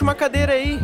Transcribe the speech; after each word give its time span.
Puxa 0.00 0.04
uma 0.04 0.14
cadeira 0.14 0.54
aí. 0.54 0.78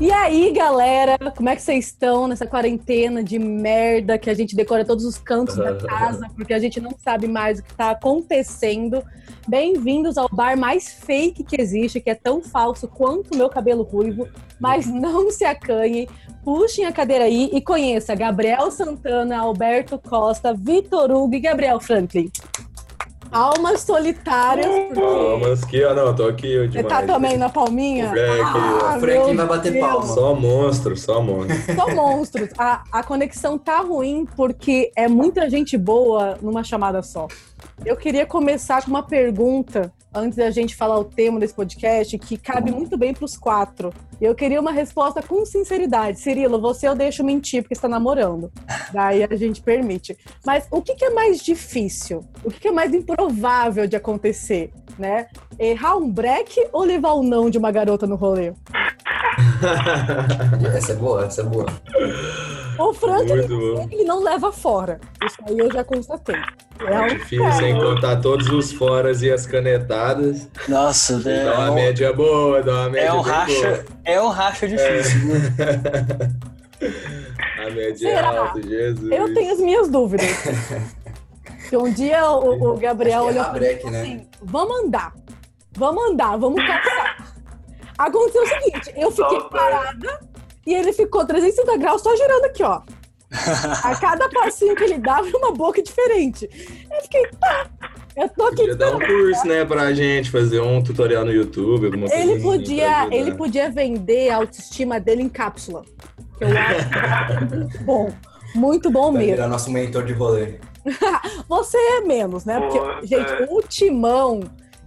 E 0.00 0.10
aí, 0.10 0.50
galera, 0.52 1.18
como 1.36 1.50
é 1.50 1.56
que 1.56 1.60
vocês 1.60 1.84
estão 1.84 2.26
nessa 2.26 2.46
quarentena 2.46 3.22
de 3.22 3.38
merda 3.38 4.16
que 4.16 4.30
a 4.30 4.34
gente 4.34 4.56
decora 4.56 4.82
todos 4.82 5.04
os 5.04 5.18
cantos 5.18 5.56
da 5.56 5.74
casa 5.86 6.26
porque 6.34 6.54
a 6.54 6.58
gente 6.58 6.80
não 6.80 6.92
sabe 6.96 7.28
mais 7.28 7.58
o 7.58 7.62
que 7.62 7.72
está 7.72 7.90
acontecendo? 7.90 9.04
Bem-vindos 9.46 10.16
ao 10.16 10.30
bar 10.32 10.56
mais 10.56 10.90
fake 10.90 11.44
que 11.44 11.60
existe, 11.60 12.00
que 12.00 12.08
é 12.08 12.14
tão 12.14 12.40
falso 12.40 12.88
quanto 12.88 13.34
o 13.34 13.36
meu 13.36 13.50
cabelo 13.50 13.82
ruivo, 13.82 14.26
mas 14.58 14.86
não 14.86 15.30
se 15.30 15.44
acanhem, 15.44 16.08
puxem 16.42 16.86
a 16.86 16.92
cadeira 16.92 17.24
aí 17.24 17.50
e 17.52 17.60
conheça 17.60 18.14
Gabriel 18.14 18.70
Santana, 18.70 19.40
Alberto 19.40 19.98
Costa, 19.98 20.54
Vitor 20.54 21.10
Hugo 21.10 21.34
e 21.34 21.40
Gabriel 21.40 21.78
Franklin. 21.78 22.30
Almas 23.32 23.82
solitárias. 23.82 24.66
Porque... 24.66 25.00
Almas 25.00 25.64
que, 25.64 25.84
ó, 25.84 25.94
não, 25.94 26.14
tô 26.14 26.26
aqui 26.26 26.52
eu 26.52 26.70
Você 26.70 26.82
tá 26.82 27.02
também 27.02 27.36
na 27.36 27.48
palminha? 27.48 28.12
É, 28.16 28.40
Ah, 28.42 28.94
que, 28.94 29.00
Franklin 29.00 29.34
meu 29.34 29.46
vai 29.46 29.58
bater 29.58 29.72
Deus. 29.72 29.86
palma. 29.86 30.06
só 30.06 30.34
monstro, 30.34 30.96
só 30.96 31.22
monstro. 31.22 31.56
São 31.74 31.94
monstros. 31.94 32.48
A, 32.58 32.82
a 32.90 33.02
conexão 33.02 33.56
tá 33.56 33.80
ruim 33.80 34.26
porque 34.36 34.90
é 34.96 35.06
muita 35.06 35.48
gente 35.48 35.78
boa 35.78 36.36
numa 36.42 36.64
chamada 36.64 37.02
só. 37.02 37.28
Eu 37.84 37.96
queria 37.96 38.26
começar 38.26 38.82
com 38.82 38.90
uma 38.90 39.02
pergunta 39.02 39.92
antes 40.12 40.36
da 40.36 40.50
gente 40.50 40.74
falar 40.74 40.98
o 40.98 41.04
tema 41.04 41.38
desse 41.38 41.54
podcast 41.54 42.18
que 42.18 42.36
cabe 42.36 42.72
muito 42.72 42.98
bem 42.98 43.14
pros 43.14 43.36
quatro. 43.36 43.92
Eu 44.20 44.34
queria 44.34 44.60
uma 44.60 44.70
resposta 44.72 45.22
com 45.22 45.46
sinceridade. 45.46 46.20
Cirilo, 46.20 46.60
você 46.60 46.86
eu 46.86 46.94
deixo 46.94 47.24
mentir 47.24 47.62
porque 47.62 47.72
está 47.74 47.88
namorando. 47.88 48.52
Daí 48.92 49.24
a 49.24 49.34
gente 49.34 49.62
permite. 49.62 50.16
Mas 50.44 50.66
o 50.70 50.82
que, 50.82 50.94
que 50.94 51.04
é 51.06 51.10
mais 51.10 51.40
difícil? 51.42 52.22
O 52.44 52.50
que, 52.50 52.60
que 52.60 52.68
é 52.68 52.72
mais 52.72 52.92
improvável 52.92 53.86
de 53.86 53.96
acontecer, 53.96 54.70
né? 54.98 55.28
Errar 55.58 55.96
um 55.96 56.10
break 56.10 56.68
ou 56.72 56.84
levar 56.84 57.12
o 57.12 57.22
não 57.22 57.48
de 57.48 57.56
uma 57.56 57.70
garota 57.70 58.06
no 58.06 58.16
rolê? 58.16 58.52
Essa 60.76 60.92
é 60.92 60.96
boa, 60.96 61.24
essa 61.24 61.40
é 61.42 61.44
boa. 61.44 61.66
O 62.78 62.94
Frank, 62.94 63.30
ele, 63.30 64.04
não 64.04 64.22
leva 64.22 64.50
fora. 64.50 64.98
Isso 65.24 65.36
aí 65.46 65.58
eu 65.58 65.70
já 65.70 65.84
constatei. 65.84 66.36
É 66.80 66.98
um 66.98 67.08
Difícil, 67.08 67.52
sem 67.52 67.74
contar 67.78 68.16
todos 68.22 68.48
os 68.48 68.72
foras 68.72 69.20
e 69.20 69.30
as 69.30 69.44
canetadas. 69.46 70.48
Nossa, 70.66 71.20
é, 71.28 71.44
Dá 71.44 71.58
uma 71.58 71.70
um- 71.72 71.74
média 71.74 72.10
boa, 72.14 72.62
dá 72.62 72.72
uma 72.72 72.88
média 72.88 73.08
é 73.08 73.12
um 73.12 73.20
racha, 73.20 73.84
é 74.12 74.22
um 74.22 74.28
racha 74.28 74.68
difícil. 74.68 75.20
boa. 75.26 75.40
A 77.60 77.70
média 77.70 78.08
é 78.08 78.16
Será? 78.16 78.40
alta, 78.40 78.62
Jesus. 78.62 79.10
Eu 79.12 79.34
tenho 79.34 79.52
as 79.52 79.60
minhas 79.60 79.88
dúvidas. 79.88 80.26
que 81.68 81.76
um 81.76 81.92
dia 81.92 82.30
o, 82.30 82.72
o 82.72 82.76
Gabriel 82.78 83.28
é 83.28 83.32
olhou 83.32 83.44
pra 83.44 83.60
mim 83.60 83.66
e 83.66 83.76
falou 83.76 83.90
né? 83.92 84.00
assim: 84.00 84.28
vamos 84.42 84.84
andar, 84.84 85.14
vamos 85.72 86.10
andar, 86.10 86.36
vamos 86.38 86.66
caçar. 86.66 87.34
Aconteceu 87.98 88.42
o 88.42 88.46
seguinte: 88.46 88.92
eu 88.96 89.10
fiquei 89.10 89.40
parada 89.50 90.20
e 90.66 90.74
ele 90.74 90.92
ficou 90.92 91.26
360 91.26 91.76
graus 91.76 92.02
só 92.02 92.16
girando 92.16 92.44
aqui, 92.46 92.62
ó. 92.62 92.80
A 93.84 93.94
cada 93.94 94.28
passinho 94.30 94.74
que 94.74 94.84
ele 94.84 94.98
dava 94.98 95.28
uma 95.36 95.52
boca 95.52 95.82
diferente. 95.82 96.48
Eu 96.90 97.02
fiquei, 97.02 97.26
tá. 97.38 97.70
Eu 98.16 98.28
tô 98.28 98.44
aqui 98.44 98.56
Podia 98.56 98.76
dar 98.76 98.96
um 98.96 98.98
curso, 98.98 99.46
né, 99.46 99.64
pra 99.64 99.92
gente, 99.92 100.30
fazer 100.30 100.60
um 100.60 100.82
tutorial 100.82 101.24
no 101.24 101.32
YouTube, 101.32 101.86
alguma 101.86 102.08
coisa 102.08 102.22
Ele 102.22 102.42
podia, 102.42 103.08
ele 103.10 103.34
podia 103.34 103.70
vender 103.70 104.30
a 104.30 104.36
autoestima 104.36 104.98
dele 104.98 105.22
em 105.22 105.28
cápsula. 105.28 105.84
Eu 106.40 106.48
acho 106.48 106.88
que 106.88 106.98
é 106.98 107.56
muito 107.56 107.78
bom. 107.84 108.12
Muito 108.54 108.90
bom 108.90 109.12
Vai 109.12 109.22
mesmo. 109.22 109.36
virar 109.36 109.48
nosso 109.48 109.70
mentor 109.70 110.04
de 110.04 110.12
rolê. 110.12 110.54
Você 111.48 111.76
é 111.76 112.00
menos, 112.00 112.44
né? 112.44 112.58
Porque, 112.58 112.78
Pô, 112.78 113.06
gente, 113.06 113.30
é. 113.30 113.46
o 113.48 113.62
timão, 113.62 114.40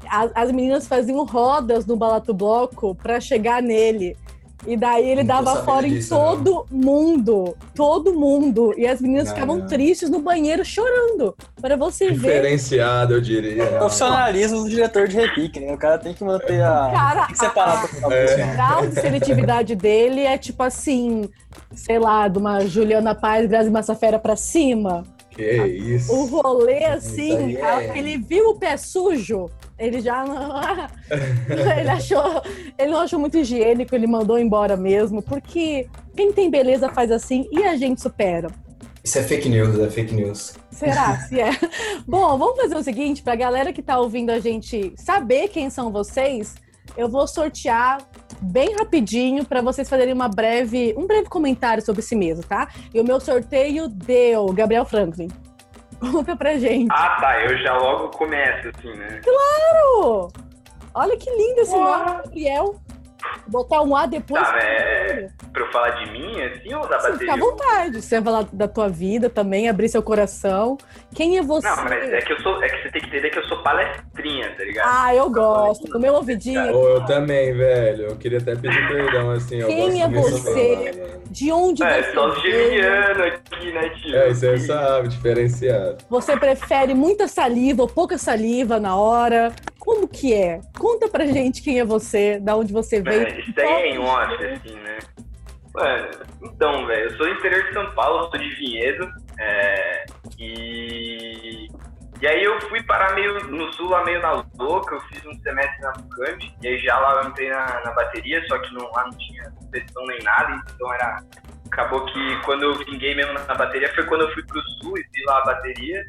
as, 0.10 0.32
as 0.36 0.52
meninas 0.52 0.88
faziam 0.88 1.24
rodas 1.26 1.86
no 1.86 1.96
Balato 1.96 2.34
Bloco 2.34 2.94
pra 2.96 3.20
chegar 3.22 3.62
nele. 3.62 4.18
E 4.66 4.78
daí 4.78 5.10
ele 5.10 5.24
Não 5.24 5.28
dava 5.44 5.64
fora 5.64 5.86
em 5.88 6.02
todo 6.02 6.66
mundo. 6.72 7.56
Todo 7.76 8.14
mundo. 8.14 8.74
E 8.78 8.88
as 8.88 9.02
meninas 9.02 9.28
Não, 9.28 9.34
ficavam 9.34 9.68
tristes 9.68 10.10
no 10.10 10.20
banheiro 10.20 10.64
chorando. 10.64 11.36
Para 11.62 11.76
você 11.76 12.08
ver. 12.08 12.14
Diferenciado, 12.14 13.14
eu 13.16 13.22
diria. 13.22 13.66
Profissionalismo 13.78 14.64
do 14.64 14.70
diretor 14.70 15.08
de 15.08 15.18
repique, 15.18 15.60
né? 15.60 15.74
O 15.74 15.78
cara 15.78 15.98
tem 15.98 16.14
que 16.14 16.24
manter 16.24 16.62
a. 16.64 16.92
Cara, 16.94 17.26
tem 17.26 17.34
que 17.34 17.40
separar 17.40 17.84
a- 17.84 18.14
É. 18.14 18.44
O 18.46 18.54
grau 18.54 18.88
de 18.88 18.94
seletividade 19.02 19.76
dele 19.76 20.22
é 20.22 20.38
tipo 20.38 20.64
assim, 20.64 21.30
sei 21.74 22.00
lá, 22.00 22.28
de 22.28 22.38
uma 22.38 22.62
Juliana 22.62 23.14
Paz, 23.14 23.46
Grazi 23.48 23.70
Massafera 23.70 24.18
pra 24.18 24.36
cima. 24.36 25.04
Que 25.36 25.64
isso. 25.66 26.14
O 26.14 26.26
rolê, 26.26 26.86
assim, 26.86 27.56
é- 27.58 27.62
a- 27.64 27.98
ele 27.98 28.18
viu 28.18 28.50
o 28.50 28.56
pé 28.60 28.78
sujo, 28.78 29.50
ele 29.80 30.00
já 30.00 30.24
ele 31.80 31.90
achou, 31.90 32.42
ele 32.78 32.92
não 32.92 33.00
achou 33.00 33.20
muito 33.20 33.38
higiênico, 33.38 33.96
ele 33.96 34.08
mandou 34.08 34.38
embora 34.38 34.78
mesmo, 34.78 35.22
porque 35.22 35.88
quem 36.16 36.32
tem 36.32 36.50
beleza 36.50 36.90
faz 36.90 37.12
assim 37.12 37.48
e 37.52 37.64
a 37.64 37.76
gente 37.76 38.02
supera. 38.02 38.48
Isso 39.04 39.18
é 39.18 39.24
fake 39.24 39.50
news, 39.50 39.78
é 39.80 39.90
fake 39.90 40.14
news. 40.14 40.54
Será 40.72 41.18
se 41.28 41.40
é? 41.40 41.50
Bom, 42.08 42.38
vamos 42.38 42.56
fazer 42.56 42.78
o 42.78 42.84
seguinte, 42.84 43.22
pra 43.22 43.36
galera 43.36 43.74
que 43.74 43.82
tá 43.82 44.00
ouvindo 44.00 44.30
a 44.30 44.40
gente 44.40 44.94
saber 44.96 45.50
quem 45.50 45.70
são 45.70 45.92
vocês, 45.92 46.56
eu 46.96 47.10
vou 47.10 47.28
sortear 47.28 47.98
bem 48.44 48.76
rapidinho 48.76 49.46
pra 49.46 49.62
vocês 49.62 49.90
fazerem 49.90 50.14
uma 50.14 50.28
breve, 50.28 50.94
um 50.98 51.08
breve 51.08 51.30
comentário 51.30 51.84
sobre 51.84 52.02
si 52.02 52.16
mesmo, 52.16 52.44
tá? 52.44 52.68
E 52.94 53.00
o 53.00 53.04
meu 53.04 53.20
sorteio 53.20 53.88
deu 53.88 54.46
Gabriel 54.54 54.86
Franklin. 54.86 55.30
Conta 56.00 56.36
pra 56.36 56.58
gente. 56.58 56.92
Ah, 56.92 57.18
tá. 57.20 57.42
Eu 57.42 57.58
já 57.60 57.78
logo 57.78 58.10
começo, 58.18 58.70
assim, 58.76 58.94
né? 58.94 59.22
Claro! 59.24 60.28
Olha 60.94 61.18
que 61.18 61.30
lindo 61.30 61.62
esse 61.62 61.74
Uau. 61.76 61.84
nome, 61.84 62.06
Gabriel. 62.24 62.76
Botar 63.48 63.82
um 63.82 63.96
A 63.96 64.06
depois. 64.06 64.42
Tá, 64.48 64.58
é... 64.60 65.30
Pra 65.52 65.62
eu 65.62 65.72
falar 65.72 65.90
de 65.92 66.12
mim, 66.12 66.42
assim, 66.42 66.74
ou 66.74 66.88
da 66.88 67.00
Sim, 67.00 67.12
bateria? 67.12 67.20
fica 67.20 67.34
à 67.34 67.38
vontade. 67.38 68.02
Você 68.02 68.20
vai 68.22 68.34
falar 68.34 68.48
da 68.52 68.68
tua 68.68 68.90
vida 68.90 69.30
também, 69.30 69.70
abrir 69.70 69.90
seu 69.90 70.02
coração. 70.02 70.78
Quem 71.14 71.38
é 71.38 71.42
você? 71.42 71.68
Não, 71.68 71.84
mas 71.84 72.12
é 72.12 72.22
que 72.22 72.34
eu 72.34 72.42
sou. 72.42 72.62
É 72.64 72.70
que 72.70 72.82
você 72.84 72.92
tem 72.92 73.02
que 73.02 73.08
entender 73.08 73.30
que 73.30 73.40
eu 73.40 73.44
sou 73.46 73.62
palestrinha, 73.62 74.50
tá 74.58 74.64
ligado? 74.64 74.90
Ah, 74.92 75.14
eu 75.16 75.30
gosto. 75.30 75.88
No 75.90 76.00
meu 76.00 76.14
ouvidinho. 76.16 76.74
Ou 76.74 76.90
eu 76.90 77.06
também, 77.06 77.54
velho. 77.54 78.06
Eu 78.08 78.16
queria 78.16 78.40
até 78.40 78.56
pedir 78.56 78.88
perdão, 78.88 79.32
assim. 79.32 79.58
eu 79.58 79.68
Quem 79.68 79.90
gosto 79.90 80.02
é 80.02 80.08
você? 80.10 80.76
falar. 80.96 81.20
De 81.30 81.52
onde 81.52 81.84
é, 81.84 82.04
você 82.04 82.14
só 82.14 82.30
os 82.30 82.42
veio? 82.42 82.54
geminianos 82.54 83.22
aqui, 83.28 83.72
né, 83.74 83.90
tio? 83.90 84.16
É, 84.16 84.30
isso 84.30 84.46
aí 84.46 84.60
sabe, 84.60 85.08
diferenciado. 85.10 85.98
Você 86.10 86.38
prefere 86.38 86.94
muita 86.94 87.28
saliva 87.28 87.82
ou 87.84 87.88
pouca 87.88 88.18
saliva 88.18 88.80
na 88.80 88.96
hora? 88.96 89.52
Como 89.80 90.08
que 90.08 90.34
é? 90.34 90.62
Conta 90.80 91.10
pra 91.10 91.26
gente 91.26 91.62
quem 91.62 91.80
é 91.80 91.84
você, 91.86 92.40
da 92.40 92.56
onde 92.56 92.72
você 92.72 93.02
veio. 93.02 93.13
Isso 93.40 93.60
aí 93.60 93.68
é 93.68 93.88
em 93.90 94.00
off, 94.00 94.46
assim, 94.46 94.76
né? 94.76 95.00
Mano, 95.74 96.10
então, 96.44 96.86
velho, 96.86 97.06
eu 97.06 97.18
sou 97.18 97.26
do 97.26 97.34
interior 97.34 97.64
de 97.64 97.74
São 97.74 97.92
Paulo, 97.92 98.30
sou 98.30 98.40
de 98.40 98.50
Vinhedo, 98.56 99.12
é, 99.40 100.06
e... 100.38 101.68
E 102.22 102.28
aí 102.28 102.42
eu 102.42 102.62
fui 102.70 102.82
parar 102.84 103.16
meio 103.16 103.34
no 103.48 103.74
sul, 103.74 103.90
lá 103.90 104.06
meio 104.06 104.22
na 104.22 104.46
louca, 104.58 104.96
eu 104.96 105.02
fiz 105.02 105.26
um 105.26 105.34
semestre 105.42 105.82
na 105.82 105.92
Bucamp, 105.92 106.42
e 106.62 106.68
aí 106.68 106.78
já 106.78 106.98
lá 106.98 107.22
eu 107.22 107.30
entrei 107.30 107.50
na, 107.50 107.82
na 107.84 107.92
bateria, 107.92 108.42
só 108.48 108.58
que 108.60 108.74
não, 108.74 108.90
lá 108.92 109.04
não 109.04 109.18
tinha 109.18 109.52
competição 109.52 110.06
nem 110.06 110.22
nada, 110.24 110.64
então 110.74 110.94
era... 110.94 111.24
Acabou 111.70 112.06
que 112.06 112.42
quando 112.46 112.64
eu 112.64 112.76
vinguei 112.76 113.16
mesmo 113.16 113.34
na 113.34 113.56
bateria 113.56 113.92
foi 113.96 114.06
quando 114.06 114.22
eu 114.22 114.34
fui 114.34 114.44
pro 114.46 114.62
sul 114.62 114.96
e 114.96 115.02
vi 115.12 115.24
lá 115.26 115.40
a 115.40 115.46
bateria, 115.46 116.06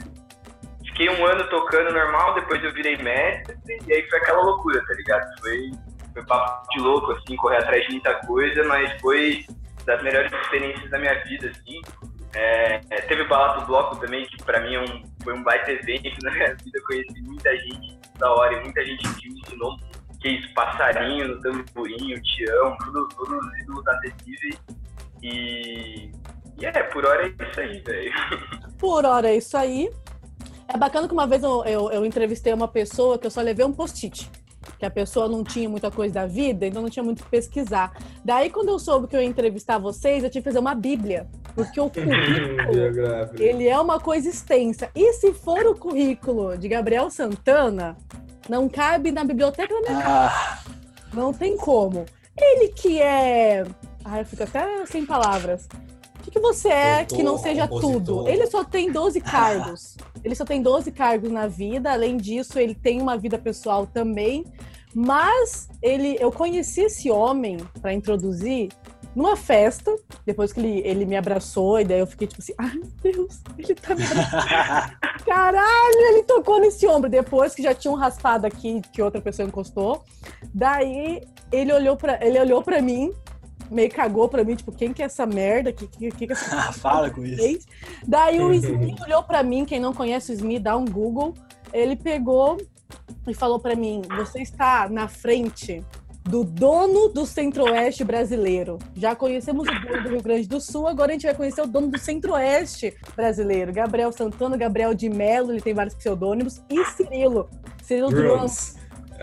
Fiquei 0.95 1.09
um 1.11 1.27
ano 1.27 1.43
tocando 1.49 1.93
normal, 1.93 2.35
depois 2.35 2.63
eu 2.63 2.73
virei 2.73 2.97
mestre, 2.99 3.57
e 3.85 3.93
aí 3.93 4.09
foi 4.09 4.19
aquela 4.21 4.43
loucura, 4.43 4.81
tá 4.87 4.95
ligado? 4.95 5.41
Foi, 5.41 5.71
foi 6.15 6.25
papo 6.25 6.67
de 6.71 6.81
louco, 6.81 7.13
assim, 7.13 7.37
correr 7.37 7.59
atrás 7.59 7.85
de 7.85 7.93
muita 7.93 8.15
coisa, 8.27 8.65
mas 8.65 9.01
foi 9.01 9.45
das 9.85 10.03
melhores 10.03 10.33
experiências 10.33 10.91
da 10.91 10.99
minha 10.99 11.23
vida, 11.25 11.51
assim. 11.51 11.83
É, 12.35 12.81
é, 12.91 13.01
teve 13.03 13.23
o 13.23 13.29
Balato 13.29 13.67
Bloco 13.67 13.97
também, 13.97 14.27
que 14.27 14.43
pra 14.43 14.61
mim 14.61 14.75
é 14.75 14.81
um, 14.81 15.03
foi 15.23 15.35
um 15.35 15.43
baita 15.43 15.71
evento 15.71 16.17
na 16.25 16.31
minha 16.31 16.55
vida, 16.55 16.79
eu 16.79 16.85
conheci 16.85 17.23
muita 17.23 17.57
gente 17.57 17.99
da 18.19 18.33
hora 18.33 18.55
e 18.55 18.61
muita 18.63 18.85
gente 18.85 19.09
que 19.15 19.29
me 19.29 19.41
ensinou 19.41 19.77
que 20.25 20.29
isso, 20.31 20.55
passarinho, 20.55 21.29
no 21.29 21.41
tamborim, 21.41 22.15
o 22.15 22.23
Tião, 22.23 22.77
tudo, 22.79 23.07
todos 23.11 23.47
os 23.47 23.59
ídolos 23.59 23.87
acessíveis. 23.87 24.59
E, 25.23 26.11
e 26.59 26.65
é, 26.65 26.83
por 26.85 27.05
hora 27.05 27.27
é 27.27 27.29
isso 27.29 27.61
aí, 27.61 27.81
velho. 27.81 28.13
Por 28.81 29.05
hora 29.05 29.29
é 29.29 29.37
isso 29.37 29.57
aí. 29.57 29.91
É 30.67 30.79
bacana 30.79 31.07
que 31.07 31.13
uma 31.13 31.27
vez 31.27 31.43
eu, 31.43 31.63
eu, 31.65 31.91
eu 31.91 32.07
entrevistei 32.07 32.53
uma 32.53 32.69
pessoa 32.69 33.19
que 33.19 33.27
eu 33.27 33.31
só 33.31 33.43
levei 33.43 33.65
um 33.65 33.73
post-it. 33.73 34.31
Que 34.79 34.87
a 34.87 34.91
pessoa 34.91 35.29
não 35.29 35.45
tinha 35.45 35.69
muita 35.69 35.91
coisa 35.91 36.15
da 36.15 36.27
vida, 36.27 36.67
então 36.67 36.83
não 36.83 36.91
tinha 36.91 37.03
muito 37.03 37.21
o 37.21 37.25
que 37.25 37.31
pesquisar. 37.31 37.93
Daí, 38.25 38.51
quando 38.51 38.69
eu 38.69 38.79
soube 38.79 39.07
que 39.07 39.17
eu 39.17 39.21
ia 39.21 39.27
entrevistar 39.27 39.79
vocês, 39.79 40.23
eu 40.23 40.31
tive 40.31 40.43
que 40.43 40.51
fazer 40.51 40.59
uma 40.59 40.75
bíblia. 40.75 41.27
Porque 41.55 41.81
o 41.81 41.89
currículo, 41.91 43.39
ele 43.39 43.69
é 43.69 43.79
uma 43.79 44.01
coisa 44.01 44.29
extensa. 44.29 44.91
E 44.95 45.13
se 45.15 45.33
for 45.33 45.67
o 45.67 45.75
currículo 45.75 46.57
de 46.59 46.69
Gabriel 46.69 47.11
Santana, 47.11 47.97
não 48.49 48.69
cabe 48.69 49.11
na 49.13 49.25
biblioteca 49.25 49.73
da 49.75 49.81
minha 49.81 50.03
casa. 50.03 50.35
Ah, 50.35 50.59
Não 51.13 51.33
tem 51.33 51.57
como. 51.57 52.05
Ele 52.37 52.69
que 52.69 53.01
é. 53.01 53.65
Ai, 54.05 54.21
eu 54.21 54.27
fico 54.27 54.43
até 54.43 54.85
sem 54.87 55.07
palavras. 55.07 55.69
Que, 56.25 56.31
que 56.31 56.41
você 56.41 56.69
é 56.69 57.05
que 57.05 57.23
não 57.23 57.39
seja 57.39 57.69
compositor. 57.69 58.01
tudo? 58.01 58.29
Ele 58.29 58.47
só 58.47 58.65
tem 58.65 58.91
12 58.91 59.21
cargos. 59.21 59.97
Ele 60.23 60.35
só 60.35 60.45
tem 60.45 60.63
12 60.63 60.91
cargos 60.91 61.31
na 61.31 61.47
vida. 61.47 61.93
Além 61.93 62.17
disso, 62.17 62.59
ele 62.59 62.75
tem 62.75 63.01
uma 63.01 63.17
vida 63.17 63.39
pessoal 63.39 63.87
também. 63.87 64.45
Mas 64.95 65.69
ele, 65.83 66.17
eu 66.21 66.31
conheci 66.31 66.83
esse 66.83 67.11
homem 67.11 67.59
para 67.81 67.93
introduzir 67.93 68.69
numa 69.15 69.37
festa, 69.37 69.95
depois 70.27 70.53
que 70.53 70.61
ele, 70.61 70.81
ele 70.85 71.07
me 71.07 71.17
abraçou, 71.17 71.79
e 71.79 71.85
daí 71.85 72.01
eu 72.01 72.07
fiquei 72.07 72.27
tipo 72.27 72.43
assim, 72.43 72.53
ai 72.59 72.75
meu 72.75 72.91
Deus, 73.01 73.41
ele 73.57 73.75
tá 73.75 73.95
me 73.95 74.03
abraçando. 74.03 74.97
Caralho, 75.25 76.01
ele 76.11 76.23
tocou 76.25 76.61
nesse 76.61 76.87
ombro. 76.87 77.09
Depois 77.09 77.55
que 77.55 77.63
já 77.63 77.75
tinha 77.75 77.93
um 77.93 77.97
raspado 77.97 78.47
aqui 78.47 78.83
que 78.93 79.01
outra 79.01 79.21
pessoa 79.21 79.47
encostou. 79.47 80.05
Daí 80.53 81.23
ele 81.53 81.73
olhou 81.73 81.97
pra, 81.97 82.19
ele 82.25 82.39
olhou 82.39 82.63
pra 82.63 82.83
mim, 82.83 83.13
meio 83.75 83.91
cagou 83.91 84.29
pra 84.29 84.45
mim, 84.45 84.55
tipo, 84.55 84.73
quem 84.73 84.93
que 84.93 85.03
é 85.03 85.07
essa 85.07 85.27
merda? 85.27 85.73
Que, 85.73 85.87
que, 85.87 86.11
que, 86.11 86.27
que 86.27 86.33
essa 86.33 86.73
Fala 86.73 87.11
com 87.11 87.25
isso. 87.25 87.67
Daí 88.07 88.41
o 88.41 88.53
Smith 88.55 89.01
olhou 89.03 89.23
pra 89.23 89.43
mim, 89.43 89.65
quem 89.65 89.81
não 89.81 89.93
conhece 89.93 90.33
o 90.33 90.35
Smith, 90.35 90.63
dá 90.63 90.77
um 90.77 90.85
Google. 90.85 91.35
Ele 91.73 91.97
pegou 91.97 92.57
e 93.27 93.35
falou 93.35 93.59
pra 93.59 93.75
mim: 93.75 94.03
Você 94.17 94.41
está 94.41 94.89
na 94.89 95.09
frente 95.09 95.85
do 96.23 96.43
dono 96.43 97.09
do 97.09 97.27
Centro-Oeste 97.27 98.03
brasileiro. 98.03 98.79
Já 98.95 99.15
conhecemos 99.15 99.69
o 99.69 99.81
dono 99.87 100.03
do 100.03 100.09
Rio 100.09 100.23
Grande 100.23 100.49
do 100.49 100.61
Sul, 100.61 100.89
agora 100.89 101.11
a 101.11 101.13
gente 101.13 101.27
vai 101.27 101.35
conhecer 101.35 101.61
o 101.61 101.67
dono 101.67 101.89
do 101.89 101.99
Centro-Oeste 101.99 102.95
brasileiro. 103.15 103.73
Gabriel 103.73 104.11
Santana, 104.11 104.57
Gabriel 104.57 104.95
de 104.95 105.09
Mello, 105.11 105.53
ele 105.53 105.61
tem 105.61 105.75
vários 105.75 105.95
pseudônimos, 105.95 106.63
e 106.71 106.83
Cirilo. 106.87 107.49
Cirilo 107.83 108.09
Drums. 108.09 108.77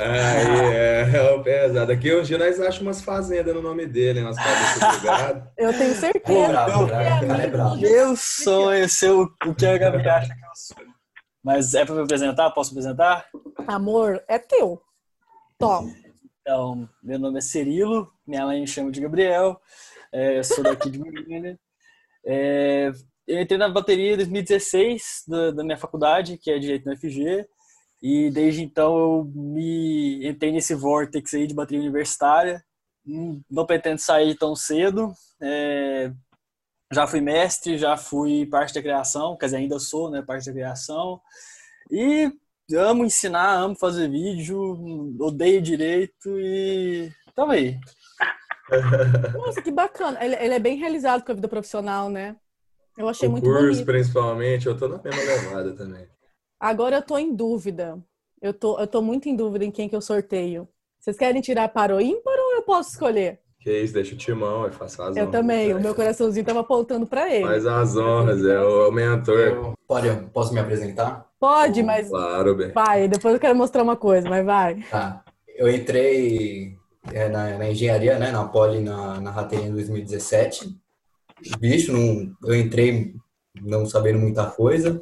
Aí 0.03 0.75
é, 0.75 1.12
é 1.18 1.31
o 1.33 1.44
pesado. 1.44 1.92
Aqui 1.92 2.12
hoje 2.13 2.38
nós 2.38 2.59
achamos 2.59 2.81
umas 2.81 3.01
fazendas 3.01 3.53
no 3.53 3.62
nome 3.62 3.86
dele, 3.86 4.21
nas 4.21 4.36
cabeças 4.36 4.98
ligadas. 5.01 5.44
Eu 5.57 5.77
tenho 5.77 5.94
certeza. 5.95 6.48
Bravo, 6.50 6.86
que 6.86 6.92
bravo, 6.92 7.03
é 7.24 7.27
cara 7.27 7.44
é 7.44 7.48
bravo. 7.48 7.75
do- 7.75 7.81
Meu 7.81 8.15
sonho 8.15 8.83
é 8.83 8.88
ser 8.88 9.12
o, 9.12 9.24
o 9.45 9.53
que 9.56 9.65
a 9.65 9.77
Gabi 9.77 10.07
acha 10.09 10.33
que 10.33 10.45
eu 10.45 10.56
sou. 10.56 10.77
Mas 11.44 11.74
é 11.74 11.86
pra 11.86 11.95
me 11.95 12.01
apresentar? 12.01 12.50
Posso 12.51 12.71
apresentar? 12.71 13.25
Amor, 13.68 14.24
é 14.27 14.38
teu. 14.38 14.81
Tom. 15.57 15.92
Então, 16.42 16.89
meu 17.03 17.19
nome 17.19 17.38
é 17.38 17.42
Cirilo, 17.42 18.12
minha 18.25 18.45
mãe 18.45 18.62
me 18.62 18.68
chama 18.68 18.92
de 18.92 19.00
Gabriel, 19.00 19.59
é, 20.12 20.42
sou 20.42 20.63
daqui 20.63 20.89
de 20.89 20.98
Goiânia. 20.98 21.59
É, 22.25 22.92
eu 23.27 23.39
entrei 23.42 23.57
na 23.59 23.69
bateria 23.69 24.13
em 24.13 24.18
2016 24.18 25.24
da, 25.27 25.51
da 25.51 25.63
minha 25.63 25.77
faculdade, 25.77 26.38
que 26.39 26.50
é 26.50 26.57
Direito 26.57 26.86
na 26.89 26.95
FG, 26.95 27.45
e 28.01 28.30
desde 28.31 28.63
então 28.63 28.98
eu 28.98 29.31
me 29.36 30.27
entrei 30.27 30.51
nesse 30.51 30.74
vórtice 30.74 31.38
aí 31.38 31.48
de 31.48 31.53
bateria 31.53 31.81
universitária. 31.81 32.63
Não 33.50 33.65
pretendo 33.65 34.00
sair 34.00 34.36
tão 34.38 34.56
cedo. 34.56 35.13
é, 35.42 36.12
já 36.94 37.07
fui 37.07 37.21
mestre, 37.21 37.77
já 37.77 37.95
fui 37.98 38.45
parte 38.45 38.74
da 38.74 38.81
criação, 38.81 39.38
quer 39.38 39.45
dizer, 39.48 39.57
ainda 39.57 39.80
sou 39.80 40.09
né, 40.12 40.21
parte 40.21 40.45
da 40.48 40.51
criação. 40.53 41.21
E 41.92 42.31
amo 42.75 43.06
ensinar, 43.06 43.53
amo 43.56 43.75
fazer 43.75 44.09
vídeo, 44.09 44.57
odeio 45.19 45.62
direito 45.62 46.30
e 46.39 47.12
tamo 47.36 47.53
aí. 47.53 47.80
Nossa, 49.33 49.62
que 49.62 49.71
bacana. 49.71 50.24
Ele, 50.24 50.36
ele 50.36 50.53
é 50.53 50.59
bem 50.59 50.77
realizado 50.77 51.24
com 51.24 51.31
a 51.31 51.36
vida 51.36 51.48
profissional, 51.48 52.09
né? 52.09 52.36
Eu 52.98 53.07
achei 53.07 53.27
O 53.27 53.31
muito 53.31 53.45
curso, 53.45 53.83
bonito. 53.83 53.86
principalmente, 53.86 54.68
eu 54.68 54.77
tô 54.77 54.88
na 54.88 55.01
mesma 55.01 55.21
levada 55.24 55.75
também. 55.75 56.07
Agora 56.62 56.98
eu 56.98 57.02
tô 57.02 57.18
em 57.18 57.34
dúvida. 57.36 57.98
Eu 58.40 58.54
tô, 58.54 58.80
eu 58.80 58.86
tô 58.86 59.02
muito 59.02 59.28
em 59.28 59.36
dúvida 59.36 59.66
em 59.66 59.72
quem 59.72 59.90
que 59.90 59.96
eu 59.96 60.02
sorteio. 60.02 60.68
Vocês 61.00 61.18
querem 61.18 61.42
tirar 61.42 61.69
para 61.69 61.96
o 61.96 62.00
ímpar 62.00 62.38
ou 62.38 62.54
eu 62.54 62.62
posso 62.62 62.92
escolher? 62.92 63.40
Que 63.60 63.81
isso, 63.81 63.96
deixa 63.96 64.13
o 64.13 64.18
timão, 64.18 64.66
eu 64.66 64.72
faço 64.72 65.02
as 65.02 65.18
Eu 65.18 65.24
honras. 65.24 65.31
também. 65.31 65.74
O 65.74 65.80
meu 65.81 65.94
coraçãozinho 65.96 66.46
tava 66.46 66.60
apontando 66.60 67.08
para 67.08 67.34
ele. 67.34 67.46
Faz 67.48 67.66
as 67.66 67.98
honras, 67.98 68.46
é 68.46 68.60
o, 68.60 68.86
é 68.86 68.88
o 68.90 68.92
mentor. 68.92 69.40
Eu- 69.40 69.74
Pode, 69.88 70.08
eu 70.08 70.30
posso 70.30 70.54
me 70.54 70.60
apresentar? 70.60 71.28
Pode, 71.40 71.81
mas 71.81 72.08
Claro, 72.08 72.56
bem. 72.56 72.72
vai. 72.72 73.08
Depois 73.08 73.34
eu 73.34 73.40
quero 73.40 73.56
mostrar 73.58 73.81
uma 73.81 73.98
coisa, 73.98 74.30
mas 74.30 74.46
vai. 74.46 74.81
Tá. 74.84 75.24
Eu 75.58 75.68
entrei 75.68 76.78
é, 77.12 77.28
na, 77.28 77.58
na 77.58 77.69
engenharia, 77.72 78.18
né, 78.19 78.31
na 78.31 78.48
Poli, 78.48 78.80
na, 78.81 79.19
na 79.19 79.31
rateria 79.31 79.66
em 79.66 79.72
2017. 79.72 80.78
Bicho, 81.60 81.92
não, 81.92 82.31
eu 82.46 82.56
entrei 82.56 83.16
não 83.62 83.86
sabendo 83.86 84.19
muita 84.19 84.46
coisa. 84.50 85.02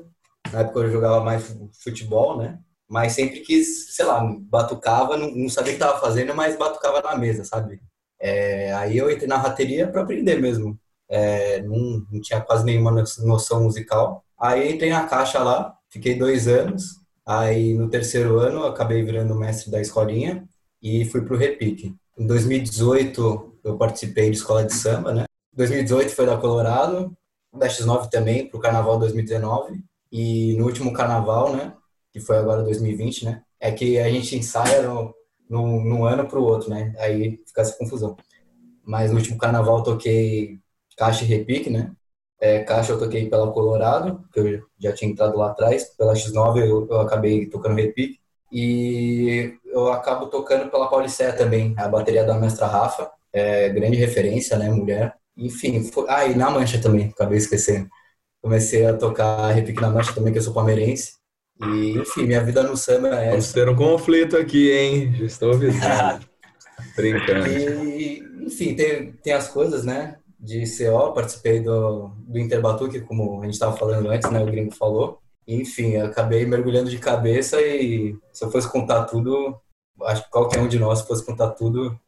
Na 0.51 0.61
época 0.61 0.79
eu 0.81 0.91
jogava 0.91 1.21
mais 1.23 1.43
fu- 1.45 1.69
futebol, 1.83 2.37
né? 2.37 2.59
Mas 2.87 3.13
sempre 3.13 3.41
quis, 3.41 3.95
sei 3.95 4.05
lá, 4.05 4.19
batucava, 4.49 5.15
não, 5.17 5.29
não 5.35 5.49
sabia 5.49 5.73
o 5.73 5.75
que 5.75 5.79
tava 5.79 5.99
fazendo, 5.99 6.33
mas 6.35 6.57
batucava 6.57 7.01
na 7.01 7.15
mesa, 7.17 7.43
sabe? 7.45 7.79
É, 8.19 8.73
aí 8.73 8.97
eu 8.97 9.09
entrei 9.11 9.27
na 9.27 9.37
rateria 9.37 9.87
para 9.87 10.01
aprender 10.01 10.41
mesmo. 10.41 10.79
É, 11.07 11.61
não, 11.63 12.03
não 12.11 12.21
tinha 12.21 12.41
quase 12.41 12.65
nenhuma 12.65 12.91
no- 12.91 13.03
noção 13.25 13.63
musical. 13.63 14.23
Aí 14.39 14.73
entrei 14.73 14.89
na 14.91 15.05
caixa 15.07 15.39
lá, 15.39 15.75
fiquei 15.89 16.15
dois 16.17 16.47
anos. 16.47 16.97
Aí 17.25 17.73
no 17.75 17.89
terceiro 17.89 18.39
ano 18.39 18.63
acabei 18.65 19.03
virando 19.03 19.35
mestre 19.35 19.69
da 19.71 19.79
escolinha 19.81 20.47
e 20.81 21.05
fui 21.05 21.21
pro 21.21 21.37
repique. 21.37 21.95
Em 22.17 22.25
2018 22.25 23.55
eu 23.63 23.77
participei 23.77 24.29
de 24.31 24.37
escola 24.37 24.63
de 24.65 24.73
samba, 24.73 25.13
né? 25.13 25.25
2018 25.53 26.11
foi 26.15 26.25
da 26.25 26.37
Colorado, 26.37 27.15
da 27.53 27.67
X9 27.67 28.09
também 28.09 28.47
pro 28.49 28.59
Carnaval 28.59 28.97
2019 28.99 29.83
e 30.11 30.56
no 30.57 30.65
último 30.65 30.94
Carnaval, 30.94 31.56
né? 31.56 31.73
Que 32.11 32.19
foi 32.19 32.38
agora 32.38 32.63
2020, 32.63 33.25
né? 33.25 33.44
É 33.59 33.71
que 33.71 34.00
a 34.00 34.09
gente 34.09 34.35
ensaia 34.35 34.81
no, 34.81 35.13
no, 35.50 35.83
num 35.83 36.06
ano 36.06 36.27
pro 36.27 36.44
outro, 36.44 36.69
né? 36.69 36.94
Aí 36.97 37.39
fica 37.45 37.61
essa 37.61 37.77
confusão. 37.77 38.15
Mas 38.83 39.11
no 39.11 39.17
último 39.17 39.38
Carnaval 39.38 39.83
toquei 39.83 40.59
caixa 40.97 41.23
e 41.23 41.27
repique, 41.27 41.69
né? 41.69 41.91
É, 42.41 42.59
caixa 42.63 42.94
eu 42.94 43.00
toquei 43.00 43.29
pela 43.29 43.51
Colorado, 43.51 44.23
que 44.33 44.39
eu 44.39 44.63
já 44.79 44.94
tinha 44.94 45.11
entrado 45.11 45.38
lá 45.38 45.51
atrás. 45.51 45.85
Pela 45.97 46.13
X9 46.13 46.57
eu, 46.59 46.88
eu 46.89 47.01
acabei 47.01 47.45
tocando 47.47 47.75
repique. 47.75 48.19
E 48.51 49.57
eu 49.65 49.91
acabo 49.91 50.27
tocando 50.27 50.69
pela 50.71 50.89
Paulicéia 50.89 51.33
também, 51.33 51.75
a 51.77 51.88
bateria 51.88 52.23
da 52.23 52.35
mestra 52.35 52.65
Rafa. 52.67 53.11
É, 53.31 53.69
grande 53.69 53.97
referência, 53.97 54.57
né, 54.57 54.69
mulher. 54.69 55.15
Enfim, 55.38 55.83
foi... 55.83 56.06
ah, 56.09 56.25
e 56.25 56.35
na 56.35 56.50
Mancha 56.50 56.81
também, 56.81 57.09
acabei 57.09 57.38
esquecendo. 57.38 57.88
Comecei 58.41 58.86
a 58.86 58.95
tocar 58.95 59.51
repique 59.51 59.81
na 59.81 59.89
Mancha 59.89 60.13
também, 60.13 60.31
que 60.31 60.39
eu 60.39 60.44
sou 60.44 60.53
palmeirense. 60.53 61.13
E, 61.62 61.97
enfim, 61.97 62.25
minha 62.25 62.41
vida 62.44 62.63
no 62.63 62.77
samba 62.77 63.09
é 63.09 63.31
Vamos 63.31 63.45
essa. 63.45 63.53
ter 63.53 63.69
um 63.69 63.75
conflito 63.75 64.38
aqui, 64.38 64.71
hein? 64.71 65.13
Já 65.15 65.25
estou 65.25 65.51
avisando. 65.51 66.25
Brincando. 66.95 67.47
E, 67.47 68.24
enfim, 68.45 68.75
tem, 68.75 69.11
tem 69.11 69.33
as 69.33 69.49
coisas, 69.49 69.83
né? 69.83 70.18
De 70.40 70.63
CO, 70.66 71.11
participei 71.11 71.59
do, 71.59 72.11
do 72.19 72.40
Interbatuque, 72.40 73.02
como 73.02 73.42
a 73.42 73.45
gente 73.45 73.56
estava 73.56 73.75
falando 73.75 74.09
antes, 74.09 74.31
né? 74.31 74.42
O 74.42 74.45
gringo 74.45 74.73
falou. 74.73 75.19
Enfim, 75.45 75.94
eu 75.94 76.06
acabei 76.06 76.45
mergulhando 76.45 76.90
de 76.90 76.97
cabeça 76.97 77.61
e 77.61 78.16
se 78.31 78.45
eu 78.45 78.52
fosse 78.52 78.71
contar 78.71 79.04
tudo, 79.06 79.59
acho 80.04 80.23
que 80.23 80.30
qualquer 80.30 80.61
um 80.61 80.68
de 80.68 80.80
nós 80.80 81.02
fosse 81.02 81.25
contar 81.25 81.49
tudo, 81.49 81.99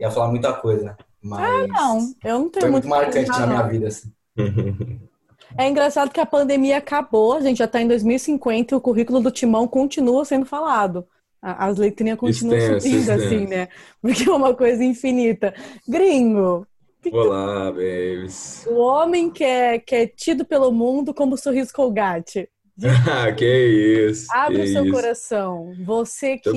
ia 0.00 0.10
falar 0.10 0.28
muita 0.28 0.52
coisa. 0.54 0.96
Mas 1.22 1.68
Não, 1.68 2.14
eu 2.24 2.38
não 2.38 2.48
tenho 2.48 2.62
foi 2.62 2.70
muito 2.70 2.88
muito 2.88 2.88
marcante 2.88 3.28
na 3.28 3.46
minha 3.46 3.62
vida, 3.62 3.88
assim. 3.88 4.12
É 5.56 5.68
engraçado 5.68 6.10
que 6.10 6.20
a 6.20 6.26
pandemia 6.26 6.78
acabou, 6.78 7.34
a 7.34 7.40
gente 7.40 7.58
já 7.58 7.66
tá 7.66 7.80
em 7.80 7.88
2050 7.88 8.74
e 8.74 8.76
o 8.76 8.80
currículo 8.80 9.20
do 9.20 9.30
Timão 9.30 9.66
continua 9.66 10.24
sendo 10.24 10.44
falado. 10.44 11.06
As 11.40 11.78
letrinhas 11.78 12.18
continuam 12.18 12.58
Extenso, 12.58 12.80
subindo, 12.80 13.00
extenso. 13.00 13.26
assim, 13.26 13.46
né? 13.46 13.68
Porque 14.02 14.28
é 14.28 14.32
uma 14.32 14.54
coisa 14.54 14.82
infinita. 14.84 15.54
Gringo, 15.86 16.66
Olá, 17.12 17.70
babies. 17.70 18.66
o 18.66 18.74
homem 18.76 19.30
que 19.30 19.44
é, 19.44 19.78
que 19.78 19.94
é 19.94 20.06
tido 20.06 20.44
pelo 20.44 20.72
mundo 20.72 21.14
como 21.14 21.36
sorriso 21.36 21.72
colgate. 21.72 22.48
Ah, 23.10 23.32
que 23.32 23.44
isso. 23.44 24.28
Abre 24.30 24.58
que 24.58 24.62
o 24.62 24.72
seu 24.72 24.84
isso. 24.84 24.94
coração. 24.94 25.74
Você 25.84 26.38
que 26.38 26.48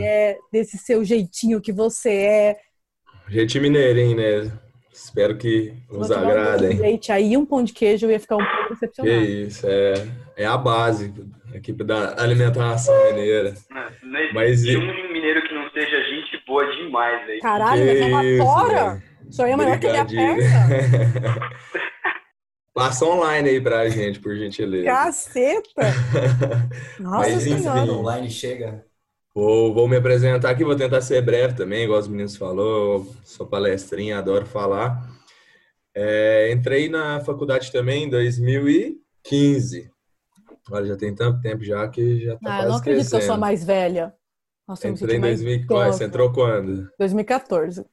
é 0.00 0.38
desse 0.52 0.78
seu 0.78 1.04
jeitinho 1.04 1.60
que 1.60 1.72
você 1.72 2.10
é. 2.10 2.56
Gente 3.28 3.58
mineirinho, 3.58 4.16
né? 4.16 4.52
Espero 5.02 5.36
que 5.38 5.72
Se 5.90 5.96
nos 5.98 6.08
tiver 6.08 6.20
um 6.20 6.28
agradem. 6.28 6.78
leite 6.78 7.10
aí, 7.10 7.36
um 7.36 7.44
pão 7.46 7.64
de 7.64 7.72
queijo, 7.72 8.06
eu 8.06 8.10
ia 8.10 8.20
ficar 8.20 8.36
um 8.36 8.44
pouco 8.44 8.62
Que 8.68 8.74
decepcionado. 8.74 9.24
isso, 9.24 9.66
é, 9.66 9.94
é 10.36 10.44
a 10.46 10.56
base 10.58 11.12
aqui 11.54 11.72
da 11.72 12.20
alimentação 12.22 12.94
mineira. 13.06 13.54
Não, 13.70 13.82
não 14.02 14.32
Mas 14.34 14.50
existe 14.50 14.74
e- 14.74 14.76
um 14.76 15.12
mineiro 15.12 15.42
que 15.42 15.54
não 15.54 15.70
seja 15.70 16.02
gente 16.04 16.44
boa 16.46 16.66
demais, 16.76 17.26
velho. 17.26 17.40
Caralho, 17.40 17.82
Que 17.82 17.86
mas 17.86 18.00
é 18.00 18.06
uma 18.38 18.44
tora. 18.44 19.02
Isso 19.28 19.42
aí 19.42 19.52
é 19.52 19.56
maior 19.56 19.78
que 19.80 19.86
a 19.86 19.90
minha 19.90 20.04
Brigadinho. 20.04 20.36
perna. 20.36 21.50
Passa 22.74 23.04
online 23.04 23.48
aí 23.48 23.60
pra 23.60 23.88
gente, 23.88 24.20
por 24.20 24.34
gentileza. 24.36 24.84
Caceta! 24.86 25.82
Nossa 27.00 27.18
Mas, 27.30 27.46
enfim, 27.46 27.58
senhora. 27.58 27.80
Quando 27.80 27.98
online 27.98 28.30
chega, 28.30 28.84
Vou, 29.34 29.72
vou 29.72 29.86
me 29.88 29.96
apresentar 29.96 30.50
aqui, 30.50 30.64
vou 30.64 30.74
tentar 30.74 31.00
ser 31.00 31.22
breve 31.22 31.54
também, 31.54 31.84
igual 31.84 32.00
os 32.00 32.08
meninos 32.08 32.36
falou, 32.36 33.06
sou 33.24 33.46
palestrinha, 33.46 34.18
adoro 34.18 34.44
falar. 34.44 35.08
É, 35.94 36.50
entrei 36.52 36.88
na 36.88 37.20
faculdade 37.20 37.70
também 37.70 38.04
em 38.04 38.10
2015. 38.10 39.90
Olha, 40.70 40.86
já 40.86 40.96
tem 40.96 41.14
tanto 41.14 41.40
tempo 41.40 41.62
já 41.64 41.86
que 41.88 42.24
já 42.24 42.32
tá 42.32 42.38
Ah, 42.40 42.56
quase 42.56 42.68
não 42.68 42.76
acredito 42.76 43.08
que 43.10 43.16
eu 43.16 43.22
sou 43.22 43.34
a 43.34 43.38
mais 43.38 43.64
velha. 43.64 44.12
Nossa, 44.66 44.88
Entrei 44.88 45.16
em 45.16 45.20
mais 45.20 45.38
2004, 45.40 45.92
você 45.98 46.04
entrou 46.04 46.32
quando? 46.32 46.88
2014. 46.98 47.84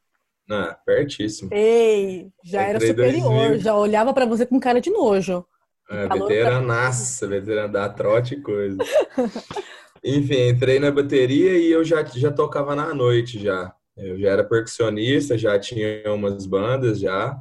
Ah, 0.50 0.78
pertíssimo. 0.86 1.50
Ei, 1.54 2.32
já 2.44 2.62
era 2.64 2.76
Entrei 2.78 2.90
superior, 2.90 3.24
2000. 3.50 3.60
já 3.60 3.76
olhava 3.76 4.14
pra 4.14 4.26
você 4.26 4.46
com 4.46 4.60
cara 4.60 4.80
de 4.82 4.90
nojo. 4.90 5.46
É, 5.90 6.08
Falou 6.08 6.28
veteranaça, 6.28 7.28
veterana 7.28 7.68
da 7.70 7.90
trote 7.90 8.36
e 8.36 8.42
coisa. 8.42 8.78
Enfim, 10.08 10.48
entrei 10.48 10.80
na 10.80 10.90
bateria 10.90 11.58
e 11.58 11.70
eu 11.70 11.84
já, 11.84 12.02
já 12.06 12.32
tocava 12.32 12.74
na 12.74 12.94
noite 12.94 13.38
já. 13.44 13.76
Eu 13.98 14.18
já 14.18 14.30
era 14.30 14.44
percussionista, 14.44 15.38
já 15.38 15.60
tinha 15.60 16.02
umas 16.14 16.46
bandas 16.46 16.98
já. 16.98 17.38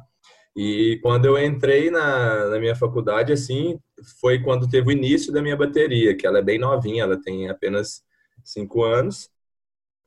E 0.53 0.99
quando 1.01 1.25
eu 1.25 1.37
entrei 1.37 1.89
na, 1.89 2.49
na 2.49 2.59
minha 2.59 2.75
faculdade, 2.75 3.31
assim, 3.31 3.79
foi 4.19 4.39
quando 4.43 4.67
teve 4.67 4.89
o 4.89 4.91
início 4.91 5.31
da 5.31 5.41
minha 5.41 5.55
bateria, 5.55 6.13
que 6.13 6.27
ela 6.27 6.39
é 6.39 6.41
bem 6.41 6.59
novinha, 6.59 7.03
ela 7.03 7.21
tem 7.21 7.47
apenas 7.47 8.03
cinco 8.43 8.83
anos. 8.83 9.29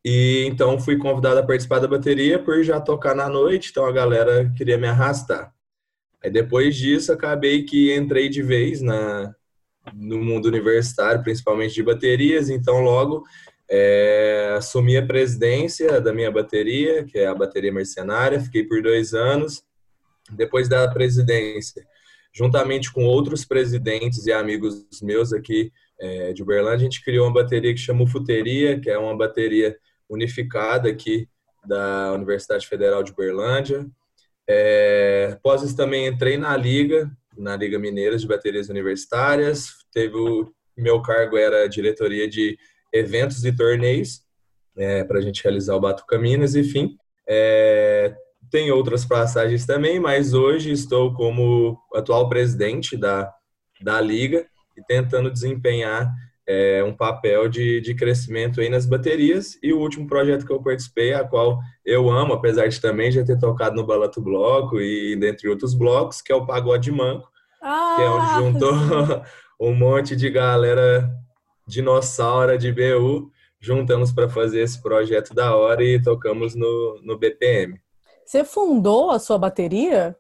E 0.05 0.45
então 0.47 0.79
fui 0.79 0.99
convidado 0.99 1.41
a 1.41 1.47
participar 1.47 1.79
da 1.79 1.89
bateria 1.89 2.39
por 2.39 2.63
já 2.63 2.79
tocar 2.79 3.15
na 3.15 3.29
noite, 3.29 3.71
então 3.71 3.87
a 3.87 3.93
galera 3.93 4.53
queria 4.55 4.77
me 4.77 4.87
arrastar. 4.87 5.55
Aí 6.23 6.31
depois 6.31 6.77
disso, 6.77 7.11
acabei 7.11 7.63
que 7.65 7.95
entrei 7.97 8.29
de 8.29 8.43
vez 8.43 8.83
na, 8.83 9.35
no 9.95 10.19
mundo 10.19 10.47
universitário, 10.47 11.23
principalmente 11.23 11.75
de 11.75 11.83
baterias, 11.83 12.51
então 12.51 12.81
logo 12.81 13.25
é, 13.71 14.55
assumi 14.57 14.97
a 14.97 15.07
presidência 15.07 16.01
da 16.01 16.13
minha 16.13 16.31
bateria, 16.31 17.05
que 17.05 17.19
é 17.19 17.27
a 17.27 17.35
bateria 17.35 17.73
mercenária, 17.73 18.41
fiquei 18.41 18.65
por 18.65 18.83
dois 18.83 19.15
anos. 19.15 19.63
Depois 20.33 20.69
da 20.69 20.89
presidência, 20.89 21.87
juntamente 22.33 22.93
com 22.93 23.05
outros 23.05 23.45
presidentes 23.45 24.27
e 24.27 24.33
amigos 24.33 24.87
meus 25.03 25.33
aqui 25.33 25.73
é, 26.01 26.33
de 26.33 26.43
Uberlândia, 26.43 26.77
a 26.77 26.91
gente 26.91 27.05
criou 27.05 27.27
uma 27.27 27.35
bateria 27.35 27.73
que 27.73 27.81
chama 27.81 28.07
Futeria, 28.07 28.81
que 28.81 28.91
é 28.91 28.99
uma 28.99 29.17
bateria 29.17 29.77
unificada 30.09 30.89
aqui 30.89 31.29
da 31.65 32.13
Universidade 32.13 32.67
Federal 32.67 33.03
de 33.03 33.13
Uberlândia. 33.13 33.87
É, 34.49 35.39
isso 35.63 35.77
também 35.77 36.07
entrei 36.07 36.37
na 36.37 36.57
Liga, 36.57 37.11
na 37.41 37.57
Liga 37.57 37.79
Mineira 37.79 38.17
de 38.17 38.27
Baterias 38.27 38.69
Universitárias. 38.69 39.71
Teve 39.93 40.17
o 40.17 40.53
meu 40.77 41.01
cargo 41.03 41.37
era 41.37 41.69
diretoria 41.69 42.29
de 42.29 42.57
eventos 42.93 43.45
e 43.45 43.53
torneios 43.53 44.21
é, 44.77 45.05
para 45.05 45.19
a 45.19 45.23
gente 45.23 45.43
realizar 45.43 45.75
o 45.75 45.81
Batuca 45.81 46.19
Minas, 46.19 46.55
enfim. 46.55 46.97
É, 47.29 48.15
tem 48.51 48.71
outras 48.71 49.05
passagens 49.05 49.67
também, 49.67 50.01
mas 50.01 50.35
hoje 50.35 50.73
estou 50.73 51.15
como 51.15 51.79
atual 51.95 52.29
presidente 52.29 52.97
da, 52.97 53.33
da 53.81 54.01
Liga 54.01 54.47
e 54.77 54.83
tentando 54.83 55.31
desempenhar 55.31 56.13
é, 56.49 56.83
um 56.83 56.93
papel 56.93 57.49
de, 57.49 57.81
de 57.81 57.95
crescimento 57.95 58.61
aí 58.61 58.69
nas 58.69 58.87
baterias. 58.87 59.57
E 59.63 59.73
o 59.73 59.79
último 59.79 60.09
projeto 60.09 60.45
que 60.45 60.53
eu 60.53 60.61
participei, 60.61 61.15
a 61.15 61.23
qual 61.23 61.61
eu 61.85 62.11
amo, 62.11 62.33
apesar 62.33 62.67
de 62.67 62.81
também 62.81 63.13
já 63.13 63.25
ter 63.25 63.39
tocado 63.39 63.77
no 63.77 63.87
Balato 63.87 64.21
Bloco 64.21 64.81
e 64.81 65.15
dentre 65.15 65.49
outros 65.49 65.75
blocos, 65.75 66.21
que 66.21 66.33
é 66.33 66.35
o 66.35 66.45
Pagode 66.45 66.91
Manco, 66.91 67.30
Ah, 67.61 67.95
que 67.97 68.03
é 68.03 68.11
onde 68.11 68.53
juntou 68.53 68.73
um 69.61 69.75
monte 69.75 70.17
de 70.17 70.31
galera 70.31 71.11
dinossauro 71.67 72.57
de 72.59 72.73
BU. 72.73 73.31
Juntamos 73.61 74.11
para 74.11 74.29
fazer 74.29 74.61
esse 74.61 74.81
projeto 74.81 75.35
da 75.35 75.55
hora 75.55 75.85
e 75.85 76.03
tocamos 76.03 76.55
no, 76.55 77.01
no 77.03 77.19
BPM. 77.19 77.79
Você 78.25 78.45
fundou 78.45 79.11
a 79.11 79.19
sua 79.19 79.39
bateria? 79.39 80.17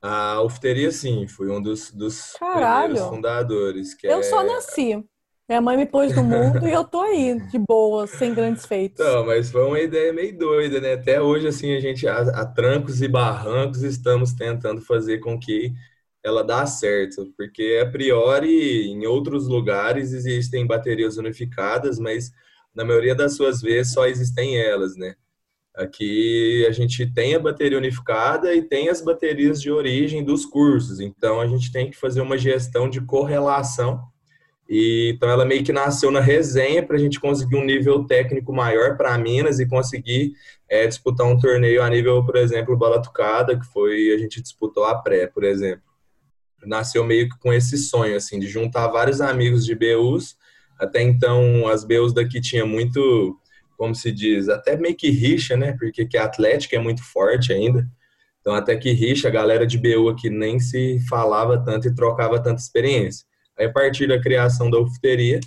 A 0.00 0.40
Ufteria, 0.40 0.90
sim, 0.90 1.28
fui 1.28 1.50
um 1.50 1.60
dos, 1.60 1.90
dos 1.90 2.34
primeiros 2.38 3.00
fundadores. 3.00 3.92
Que 3.92 4.06
Eu 4.06 4.20
é... 4.20 4.22
só 4.22 4.42
nasci. 4.42 5.04
Minha 5.46 5.60
mãe 5.60 5.76
me 5.76 5.84
pôs 5.84 6.14
no 6.14 6.22
mundo 6.22 6.66
e 6.66 6.72
eu 6.72 6.84
tô 6.84 7.00
aí, 7.00 7.40
de 7.48 7.58
boa, 7.58 8.06
sem 8.06 8.32
grandes 8.32 8.64
feitos. 8.64 9.04
Não, 9.04 9.26
mas 9.26 9.50
foi 9.50 9.64
uma 9.64 9.80
ideia 9.80 10.12
meio 10.12 10.38
doida, 10.38 10.80
né? 10.80 10.92
Até 10.92 11.20
hoje, 11.20 11.48
assim, 11.48 11.76
a 11.76 11.80
gente, 11.80 12.06
a, 12.06 12.20
a 12.20 12.46
trancos 12.46 13.02
e 13.02 13.08
barrancos, 13.08 13.82
estamos 13.82 14.32
tentando 14.32 14.80
fazer 14.80 15.18
com 15.18 15.36
que 15.36 15.72
ela 16.22 16.44
dá 16.44 16.66
certo, 16.66 17.32
porque 17.36 17.80
a 17.82 17.90
priori, 17.90 18.88
em 18.88 19.06
outros 19.06 19.46
lugares, 19.48 20.12
existem 20.12 20.66
baterias 20.66 21.16
unificadas, 21.16 21.98
mas 21.98 22.30
na 22.74 22.84
maioria 22.84 23.14
das 23.14 23.34
suas 23.34 23.60
vezes 23.60 23.92
só 23.92 24.06
existem 24.06 24.58
elas, 24.58 24.96
né? 24.96 25.14
Aqui 25.74 26.66
a 26.68 26.72
gente 26.72 27.06
tem 27.12 27.34
a 27.34 27.38
bateria 27.38 27.78
unificada 27.78 28.54
e 28.54 28.62
tem 28.62 28.88
as 28.88 29.00
baterias 29.00 29.62
de 29.62 29.70
origem 29.70 30.22
dos 30.22 30.44
cursos, 30.44 31.00
então 31.00 31.40
a 31.40 31.46
gente 31.46 31.72
tem 31.72 31.90
que 31.90 31.96
fazer 31.96 32.20
uma 32.20 32.36
gestão 32.36 32.88
de 32.88 33.00
correlação. 33.00 34.02
E, 34.68 35.12
então 35.14 35.28
ela 35.28 35.44
meio 35.44 35.64
que 35.64 35.72
nasceu 35.72 36.10
na 36.10 36.20
resenha 36.20 36.84
para 36.84 36.96
a 36.96 36.98
gente 36.98 37.18
conseguir 37.18 37.56
um 37.56 37.64
nível 37.64 38.04
técnico 38.04 38.52
maior 38.52 38.96
para 38.96 39.18
Minas 39.18 39.58
e 39.58 39.66
conseguir 39.66 40.32
é, 40.68 40.86
disputar 40.86 41.26
um 41.26 41.38
torneio 41.38 41.82
a 41.82 41.88
nível, 41.88 42.24
por 42.24 42.36
exemplo, 42.36 42.76
Balatucada, 42.76 43.58
que 43.58 43.66
foi 43.66 44.12
a 44.14 44.18
gente 44.18 44.40
disputou 44.40 44.84
a 44.84 44.96
pré, 44.96 45.26
por 45.26 45.44
exemplo. 45.44 45.89
Nasceu 46.66 47.04
meio 47.04 47.28
que 47.28 47.38
com 47.38 47.52
esse 47.52 47.76
sonho 47.78 48.16
assim 48.16 48.38
de 48.38 48.48
juntar 48.48 48.88
vários 48.88 49.20
amigos 49.20 49.64
de 49.64 49.74
BUs. 49.74 50.36
Até 50.78 51.02
então 51.02 51.68
as 51.68 51.84
BUs 51.84 52.12
daqui 52.12 52.40
tinha 52.40 52.64
muito 52.64 53.38
como 53.80 53.94
se 53.94 54.12
diz, 54.12 54.50
até 54.50 54.76
meio 54.76 54.94
que 54.94 55.08
rixa, 55.08 55.56
né? 55.56 55.74
Porque 55.78 56.04
que 56.04 56.18
a 56.18 56.24
Atlética 56.24 56.76
é 56.76 56.78
muito 56.78 57.02
forte 57.02 57.50
ainda. 57.50 57.88
Então, 58.38 58.54
até 58.54 58.76
que 58.76 58.90
rixa, 58.92 59.28
a 59.28 59.30
galera 59.30 59.66
de 59.66 59.78
BU 59.78 60.06
aqui 60.10 60.28
nem 60.28 60.60
se 60.60 61.00
falava 61.08 61.58
tanto 61.64 61.88
e 61.88 61.94
trocava 61.94 62.38
tanta 62.38 62.60
experiência. 62.60 63.24
Aí, 63.58 63.64
a 63.64 63.72
partir 63.72 64.06
da 64.06 64.20
criação 64.20 64.70
da 64.70 64.78
ufteria, 64.78 65.40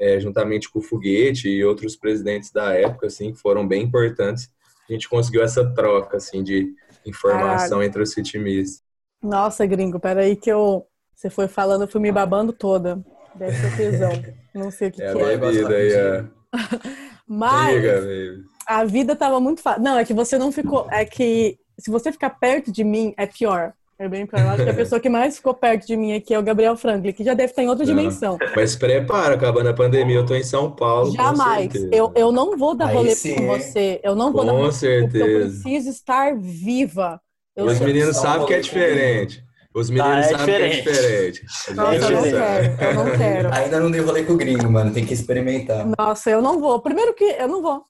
é, 0.00 0.18
juntamente 0.18 0.68
com 0.68 0.80
o 0.80 0.82
Foguete 0.82 1.48
e 1.48 1.64
outros 1.64 1.94
presidentes 1.94 2.50
da 2.50 2.72
época, 2.74 3.06
assim, 3.06 3.32
que 3.32 3.38
foram 3.38 3.66
bem 3.66 3.84
importantes, 3.84 4.50
a 4.90 4.92
gente 4.92 5.08
conseguiu 5.08 5.44
essa 5.44 5.64
troca, 5.72 6.16
assim, 6.16 6.42
de 6.42 6.74
informação 7.04 7.80
entre 7.84 8.02
os 8.02 8.12
fitimistas. 8.12 8.82
Nossa, 9.26 9.66
gringo, 9.66 9.98
peraí 10.00 10.36
que 10.36 10.50
eu. 10.50 10.86
Você 11.14 11.30
foi 11.30 11.48
falando, 11.48 11.82
eu 11.82 11.88
fui 11.88 12.00
me 12.00 12.12
babando 12.12 12.52
toda. 12.52 13.02
Deve 13.34 13.56
ser 13.56 13.76
tesão. 13.76 14.12
Não 14.54 14.70
sei 14.70 14.88
o 14.88 14.92
que, 14.92 15.02
É 15.02 15.10
a 15.10 15.14
que 15.14 15.22
é. 15.22 15.36
bebida 15.38 15.74
aí, 15.74 15.92
ó. 16.54 16.58
Mas 17.26 17.82
baby. 17.82 18.42
a 18.66 18.84
vida 18.84 19.16
tava 19.16 19.40
muito 19.40 19.60
fácil. 19.60 19.82
Não, 19.82 19.98
é 19.98 20.04
que 20.04 20.14
você 20.14 20.38
não 20.38 20.52
ficou. 20.52 20.86
É 20.90 21.04
que 21.04 21.58
se 21.78 21.90
você 21.90 22.12
ficar 22.12 22.30
perto 22.30 22.70
de 22.70 22.84
mim, 22.84 23.14
é 23.16 23.26
pior. 23.26 23.72
É 23.98 24.06
bem 24.08 24.26
pior. 24.26 24.40
Eu 24.42 24.48
acho 24.50 24.62
que 24.64 24.70
a 24.70 24.74
pessoa 24.74 25.00
que 25.00 25.08
mais 25.08 25.36
ficou 25.36 25.54
perto 25.54 25.86
de 25.86 25.96
mim 25.96 26.14
aqui 26.14 26.34
é 26.34 26.38
o 26.38 26.42
Gabriel 26.42 26.76
Franklin, 26.76 27.12
que 27.12 27.24
já 27.24 27.32
deve 27.32 27.50
estar 27.52 27.62
em 27.62 27.68
outra 27.68 27.84
Não. 27.84 27.94
dimensão. 27.94 28.38
Mas 28.54 28.76
prepara, 28.76 29.34
acabando 29.34 29.70
a 29.70 29.74
pandemia, 29.74 30.16
eu 30.16 30.26
tô 30.26 30.34
em 30.34 30.44
São 30.44 30.70
Paulo. 30.70 31.12
Jamais. 31.12 31.72
certeza. 31.72 31.88
Eu, 31.92 32.12
eu 32.14 32.30
não 32.30 32.56
vou 32.58 32.74
dar 32.76 32.88
Aí 32.88 32.94
rolê 32.94 33.14
sim, 33.14 33.34
com 33.36 33.46
você. 33.46 33.98
Eu 34.02 34.14
não 34.14 34.32
vou 34.32 34.44
dar 34.44 34.52
Com 34.52 34.58
rolê 34.58 34.70
porque 34.70 34.86
eu 34.86 35.00
certeza. 35.10 35.60
preciso 35.62 35.88
estar 35.90 36.36
viva. 36.38 37.20
Eu 37.56 37.66
Os 37.66 37.80
meninos 37.80 38.16
só 38.16 38.22
sabem 38.22 38.46
que 38.46 38.54
é 38.54 38.60
diferente. 38.60 39.44
Os 39.74 39.88
meninos 39.90 40.26
Tá, 40.26 40.32
é 40.32 40.38
sabem 40.38 40.44
que 40.46 40.62
é 40.62 40.68
diferente. 40.68 41.46
Nossa, 41.74 41.90
A 41.90 41.94
eu 41.94 42.00
gente 42.02 42.12
não 42.12 42.20
sabe. 42.22 42.76
quero. 42.76 42.82
Eu 42.82 42.94
não 43.04 43.16
quero. 43.18 43.54
Ainda 43.54 43.80
não 43.80 43.90
dei 43.90 44.00
rolê 44.02 44.24
com 44.24 44.32
o 44.34 44.36
gringo, 44.36 44.70
mano. 44.70 44.92
Tem 44.92 45.04
que 45.06 45.14
experimentar. 45.14 45.86
Nossa, 45.98 46.30
eu 46.30 46.42
não 46.42 46.60
vou. 46.60 46.80
Primeiro 46.80 47.14
que 47.14 47.24
eu 47.24 47.48
não 47.48 47.62
vou. 47.62 47.84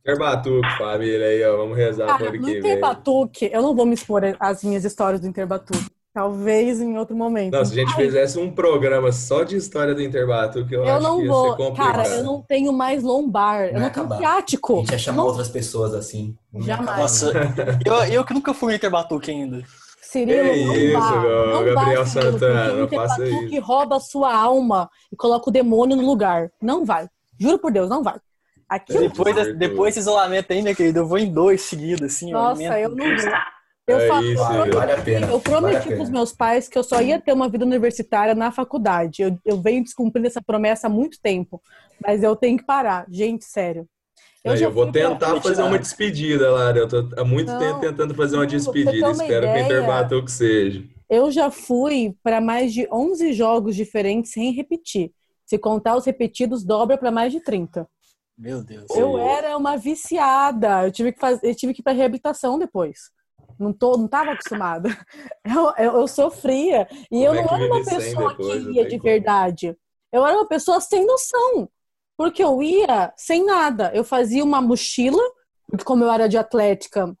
Interbatuque, 0.00 0.68
família, 0.78 1.26
aí, 1.26 1.44
ó. 1.44 1.56
Vamos 1.56 1.76
rezar 1.76 2.06
Cara, 2.06 2.18
por 2.18 2.28
aqui, 2.28 2.38
velho. 2.38 2.58
Interbatuque, 2.58 3.50
eu 3.52 3.60
não 3.60 3.74
vou 3.74 3.84
me 3.84 3.94
expor 3.94 4.22
às 4.38 4.62
minhas 4.62 4.84
histórias 4.84 5.20
do 5.20 5.26
Interbatuque. 5.26 5.84
Talvez 6.16 6.80
em 6.80 6.96
outro 6.96 7.14
momento. 7.14 7.52
Não, 7.52 7.62
se 7.62 7.72
a 7.72 7.76
gente 7.76 7.94
fizesse 7.94 8.38
um 8.38 8.50
programa 8.50 9.12
só 9.12 9.44
de 9.44 9.54
história 9.54 9.94
do 9.94 10.00
Interbatuque, 10.00 10.72
eu, 10.72 10.82
eu 10.82 10.94
acho 10.94 11.02
não 11.02 11.16
que 11.18 11.24
ia 11.24 11.30
vou. 11.30 11.50
ser 11.50 11.56
complicado. 11.58 11.92
Cara, 11.96 12.08
eu 12.08 12.24
não 12.24 12.40
tenho 12.40 12.72
mais 12.72 13.02
lombar. 13.02 13.66
eu 13.66 13.72
Vai 13.74 13.82
não 13.82 13.90
tenho 13.90 14.06
acabar. 14.06 14.14
A 14.14 14.18
ciático. 14.18 14.76
gente 14.78 14.92
ia 14.92 14.98
chamar 14.98 15.24
outras 15.24 15.50
pessoas 15.50 15.92
assim. 15.92 16.34
Não 16.50 16.62
Jamais. 16.62 16.98
Nossa, 16.98 17.32
não. 17.34 17.42
eu, 17.98 18.04
eu 18.14 18.24
que 18.24 18.32
nunca 18.32 18.54
fui 18.54 18.72
no 18.72 18.76
Interbatuque 18.76 19.30
ainda. 19.30 19.62
Cirilo, 20.00 20.48
Que 20.54 20.64
não 20.64 20.74
isso, 20.74 20.98
vá. 21.00 21.20
meu, 21.20 21.46
Não 21.50 21.64
Gabriel 21.66 22.00
vá, 22.04 22.06
Cirilo, 22.06 22.32
Santana, 22.32 22.72
não 22.72 22.88
faça 22.88 23.28
isso. 23.28 23.60
rouba 23.60 23.96
a 23.96 24.00
sua 24.00 24.34
alma 24.34 24.88
e 25.12 25.16
coloca 25.16 25.50
o 25.50 25.52
demônio 25.52 25.98
no 25.98 26.06
lugar. 26.06 26.50
Não 26.62 26.82
vai. 26.82 27.10
Juro 27.38 27.58
por 27.58 27.70
Deus, 27.70 27.90
não 27.90 28.02
vai. 28.02 28.16
Aqui 28.66 28.96
Depois, 28.96 29.54
depois 29.58 29.94
desse 29.94 29.98
isolamento 30.08 30.50
aí, 30.50 30.62
minha 30.62 30.74
querida, 30.74 31.00
eu 31.00 31.06
vou 31.06 31.18
em 31.18 31.30
dois 31.30 31.60
seguidos, 31.60 32.02
assim. 32.14 32.32
Nossa, 32.32 32.52
alimento. 32.72 32.78
eu 32.78 32.88
não 32.96 33.16
vou. 33.22 33.32
Eu, 33.86 33.98
É 34.00 34.08
falo, 34.08 34.24
isso, 34.24 34.42
eu 34.42 34.48
prometi, 34.48 34.70
Vale 34.76 34.92
a 34.92 35.02
pena, 35.02 35.26
eu 35.26 35.30
vale 35.38 35.42
prometi 35.42 35.84
pena. 35.84 35.96
pros 35.96 36.10
meus 36.10 36.32
pais 36.32 36.68
que 36.68 36.76
eu 36.76 36.82
só 36.82 37.00
ia 37.00 37.20
ter 37.20 37.32
uma 37.32 37.48
vida 37.48 37.64
universitária 37.64 38.34
na 38.34 38.50
faculdade. 38.50 39.22
Eu, 39.22 39.38
eu 39.44 39.60
venho 39.62 39.84
descumprindo 39.84 40.26
essa 40.26 40.42
promessa 40.42 40.88
há 40.88 40.90
muito 40.90 41.18
tempo. 41.22 41.62
Mas 42.04 42.22
eu 42.22 42.34
tenho 42.34 42.58
que 42.58 42.64
parar. 42.64 43.06
Gente, 43.08 43.44
sério. 43.44 43.86
Eu, 44.42 44.56
já 44.56 44.66
eu 44.66 44.72
vou 44.72 44.90
tentar 44.90 45.40
fazer 45.40 45.62
uma 45.62 45.78
despedida, 45.78 46.50
Lara. 46.50 46.78
Eu 46.78 46.88
tô 46.88 47.08
há 47.16 47.24
muito 47.24 47.50
Não, 47.52 47.58
tempo 47.60 47.80
tentando 47.80 48.14
fazer 48.14 48.36
uma 48.36 48.46
despedida. 48.46 49.06
uma 49.06 49.12
Espero 49.12 49.28
que 49.28 49.46
o 49.46 49.50
ideia- 49.50 49.64
Interbatuque 49.64 50.30
seja. 50.32 50.84
Eu 51.08 51.30
já 51.30 51.50
fui 51.50 52.16
para 52.24 52.40
mais 52.40 52.72
de 52.72 52.88
11 52.92 53.32
jogos 53.32 53.76
diferentes 53.76 54.32
sem 54.32 54.50
repetir. 54.52 55.12
Se 55.44 55.56
contar 55.58 55.96
os 55.96 56.04
repetidos, 56.04 56.64
dobra 56.64 56.98
para 56.98 57.12
mais 57.12 57.30
de 57.32 57.38
30. 57.40 57.86
Meu 58.36 58.62
Deus. 58.64 58.86
Eu 58.90 59.16
era 59.16 59.56
uma 59.56 59.76
viciada. 59.76 60.84
Eu 60.86 60.90
tive 60.92 61.12
que 61.12 61.20
fazer, 61.20 61.46
eu 61.48 61.54
tive 61.54 61.72
que 61.72 61.80
ir 61.80 61.84
para 61.84 61.92
reabilitação 61.92 62.58
depois. 62.58 63.14
Não 63.58 63.72
tô, 63.72 63.96
não 63.96 64.08
tava 64.08 64.32
acostumada. 64.32 64.88
Eu, 65.44 65.72
eu, 65.78 66.00
eu 66.00 66.08
sofria 66.08 66.88
e 67.10 67.22
eu 67.22 67.32
Como 67.34 67.38
é 67.38 67.42
não 67.42 67.48
que 67.48 67.54
era 67.54 67.66
uma 67.66 67.84
pessoa 67.84 68.28
depois? 68.30 68.64
Que 68.64 68.72
ia 68.72 68.84
de 68.86 68.98
como. 68.98 69.02
verdade. 69.02 69.76
Eu 70.12 70.26
era 70.26 70.36
uma 70.36 70.46
pessoa 70.48 70.80
sem 70.80 71.06
noção, 71.06 71.68
porque 72.16 72.42
eu 72.42 72.62
ia 72.62 73.12
sem 73.16 73.44
nada. 73.44 73.90
Eu 73.94 74.04
fazia 74.04 74.42
uma 74.44 74.60
mochila, 74.60 75.22
porque 75.68 75.84
como 75.84 76.04
eu 76.04 76.10
era 76.10 76.28
de 76.28 76.36
atlética, 76.36 77.16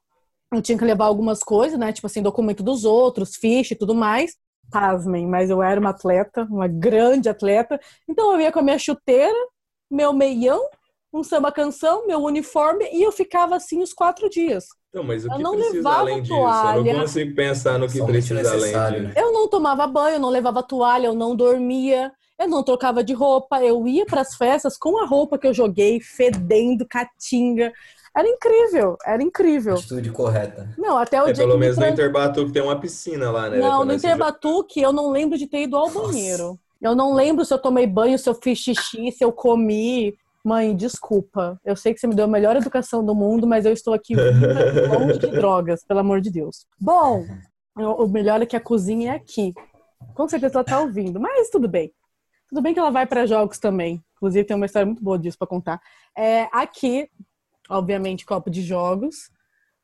eu 0.52 0.62
tinha 0.62 0.78
que 0.78 0.84
levar 0.84 1.06
algumas 1.06 1.42
coisas, 1.42 1.78
né? 1.78 1.92
Tipo 1.92 2.06
assim, 2.06 2.22
documento 2.22 2.62
dos 2.62 2.84
outros, 2.84 3.36
ficha 3.36 3.74
e 3.74 3.76
tudo 3.76 3.94
mais. 3.94 4.36
Pasmem, 4.70 5.26
mas 5.26 5.50
eu 5.50 5.62
era 5.62 5.78
uma 5.80 5.90
atleta, 5.90 6.44
uma 6.50 6.66
grande 6.68 7.28
atleta. 7.28 7.80
Então 8.08 8.32
eu 8.32 8.40
ia 8.40 8.52
com 8.52 8.58
a 8.58 8.62
minha 8.62 8.78
chuteira, 8.78 9.36
meu 9.90 10.12
meião, 10.12 10.60
um 11.16 11.24
samba 11.24 11.50
canção, 11.52 12.06
meu 12.06 12.20
uniforme, 12.22 12.88
e 12.92 13.02
eu 13.02 13.12
ficava 13.12 13.56
assim 13.56 13.82
os 13.82 13.92
quatro 13.92 14.28
dias. 14.28 14.66
Então, 14.90 15.02
mas 15.04 15.24
o 15.24 15.28
Eu 15.28 15.36
que 15.36 15.42
não 15.42 15.52
precisa 15.52 15.76
levava 15.78 16.00
além 16.00 16.22
disso? 16.22 16.34
Eu 16.34 16.38
toalha. 16.38 16.92
não 16.94 17.00
consigo 17.02 17.34
pensar 17.34 17.78
no 17.78 17.86
que 17.86 17.98
Somente 17.98 18.12
precisa 18.12 18.52
além 18.52 18.72
disso. 18.72 19.02
né? 19.02 19.14
Eu 19.16 19.32
não 19.32 19.48
tomava 19.48 19.86
banho, 19.86 20.16
eu 20.16 20.20
não 20.20 20.30
levava 20.30 20.62
toalha, 20.62 21.06
eu 21.06 21.14
não 21.14 21.34
dormia, 21.36 22.12
eu 22.38 22.48
não 22.48 22.62
trocava 22.62 23.02
de 23.04 23.12
roupa, 23.12 23.62
eu 23.62 23.86
ia 23.86 24.06
para 24.06 24.20
as 24.22 24.34
festas 24.34 24.76
com 24.78 24.98
a 25.02 25.06
roupa 25.06 25.38
que 25.38 25.46
eu 25.46 25.54
joguei, 25.54 26.00
fedendo, 26.00 26.86
catinga. 26.88 27.72
Era 28.16 28.26
incrível, 28.28 28.96
era 29.04 29.22
incrível. 29.22 29.74
Atitude 29.74 30.10
correta. 30.10 30.70
Não, 30.78 30.96
até 30.96 31.22
o 31.22 31.28
É, 31.28 31.32
dia 31.32 31.44
pelo 31.44 31.52
que 31.52 31.58
me 31.58 31.60
menos 31.66 31.76
no 31.76 31.86
Interbatuque 31.86 32.52
tem 32.52 32.62
uma 32.62 32.80
piscina 32.80 33.30
lá, 33.30 33.50
né? 33.50 33.58
Não, 33.58 33.84
no. 33.84 33.92
Interbatuque 33.92 34.80
eu 34.80 34.92
não 34.92 35.10
lembro 35.10 35.36
de 35.36 35.46
ter 35.46 35.62
ido 35.64 35.76
ao 35.76 35.86
Nossa. 35.88 36.08
banheiro. 36.08 36.58
Eu 36.80 36.94
não 36.94 37.14
lembro 37.14 37.44
se 37.44 37.52
eu 37.52 37.58
tomei 37.58 37.86
banho, 37.86 38.18
se 38.18 38.28
eu 38.28 38.34
fiz 38.34 38.58
xixi, 38.58 39.10
se 39.12 39.24
eu 39.24 39.32
comi. 39.32 40.16
Mãe, 40.46 40.76
desculpa. 40.76 41.60
Eu 41.64 41.74
sei 41.74 41.92
que 41.92 41.98
você 41.98 42.06
me 42.06 42.14
deu 42.14 42.24
a 42.24 42.28
melhor 42.28 42.54
educação 42.54 43.04
do 43.04 43.16
mundo, 43.16 43.48
mas 43.48 43.66
eu 43.66 43.72
estou 43.72 43.92
aqui 43.92 44.14
longe 44.96 45.18
de 45.18 45.26
drogas, 45.26 45.84
pelo 45.84 45.98
amor 45.98 46.20
de 46.20 46.30
Deus. 46.30 46.68
Bom, 46.78 47.26
o 47.74 48.06
melhor 48.06 48.40
é 48.40 48.46
que 48.46 48.54
a 48.54 48.60
cozinha 48.60 49.10
é 49.10 49.16
aqui. 49.16 49.52
Com 50.14 50.28
certeza 50.28 50.54
ela 50.54 50.62
tá 50.62 50.78
ouvindo, 50.78 51.18
mas 51.18 51.50
tudo 51.50 51.66
bem. 51.66 51.92
Tudo 52.48 52.62
bem 52.62 52.72
que 52.72 52.78
ela 52.78 52.92
vai 52.92 53.08
para 53.08 53.26
jogos 53.26 53.58
também. 53.58 54.00
Inclusive 54.14 54.44
tem 54.44 54.56
uma 54.56 54.66
história 54.66 54.86
muito 54.86 55.02
boa 55.02 55.18
disso 55.18 55.36
para 55.36 55.48
contar. 55.48 55.80
É, 56.16 56.48
aqui, 56.52 57.10
obviamente, 57.68 58.24
copo 58.24 58.48
de 58.48 58.62
jogos, 58.62 59.32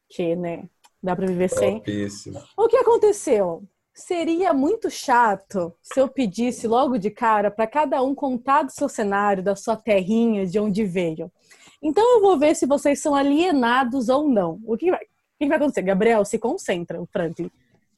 que, 0.09 0.37
né, 0.37 0.69
dá 1.03 1.17
para 1.17 1.27
viver 1.27 1.49
sem. 1.49 1.79
Topíssimo. 1.79 2.41
O 2.57 2.69
que 2.69 2.77
aconteceu? 2.77 3.65
Seria 3.95 4.55
muito 4.55 4.91
chato 4.91 5.75
se 5.83 6.01
eu 6.01 6.09
pedisse 6.09 6.67
logo 6.67 6.97
de 6.99 7.11
cara 7.11 7.51
para 7.51 7.67
cada 7.67 8.03
um 8.03 8.15
contar 8.15 8.63
do 8.63 8.73
seu 8.73 8.89
cenário, 8.89 9.43
da 9.43 9.55
sua 9.55 9.77
terrinha, 9.77 10.47
de 10.47 10.59
onde 10.59 10.85
veio. 10.85 11.31
Então 11.83 12.15
eu 12.15 12.21
vou 12.21 12.39
ver 12.39 12.55
se 12.55 12.65
vocês 12.65 13.01
são 13.01 13.15
alienados 13.15 14.09
ou 14.09 14.29
não. 14.29 14.61
O 14.65 14.77
que 14.77 14.91
vai, 14.91 15.03
o 15.03 15.09
que 15.39 15.47
vai 15.47 15.57
acontecer? 15.57 15.83
Gabriel, 15.83 16.25
se 16.25 16.39
concentra, 16.39 17.01
o 17.01 17.07
Franklin. 17.07 17.51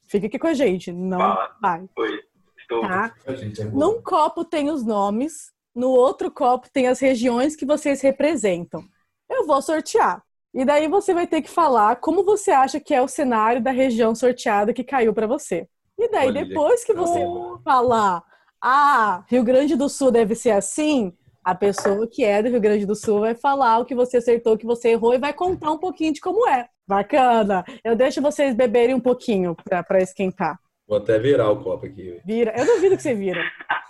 Fica 0.09 0.27
aqui 0.27 0.39
com 0.39 0.49
a 0.49 0.55
gente. 0.55 0.91
Não 0.91 1.19
Fala. 1.19 1.57
vai. 1.61 1.89
Oi, 1.97 2.21
estou. 2.59 2.81
Tá? 2.81 3.15
Gente, 3.29 3.63
é. 3.63 3.65
Num 3.67 4.03
copo 4.03 4.45
tem 4.45 4.71
os 4.71 4.85
nomes, 4.85 5.53
no 5.75 5.91
outro 5.91 6.31
copo 6.31 6.69
tem 6.73 6.89
as 6.89 6.99
regiões 6.99 7.55
que 7.55 7.67
vocês 7.67 8.01
representam. 8.01 8.85
Eu 9.29 9.47
vou 9.47 9.63
sortear. 9.63 10.23
E 10.53 10.65
daí 10.65 10.89
você 10.89 11.13
vai 11.13 11.27
ter 11.27 11.43
que 11.43 11.51
falar 11.51 11.97
como 11.97 12.25
você 12.25 12.51
acha 12.53 12.81
que 12.81 12.95
é 12.95 13.03
o 13.03 13.09
cenário 13.09 13.63
da 13.63 13.71
região 13.71 14.15
sorteada 14.15 14.73
que 14.73 14.85
caiu 14.85 15.13
para 15.13 15.27
você. 15.27 15.69
E 15.99 16.09
daí 16.11 16.29
Olha 16.29 16.45
depois 16.45 16.85
que 16.85 16.93
que 16.93 16.99
você 16.99 17.21
falar, 17.65 18.23
ah, 18.63 19.25
Rio 19.29 19.45
Grande 19.45 19.77
do 19.77 19.89
Sul 19.89 20.11
deve 20.11 20.35
ser 20.35 20.51
assim, 20.51 21.13
a 21.45 21.55
pessoa 21.55 22.07
que 22.07 22.25
é 22.25 22.43
do 22.43 22.49
Rio 22.49 22.61
Grande 22.61 22.87
do 22.87 22.95
Sul 22.95 23.21
vai 23.21 23.35
falar 23.35 23.79
o 23.79 23.85
que 23.85 23.95
você 23.95 24.17
acertou, 24.17 24.55
o 24.55 24.59
que 24.59 24.67
você 24.67 24.91
errou 24.91 25.15
e 25.15 25.19
vai 25.19 25.33
contar 25.33 25.71
um 25.71 25.79
pouquinho 25.79 26.13
de 26.13 26.21
como 26.21 26.49
é. 26.49 26.67
Bacana. 26.87 27.65
Eu 27.83 27.97
deixo 27.97 28.21
vocês 28.21 28.55
beberem 28.55 28.95
um 28.95 29.01
pouquinho 29.01 29.57
para 29.89 30.03
esquentar. 30.03 30.59
Vou 30.87 30.99
até 30.99 31.19
virar 31.19 31.51
o 31.51 31.63
copo 31.63 31.87
aqui. 31.87 32.21
Vira. 32.27 32.53
Eu 32.57 32.67
duvido 32.67 32.97
que 32.97 33.03
você 33.03 33.15
vira. 33.15 33.41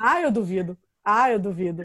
Ah, 0.00 0.20
eu 0.20 0.30
duvido. 0.30 0.78
Ah, 1.04 1.30
eu 1.30 1.38
duvido. 1.40 1.82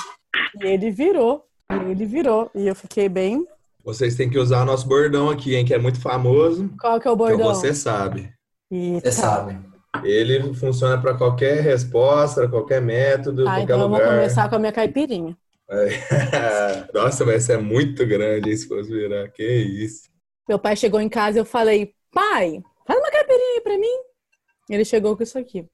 E 0.62 0.68
ele 0.68 0.92
virou. 0.92 1.46
E 1.72 1.92
ele 1.92 2.06
virou. 2.06 2.52
E 2.54 2.68
eu 2.68 2.76
fiquei 2.76 3.10
bem. 3.10 3.44
Vocês 3.84 4.16
têm 4.16 4.30
que 4.30 4.38
usar 4.38 4.62
o 4.62 4.66
nosso 4.66 4.88
bordão 4.88 5.30
aqui, 5.32 5.56
hein? 5.56 5.66
Que 5.66 5.74
é 5.74 5.80
muito 5.80 6.00
famoso. 6.00 6.70
Qual 6.80 7.00
que 7.00 7.08
é 7.08 7.12
o 7.12 7.14
Então 7.16 7.18
bordão? 7.28 7.56
você 7.56 7.74
sabe. 7.74 8.32
Eita. 8.72 9.10
Você 9.10 9.20
sabe. 9.20 9.58
Ele 10.04 10.54
funciona 10.54 11.02
para 11.02 11.17
qualquer 11.17 11.62
resposta, 11.62 12.47
qualquer 12.47 12.82
método, 12.82 13.43
Tá, 13.43 13.52
qualquer 13.52 13.63
então 13.63 13.82
eu 13.82 13.89
vou 13.89 13.97
lugar. 13.97 14.15
começar 14.15 14.49
com 14.49 14.56
a 14.56 14.60
minha 14.60 14.71
caipirinha. 14.71 15.38
Nossa, 16.93 17.25
mas 17.25 17.36
essa 17.36 17.54
é 17.54 17.58
muito 17.58 18.06
grande, 18.06 18.56
se 18.56 18.67
fosse 18.67 18.89
virar. 18.91 19.30
Que 19.30 19.43
isso. 19.43 20.10
Meu 20.47 20.58
pai 20.60 20.75
chegou 20.75 20.99
em 20.99 21.10
casa 21.10 21.38
e 21.38 21.41
eu 21.41 21.45
falei, 21.45 21.93
pai, 22.12 22.62
faz 22.86 22.99
uma 22.99 23.12
caipirinha 23.12 23.56
aí 23.56 23.62
pra 23.62 23.78
mim. 23.78 23.99
Ele 24.69 24.86
chegou 24.86 25.15
com 25.17 25.23
isso 25.23 25.38
aqui. 25.38 25.65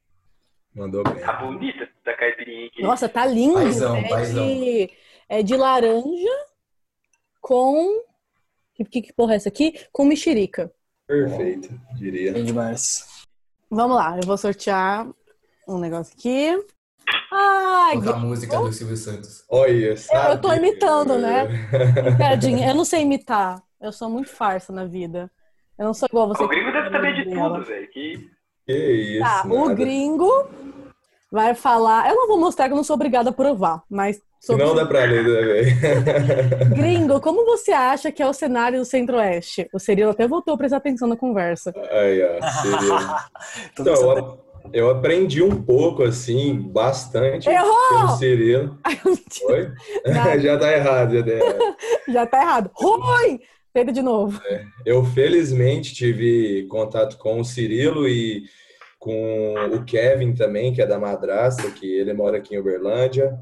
Mandou 0.73 1.03
bem. 1.03 1.15
Tá 1.23 1.33
bonita 1.33 1.83
essa 1.83 2.17
caipirinha 2.17 2.67
aqui. 2.67 2.81
Nossa, 2.81 3.07
tá 3.07 3.25
lindo. 3.25 3.53
Paizão, 3.53 3.95
é, 3.95 4.09
paizão. 4.09 4.47
De, 4.47 4.89
é 5.29 5.43
de 5.43 5.55
laranja 5.55 6.45
com. 7.41 8.01
Que, 8.73 8.83
que, 8.83 9.01
que 9.03 9.13
porra 9.13 9.33
é 9.33 9.35
essa 9.37 9.49
aqui? 9.49 9.73
Com 9.91 10.03
mexerica. 10.03 10.71
Perfeito, 11.07 11.69
diria. 11.95 12.33
Bem 12.33 12.43
demais. 12.43 13.05
Vamos 13.75 13.97
lá, 13.97 14.15
eu 14.17 14.25
vou 14.25 14.37
sortear 14.37 15.05
um 15.67 15.77
negócio 15.77 16.15
aqui. 16.17 16.65
Ai, 17.29 17.97
a 17.97 18.15
música 18.15 18.57
do 18.57 18.71
Silvio 18.71 18.95
Santos. 18.95 19.43
Olha, 19.49 19.97
sabe? 19.97 20.31
eu 20.31 20.39
tô 20.41 20.53
imitando, 20.53 21.17
né? 21.17 21.45
Tadinha, 22.17 22.69
eu 22.69 22.73
não 22.73 22.85
sei 22.85 23.01
imitar. 23.01 23.61
Eu 23.81 23.91
sou 23.91 24.09
muito 24.09 24.29
farsa 24.29 24.71
na 24.71 24.85
vida. 24.85 25.29
Eu 25.77 25.87
não 25.87 25.93
sou 25.93 26.07
igual 26.09 26.29
você. 26.29 26.41
O 26.41 26.47
gringo 26.47 26.71
deve 26.71 26.89
saber 26.89 27.15
de 27.15 27.29
tudo, 27.29 27.65
velho. 27.65 27.87
Que 27.91 28.29
Que 28.65 28.91
isso, 29.17 29.25
Tá, 29.25 29.43
o 29.45 29.63
nada. 29.67 29.73
gringo 29.75 30.31
vai 31.29 31.53
falar. 31.53 32.07
Eu 32.07 32.15
não 32.15 32.27
vou 32.29 32.39
mostrar 32.39 32.67
que 32.67 32.71
eu 32.71 32.77
não 32.77 32.83
sou 32.83 32.93
obrigada 32.93 33.29
a 33.29 33.33
provar, 33.33 33.83
mas. 33.89 34.21
Se 34.45 34.55
não 34.55 34.75
dá 34.75 34.85
pra 34.85 35.05
ler, 35.05 35.23
né, 35.23 35.41
velho? 35.41 36.69
Gringo, 36.77 37.19
como 37.19 37.43
você 37.45 37.71
acha 37.71 38.11
que 38.11 38.21
é 38.21 38.27
o 38.27 38.33
cenário 38.33 38.77
do 38.77 38.85
Centro-Oeste? 38.85 39.67
O 39.73 39.79
Cirilo 39.79 40.11
até 40.11 40.27
voltou 40.27 40.53
a 40.53 40.57
prestar 40.57 40.77
atenção 40.77 41.07
na 41.07 41.17
conversa. 41.17 41.73
Aí, 41.89 42.21
ó. 42.21 43.15
Então, 43.73 43.95
eu, 43.95 44.39
eu 44.71 44.89
aprendi 44.91 45.41
um 45.41 45.63
pouco, 45.63 46.03
assim, 46.03 46.59
bastante 46.61 47.49
Errou! 47.49 47.89
pelo 47.89 48.17
Cirilo. 48.17 48.77
Ai, 48.85 48.99
mentira, 49.03 49.51
Oi? 49.51 50.13
Nada. 50.13 50.39
Já 50.39 50.59
tá 50.59 50.73
errado, 50.73 51.15
já 51.15 51.23
tá 51.23 51.31
errado. 51.31 51.75
já 52.07 52.25
tá 52.27 52.41
errado. 52.41 52.71
Ruim! 52.75 53.39
Tenta 53.73 53.91
de 53.91 54.03
novo. 54.03 54.39
Eu, 54.85 55.03
felizmente, 55.05 55.95
tive 55.95 56.67
contato 56.67 57.17
com 57.17 57.39
o 57.39 57.43
Cirilo 57.43 58.07
e 58.07 58.43
com 58.99 59.55
o 59.73 59.83
Kevin 59.83 60.35
também, 60.35 60.71
que 60.71 60.83
é 60.83 60.85
da 60.85 60.99
Madrasta, 60.99 61.71
que 61.71 61.91
ele 61.91 62.13
mora 62.13 62.37
aqui 62.37 62.53
em 62.53 62.59
Uberlândia. 62.59 63.35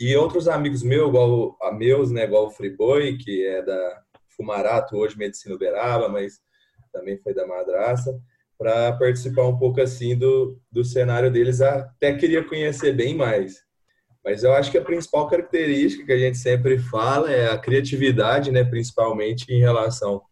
E 0.00 0.16
outros 0.16 0.46
amigos 0.46 0.82
meus, 0.82 1.08
igual 1.08 1.56
a 1.60 1.72
meus, 1.72 2.10
né, 2.10 2.24
igual 2.24 2.46
o 2.46 2.50
Friboi, 2.50 3.16
que 3.18 3.44
é 3.46 3.62
da 3.62 4.02
Fumarato, 4.36 4.96
hoje 4.96 5.18
Medicina 5.18 5.54
Uberaba, 5.56 6.08
mas 6.08 6.40
também 6.92 7.18
foi 7.18 7.34
da 7.34 7.46
Madrasta, 7.46 8.16
para 8.56 8.92
participar 8.92 9.46
um 9.46 9.58
pouco 9.58 9.80
assim 9.80 10.16
do, 10.16 10.60
do 10.70 10.84
cenário 10.84 11.30
deles. 11.30 11.60
Até 11.60 12.14
queria 12.14 12.44
conhecer 12.44 12.92
bem 12.92 13.14
mais. 13.14 13.62
Mas 14.24 14.44
eu 14.44 14.52
acho 14.52 14.70
que 14.70 14.78
a 14.78 14.84
principal 14.84 15.28
característica 15.28 16.04
que 16.04 16.12
a 16.12 16.18
gente 16.18 16.38
sempre 16.38 16.78
fala 16.78 17.32
é 17.32 17.50
a 17.50 17.58
criatividade, 17.58 18.52
né, 18.52 18.62
principalmente 18.62 19.52
em 19.52 19.60
relação 19.60 20.22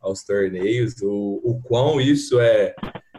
aos 0.00 0.24
torneios, 0.24 1.00
o, 1.00 1.40
o 1.44 1.60
quão 1.62 2.00
isso 2.00 2.40
é, 2.40 2.74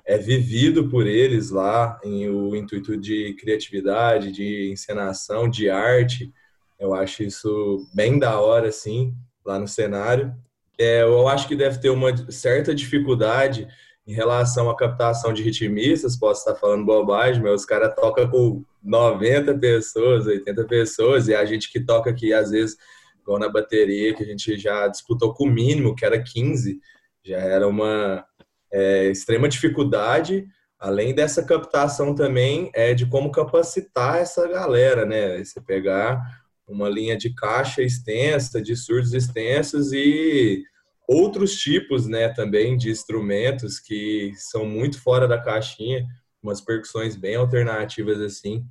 é 0.05 0.17
vivido 0.17 0.89
por 0.89 1.07
eles 1.07 1.49
lá, 1.49 1.99
em 2.03 2.29
o 2.29 2.55
intuito 2.55 2.97
de 2.97 3.33
criatividade, 3.39 4.31
de 4.31 4.69
encenação, 4.71 5.49
de 5.49 5.69
arte. 5.69 6.31
Eu 6.79 6.93
acho 6.93 7.23
isso 7.23 7.87
bem 7.93 8.19
da 8.19 8.39
hora, 8.39 8.67
assim, 8.67 9.13
lá 9.45 9.57
no 9.57 9.67
cenário. 9.67 10.33
É, 10.77 11.03
eu 11.03 11.27
acho 11.27 11.47
que 11.47 11.55
deve 11.55 11.79
ter 11.79 11.89
uma 11.89 12.31
certa 12.31 12.75
dificuldade 12.75 13.67
em 14.05 14.13
relação 14.13 14.69
à 14.69 14.75
captação 14.75 15.31
de 15.31 15.41
ritmistas, 15.41 16.17
posso 16.17 16.41
estar 16.41 16.59
falando 16.59 16.85
bobagem, 16.85 17.41
mas 17.41 17.61
os 17.61 17.65
caras 17.65 17.95
tocam 17.95 18.29
com 18.29 18.63
90 18.83 19.57
pessoas, 19.57 20.25
80 20.25 20.65
pessoas, 20.65 21.27
e 21.29 21.35
a 21.35 21.45
gente 21.45 21.71
que 21.71 21.79
toca 21.79 22.09
aqui, 22.09 22.33
às 22.33 22.51
vezes, 22.51 22.75
igual 23.21 23.39
na 23.39 23.47
bateria, 23.47 24.13
que 24.13 24.23
a 24.23 24.25
gente 24.25 24.57
já 24.57 24.87
disputou 24.89 25.33
com 25.33 25.45
o 25.45 25.49
mínimo, 25.49 25.95
que 25.95 26.05
era 26.05 26.21
15, 26.21 26.77
já 27.23 27.37
era 27.37 27.65
uma 27.65 28.25
é, 28.73 29.11
extrema 29.11 29.47
dificuldade, 29.47 30.47
além 30.79 31.13
dessa 31.13 31.43
captação 31.43 32.15
também, 32.15 32.71
é 32.73 32.93
de 32.93 33.05
como 33.05 33.31
capacitar 33.31 34.17
essa 34.17 34.47
galera, 34.47 35.05
né? 35.05 35.43
Você 35.43 35.61
pegar 35.61 36.21
uma 36.67 36.89
linha 36.89 37.15
de 37.15 37.33
caixa 37.33 37.81
extensa, 37.81 38.61
de 38.61 38.75
surdos 38.75 39.13
extensos 39.13 39.93
e 39.93 40.63
outros 41.07 41.55
tipos, 41.57 42.07
né, 42.07 42.29
também 42.29 42.77
de 42.77 42.89
instrumentos 42.89 43.79
que 43.79 44.31
são 44.35 44.65
muito 44.65 45.01
fora 45.01 45.27
da 45.27 45.37
caixinha, 45.37 46.05
umas 46.41 46.61
percussões 46.61 47.15
bem 47.15 47.35
alternativas 47.35 48.19
assim. 48.21 48.65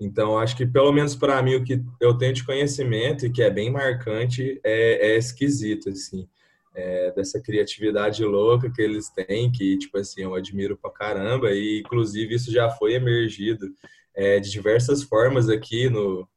Então, 0.00 0.38
acho 0.38 0.56
que 0.56 0.66
pelo 0.66 0.92
menos 0.92 1.14
para 1.14 1.42
mim 1.42 1.56
o 1.56 1.64
que 1.64 1.80
eu 2.00 2.16
tenho 2.16 2.32
de 2.32 2.44
conhecimento 2.44 3.26
e 3.26 3.30
que 3.30 3.42
é 3.42 3.50
bem 3.50 3.70
marcante 3.70 4.60
é, 4.64 5.12
é 5.12 5.16
esquisito 5.16 5.90
assim, 5.90 6.26
é, 6.74 7.12
dessa 7.12 7.40
criatividade 7.40 8.24
louca 8.24 8.70
que 8.70 8.80
eles 8.80 9.10
têm, 9.10 9.50
que 9.50 9.78
tipo 9.78 9.98
assim 9.98 10.22
eu 10.22 10.34
admiro 10.34 10.76
pra 10.76 10.90
caramba 10.90 11.50
e 11.52 11.80
inclusive 11.80 12.34
isso 12.34 12.50
já 12.50 12.70
foi 12.70 12.94
emergido 12.94 13.66
é, 14.14 14.40
de 14.40 14.50
diversas 14.50 15.02
formas 15.02 15.48
aqui 15.48 15.88
no 15.88 16.28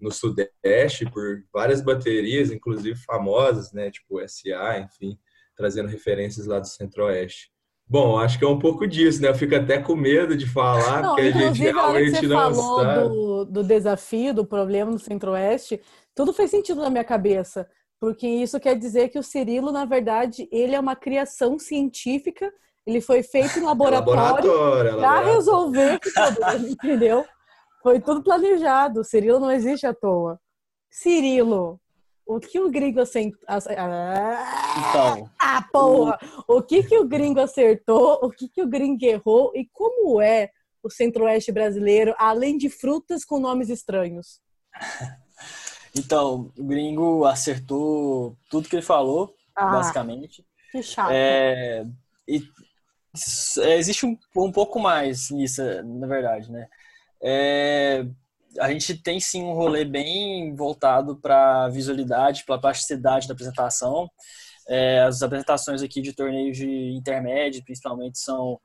no 0.00 0.12
Sudeste 0.12 1.10
por 1.12 1.42
várias 1.52 1.80
baterias, 1.80 2.52
inclusive 2.52 2.96
famosas, 2.96 3.72
né, 3.72 3.90
tipo 3.90 4.20
SA, 4.28 4.78
enfim, 4.78 5.18
trazendo 5.56 5.88
referências 5.88 6.46
lá 6.46 6.60
do 6.60 6.68
Centro-Oeste. 6.68 7.50
Bom, 7.90 8.18
acho 8.18 8.38
que 8.38 8.44
é 8.44 8.48
um 8.48 8.58
pouco 8.58 8.86
disso, 8.86 9.22
né? 9.22 9.28
Eu 9.28 9.34
fico 9.34 9.56
até 9.56 9.78
com 9.80 9.96
medo 9.96 10.36
de 10.36 10.46
falar, 10.46 11.02
não, 11.02 11.14
porque 11.14 11.22
a 11.22 11.30
gente 11.32 11.62
realmente 11.62 12.20
você 12.20 12.26
não 12.26 12.54
falou 12.54 13.08
do, 13.08 13.44
do 13.46 13.64
desafio, 13.64 14.34
do 14.34 14.44
problema 14.44 14.90
no 14.90 14.98
Centro-Oeste, 14.98 15.80
tudo 16.14 16.34
fez 16.34 16.50
sentido 16.50 16.82
na 16.82 16.90
minha 16.90 17.04
cabeça, 17.04 17.66
porque 18.00 18.26
isso 18.26 18.60
quer 18.60 18.76
dizer 18.76 19.08
que 19.08 19.18
o 19.18 19.22
Cirilo, 19.22 19.72
na 19.72 19.84
verdade, 19.84 20.48
ele 20.52 20.74
é 20.74 20.80
uma 20.80 20.94
criação 20.94 21.58
científica, 21.58 22.52
ele 22.86 23.00
foi 23.00 23.22
feito 23.22 23.58
em 23.58 23.62
laboratório, 23.64 24.16
laboratório 24.16 24.96
para 24.98 25.32
resolver 25.32 25.96
o 25.96 26.12
problema, 26.12 26.54
entendeu? 26.68 27.24
Foi 27.82 28.00
tudo 28.00 28.22
planejado. 28.22 29.00
O 29.00 29.04
Cirilo 29.04 29.40
não 29.40 29.50
existe 29.50 29.86
à 29.86 29.94
toa. 29.94 30.40
Cirilo, 30.90 31.80
o 32.26 32.38
que 32.38 32.60
o 32.60 32.70
gringo 32.70 33.00
acertou? 33.00 33.38
Então. 34.78 35.30
Ah, 35.40 35.64
porra! 35.72 36.18
O 36.46 36.62
que, 36.62 36.82
que 36.82 36.98
o 36.98 37.06
gringo 37.06 37.40
acertou? 37.40 38.20
O 38.22 38.30
que, 38.30 38.48
que 38.48 38.62
o 38.62 38.68
gringo 38.68 39.04
errou? 39.04 39.52
E 39.54 39.66
como 39.72 40.20
é 40.20 40.50
o 40.82 40.90
centro-oeste 40.90 41.50
brasileiro, 41.52 42.14
além 42.18 42.56
de 42.56 42.68
frutas 42.68 43.24
com 43.24 43.38
nomes 43.40 43.68
estranhos? 43.68 44.40
Então, 45.98 46.52
o 46.56 46.64
gringo 46.64 47.24
acertou 47.24 48.36
tudo 48.48 48.68
que 48.68 48.76
ele 48.76 48.82
falou, 48.82 49.34
ah, 49.54 49.66
basicamente. 49.66 50.44
Que 50.70 50.82
chato. 50.82 51.10
É, 51.10 51.84
e, 52.26 52.42
é, 53.58 53.76
existe 53.76 54.06
um, 54.06 54.16
um 54.36 54.52
pouco 54.52 54.78
mais 54.78 55.30
nisso, 55.30 55.62
na 55.82 56.06
verdade, 56.06 56.50
né? 56.50 56.68
É, 57.22 58.06
a 58.60 58.70
gente 58.70 58.94
tem 58.94 59.18
sim 59.18 59.42
um 59.42 59.54
rolê 59.54 59.84
bem 59.84 60.54
voltado 60.54 61.16
para 61.16 61.68
visualidade, 61.68 62.44
para 62.44 62.58
plasticidade 62.58 63.26
da 63.26 63.34
apresentação. 63.34 64.08
É, 64.68 65.00
as 65.00 65.22
apresentações 65.22 65.82
aqui 65.82 66.00
de 66.00 66.12
torneios 66.12 66.56
de 66.56 66.92
intermédio, 66.92 67.64
principalmente, 67.64 68.18
são 68.18 68.60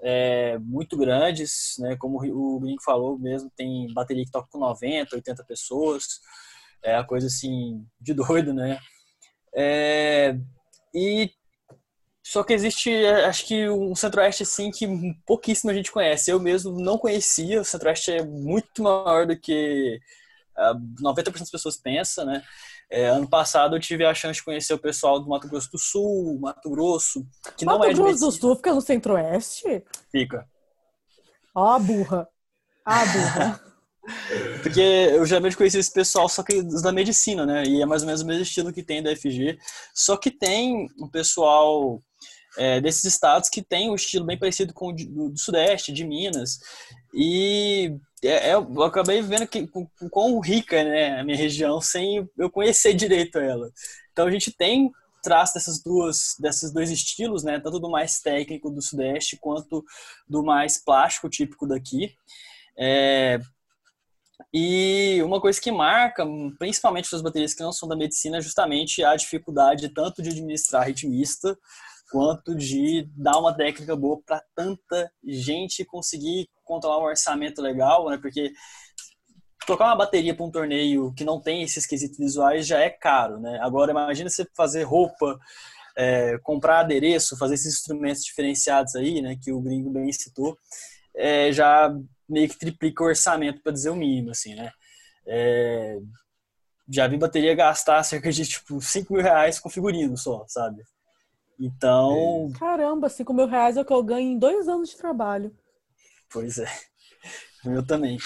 é, 0.00 0.58
muito 0.58 0.96
grandes, 0.96 1.76
né? 1.78 1.96
Como 1.96 2.18
o 2.18 2.60
Gringo 2.60 2.82
falou 2.82 3.18
mesmo, 3.18 3.50
tem 3.56 3.92
bateria 3.92 4.24
que 4.24 4.30
toca 4.30 4.48
com 4.50 4.58
90, 4.58 5.16
80 5.16 5.44
pessoas. 5.44 6.20
É 6.82 6.94
a 6.96 7.04
coisa 7.04 7.26
assim 7.26 7.84
de 8.00 8.14
doido, 8.14 8.54
né? 8.54 8.78
É, 9.54 10.36
e 10.94 11.30
só 12.22 12.44
que 12.44 12.52
existe, 12.52 12.92
é, 12.92 13.24
acho 13.24 13.46
que 13.46 13.68
um 13.70 13.94
centro-oeste 13.94 14.42
assim 14.42 14.70
que 14.70 14.86
pouquíssima 15.26 15.72
gente 15.72 15.90
conhece. 15.90 16.30
Eu 16.30 16.38
mesmo 16.38 16.78
não 16.78 16.98
conhecia. 16.98 17.60
O 17.60 17.64
centro-oeste 17.64 18.12
é 18.12 18.22
muito 18.22 18.82
maior 18.82 19.26
do 19.26 19.34
que 19.34 19.98
90% 20.56 21.28
ah, 21.28 21.40
das 21.40 21.50
pessoas 21.50 21.76
pensam, 21.76 22.26
né? 22.26 22.42
É, 22.90 23.06
ano 23.06 23.28
passado 23.28 23.76
eu 23.76 23.80
tive 23.80 24.04
a 24.04 24.14
chance 24.14 24.38
de 24.38 24.44
conhecer 24.44 24.72
o 24.72 24.78
pessoal 24.78 25.20
do 25.20 25.28
Mato 25.28 25.46
Grosso 25.48 25.70
do 25.70 25.78
Sul, 25.78 26.38
Mato 26.40 26.70
Grosso, 26.70 27.26
que 27.56 27.64
Mato 27.64 27.78
não 27.78 27.84
é 27.84 27.88
de 27.92 28.00
Grosso 28.00 28.20
do 28.20 28.32
Sul 28.32 28.56
fica 28.56 28.74
no 28.74 28.80
centro-oeste? 28.80 29.84
Fica. 30.10 30.48
Ó 31.54 31.72
a 31.72 31.78
burra. 31.78 32.28
a 32.84 33.04
burra. 33.06 33.60
Porque 34.62 34.80
eu 34.80 35.24
vejo 35.24 35.56
conhecer 35.56 35.78
esse 35.78 35.92
pessoal, 35.92 36.28
só 36.28 36.42
que 36.42 36.62
da 36.82 36.92
medicina, 36.92 37.44
né? 37.46 37.64
E 37.64 37.82
é 37.82 37.86
mais 37.86 38.02
ou 38.02 38.06
menos 38.06 38.22
o 38.22 38.26
mesmo 38.26 38.42
estilo 38.42 38.72
que 38.72 38.82
tem 38.82 39.02
da 39.02 39.14
FG. 39.14 39.58
Só 39.94 40.16
que 40.16 40.30
tem 40.30 40.86
um 40.98 41.08
pessoal 41.08 42.00
é, 42.56 42.80
desses 42.80 43.04
estados 43.04 43.48
que 43.48 43.62
tem 43.62 43.90
um 43.90 43.94
estilo 43.94 44.24
bem 44.24 44.38
parecido 44.38 44.72
com 44.74 44.88
o 44.88 44.92
do, 44.92 45.30
do 45.30 45.38
Sudeste, 45.38 45.92
de 45.92 46.04
Minas. 46.04 46.58
E 47.14 47.94
é, 48.22 48.50
é, 48.50 48.54
eu 48.54 48.82
acabei 48.82 49.22
vendo 49.22 49.46
que 49.46 49.66
com 49.66 49.86
quão 50.10 50.38
rica 50.40 50.82
né, 50.82 51.20
a 51.20 51.24
minha 51.24 51.36
região 51.36 51.80
sem 51.80 52.28
eu 52.36 52.50
conhecer 52.50 52.94
direito 52.94 53.38
ela. 53.38 53.70
Então 54.12 54.26
a 54.26 54.30
gente 54.30 54.50
tem 54.50 54.90
traço 55.22 55.54
dessas 55.54 55.82
duas 55.82 56.36
desses 56.38 56.72
dois 56.72 56.90
estilos, 56.90 57.42
né, 57.42 57.60
tanto 57.60 57.78
do 57.78 57.90
mais 57.90 58.20
técnico 58.20 58.70
do 58.70 58.80
Sudeste 58.80 59.36
quanto 59.36 59.84
do 60.28 60.42
mais 60.42 60.82
plástico 60.82 61.28
típico 61.28 61.66
daqui. 61.66 62.14
É, 62.76 63.38
e 64.52 65.20
uma 65.22 65.40
coisa 65.40 65.60
que 65.60 65.70
marca, 65.70 66.26
principalmente 66.58 67.08
para 67.08 67.16
as 67.16 67.22
baterias 67.22 67.54
que 67.54 67.62
não 67.62 67.72
são 67.72 67.88
da 67.88 67.96
medicina, 67.96 68.38
é 68.38 68.40
justamente 68.40 69.04
a 69.04 69.14
dificuldade 69.14 69.88
tanto 69.90 70.22
de 70.22 70.30
administrar 70.30 70.86
ritmista 70.86 71.56
quanto 72.10 72.54
de 72.54 73.06
dar 73.14 73.38
uma 73.38 73.54
técnica 73.54 73.94
boa 73.94 74.20
para 74.24 74.42
tanta 74.54 75.10
gente 75.22 75.84
conseguir 75.84 76.48
controlar 76.64 76.98
um 77.00 77.08
orçamento 77.08 77.60
legal, 77.60 78.08
né? 78.08 78.16
Porque 78.16 78.52
tocar 79.66 79.84
uma 79.84 79.96
bateria 79.96 80.34
para 80.34 80.46
um 80.46 80.50
torneio 80.50 81.12
que 81.12 81.24
não 81.24 81.38
tem 81.38 81.62
esses 81.62 81.84
quesitos 81.84 82.16
visuais 82.16 82.66
já 82.66 82.80
é 82.80 82.88
caro, 82.88 83.38
né? 83.38 83.58
Agora 83.60 83.90
imagina 83.90 84.30
você 84.30 84.46
fazer 84.56 84.84
roupa, 84.84 85.38
é, 85.94 86.38
comprar 86.38 86.80
adereço, 86.80 87.36
fazer 87.36 87.54
esses 87.54 87.74
instrumentos 87.74 88.24
diferenciados 88.24 88.94
aí, 88.94 89.20
né? 89.20 89.36
Que 89.42 89.52
o 89.52 89.60
gringo 89.60 89.90
bem 89.90 90.10
citou, 90.10 90.56
é, 91.14 91.52
já 91.52 91.94
meio 92.28 92.48
que 92.48 92.58
triplica 92.58 93.02
o 93.02 93.06
orçamento 93.06 93.62
para 93.62 93.72
dizer 93.72 93.90
o 93.90 93.96
mínimo, 93.96 94.30
assim, 94.30 94.54
né? 94.54 94.70
É, 95.26 95.98
já 96.88 97.06
vi 97.06 97.16
bateria 97.16 97.54
gastar 97.54 98.02
cerca 98.02 98.30
de 98.32 98.46
tipo 98.46 98.80
5 98.80 99.12
mil 99.12 99.22
reais 99.22 99.58
com 99.58 99.68
figurino 99.68 100.16
só, 100.16 100.44
sabe? 100.48 100.82
Então. 101.58 102.50
Caramba, 102.58 103.08
5 103.08 103.32
mil 103.34 103.46
reais 103.46 103.76
é 103.76 103.80
o 103.80 103.84
que 103.84 103.92
eu 103.92 104.02
ganho 104.02 104.32
em 104.32 104.38
dois 104.38 104.68
anos 104.68 104.90
de 104.90 104.96
trabalho. 104.96 105.54
Pois 106.30 106.58
é. 106.58 106.68
Eu 107.64 107.84
também. 107.84 108.18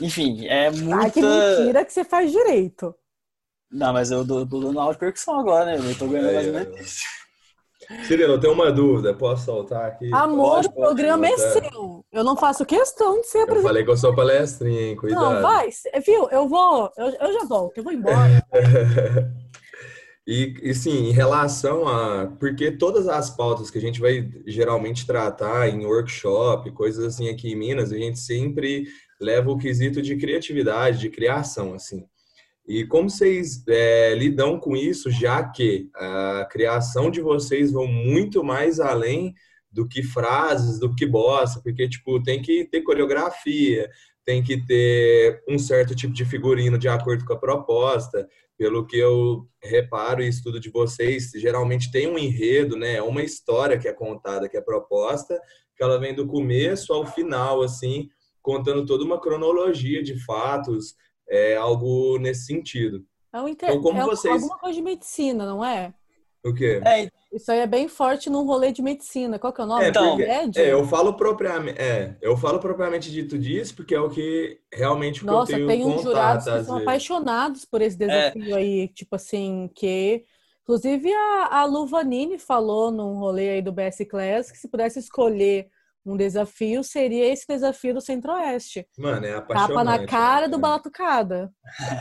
Enfim, 0.00 0.46
é 0.48 0.70
muita. 0.70 1.04
Ai, 1.04 1.10
que 1.10 1.22
mentira 1.22 1.84
que 1.84 1.92
você 1.92 2.02
faz 2.02 2.32
direito. 2.32 2.94
Não, 3.70 3.92
mas 3.92 4.10
eu 4.10 4.26
tô, 4.26 4.44
tô 4.46 4.60
dando 4.60 4.80
aula 4.80 4.92
de 4.92 4.98
percussão 4.98 5.38
agora, 5.38 5.64
né? 5.64 5.90
Eu 5.90 5.98
tô 5.98 6.08
ganhando 6.08 6.28
é, 6.28 6.34
mais 6.34 6.46
ou 6.46 6.52
menos. 6.52 7.00
Cirilo, 8.06 8.34
eu 8.34 8.40
tenho 8.40 8.52
uma 8.52 8.70
dúvida, 8.70 9.14
posso 9.14 9.44
soltar 9.44 9.86
aqui? 9.86 10.12
Amor, 10.12 10.64
o 10.64 10.72
programa 10.72 11.26
é 11.26 11.36
seu. 11.36 12.04
Eu 12.12 12.24
não 12.24 12.36
faço 12.36 12.66
questão 12.66 13.20
de 13.20 13.26
ser 13.26 13.38
apresentado. 13.38 13.64
Eu 13.64 13.68
falei 13.68 13.84
que 13.84 13.90
eu 13.90 13.96
sou 13.96 14.14
palestrinha, 14.14 14.80
hein? 14.88 14.96
Cuidado. 14.96 15.34
Não, 15.34 15.42
vai. 15.42 15.68
Viu? 16.04 16.28
Eu 16.30 16.48
vou. 16.48 16.90
Eu, 16.96 17.06
eu 17.06 17.32
já 17.32 17.44
volto, 17.44 17.78
eu 17.78 17.84
vou 17.84 17.92
embora. 17.92 18.44
E, 20.26 20.54
e 20.62 20.74
sim, 20.74 21.08
em 21.08 21.10
relação 21.10 21.88
a. 21.88 22.26
Porque 22.38 22.70
todas 22.70 23.08
as 23.08 23.30
pautas 23.30 23.70
que 23.70 23.78
a 23.78 23.80
gente 23.80 24.00
vai 24.00 24.30
geralmente 24.46 25.04
tratar 25.04 25.68
em 25.68 25.84
workshop, 25.84 26.70
coisas 26.70 27.04
assim 27.04 27.28
aqui 27.28 27.50
em 27.50 27.56
Minas, 27.56 27.92
a 27.92 27.96
gente 27.96 28.20
sempre 28.20 28.86
leva 29.20 29.50
o 29.50 29.58
quesito 29.58 30.00
de 30.00 30.16
criatividade, 30.16 31.00
de 31.00 31.10
criação, 31.10 31.74
assim. 31.74 32.04
E 32.66 32.86
como 32.86 33.10
vocês 33.10 33.66
é, 33.68 34.14
lidam 34.14 34.58
com 34.58 34.76
isso, 34.76 35.10
já 35.10 35.42
que 35.42 35.90
a 35.94 36.46
criação 36.50 37.10
de 37.10 37.20
vocês 37.20 37.72
vão 37.72 37.86
muito 37.86 38.44
mais 38.44 38.78
além 38.78 39.34
do 39.70 39.88
que 39.88 40.02
frases, 40.02 40.78
do 40.78 40.94
que 40.94 41.06
bossa, 41.06 41.60
porque, 41.62 41.88
tipo, 41.88 42.22
tem 42.22 42.40
que 42.40 42.64
ter 42.66 42.82
coreografia, 42.82 43.90
tem 44.24 44.42
que 44.42 44.64
ter 44.64 45.42
um 45.48 45.58
certo 45.58 45.94
tipo 45.94 46.12
de 46.12 46.24
figurino 46.24 46.78
de 46.78 46.88
acordo 46.88 47.24
com 47.24 47.32
a 47.32 47.38
proposta. 47.38 48.28
Pelo 48.56 48.86
que 48.86 48.96
eu 48.96 49.48
reparo 49.60 50.22
e 50.22 50.28
estudo 50.28 50.60
de 50.60 50.70
vocês, 50.70 51.32
geralmente 51.34 51.90
tem 51.90 52.06
um 52.06 52.18
enredo, 52.18 52.76
né? 52.76 52.96
É 52.96 53.02
uma 53.02 53.22
história 53.22 53.78
que 53.78 53.88
é 53.88 53.92
contada, 53.92 54.48
que 54.48 54.56
é 54.56 54.60
proposta, 54.60 55.40
que 55.74 55.82
ela 55.82 55.98
vem 55.98 56.14
do 56.14 56.26
começo 56.26 56.92
ao 56.92 57.04
final, 57.04 57.62
assim, 57.62 58.08
contando 58.40 58.86
toda 58.86 59.04
uma 59.04 59.20
cronologia 59.20 60.02
de 60.02 60.22
fatos, 60.24 60.94
é 61.28 61.56
algo 61.56 62.18
nesse 62.18 62.46
sentido. 62.46 63.04
É, 63.32 63.40
um 63.40 63.48
inter... 63.48 63.70
então, 63.70 63.82
como 63.82 64.00
é 64.00 64.04
vocês... 64.04 64.34
alguma 64.34 64.58
coisa 64.58 64.76
de 64.76 64.82
medicina, 64.82 65.46
não 65.46 65.64
é? 65.64 65.94
O 66.44 66.52
quê? 66.52 66.80
É, 66.84 67.08
isso 67.32 67.50
aí 67.52 67.60
é 67.60 67.66
bem 67.66 67.86
forte 67.86 68.28
num 68.28 68.44
rolê 68.44 68.72
de 68.72 68.82
medicina. 68.82 69.38
Qual 69.38 69.52
que 69.52 69.60
é 69.60 69.64
o 69.64 69.66
nome? 69.66 69.84
É, 69.84 69.92
porque, 69.92 70.60
é 70.60 70.72
eu 70.72 70.84
falo 70.84 71.14
propriamente, 71.14 71.80
é, 71.80 72.16
eu 72.20 72.36
falo 72.36 72.58
propriamente 72.58 73.10
dito 73.10 73.38
disso 73.38 73.76
porque 73.76 73.94
é 73.94 74.00
o 74.00 74.10
que 74.10 74.58
realmente 74.72 75.24
Nossa, 75.24 75.52
eu 75.52 75.66
tenho 75.66 75.68
tem 75.68 75.86
uns 75.86 76.02
jurados 76.02 76.44
que 76.44 76.64
são 76.64 76.78
apaixonados 76.78 77.64
por 77.64 77.80
esse 77.80 77.96
desafio 77.96 78.54
é. 78.54 78.58
aí, 78.58 78.88
tipo 78.88 79.14
assim, 79.14 79.70
que 79.72 80.24
inclusive 80.62 81.12
a, 81.12 81.60
a 81.60 81.64
Luvanini 81.64 82.38
falou 82.38 82.90
num 82.90 83.14
rolê 83.18 83.50
aí 83.50 83.62
do 83.62 83.72
BS 83.72 84.04
Class 84.10 84.50
que 84.50 84.58
se 84.58 84.68
pudesse 84.68 84.98
escolher 84.98 85.70
um 86.04 86.16
desafio 86.16 86.82
seria 86.82 87.32
esse 87.32 87.46
desafio 87.46 87.94
do 87.94 88.00
Centro-Oeste. 88.00 88.86
Mano, 88.98 89.24
é 89.24 89.34
apaixonante. 89.36 89.68
Tapa 89.68 89.84
na 89.84 90.06
cara 90.06 90.46
né? 90.46 90.48
do 90.48 90.58
Balatucada. 90.58 91.50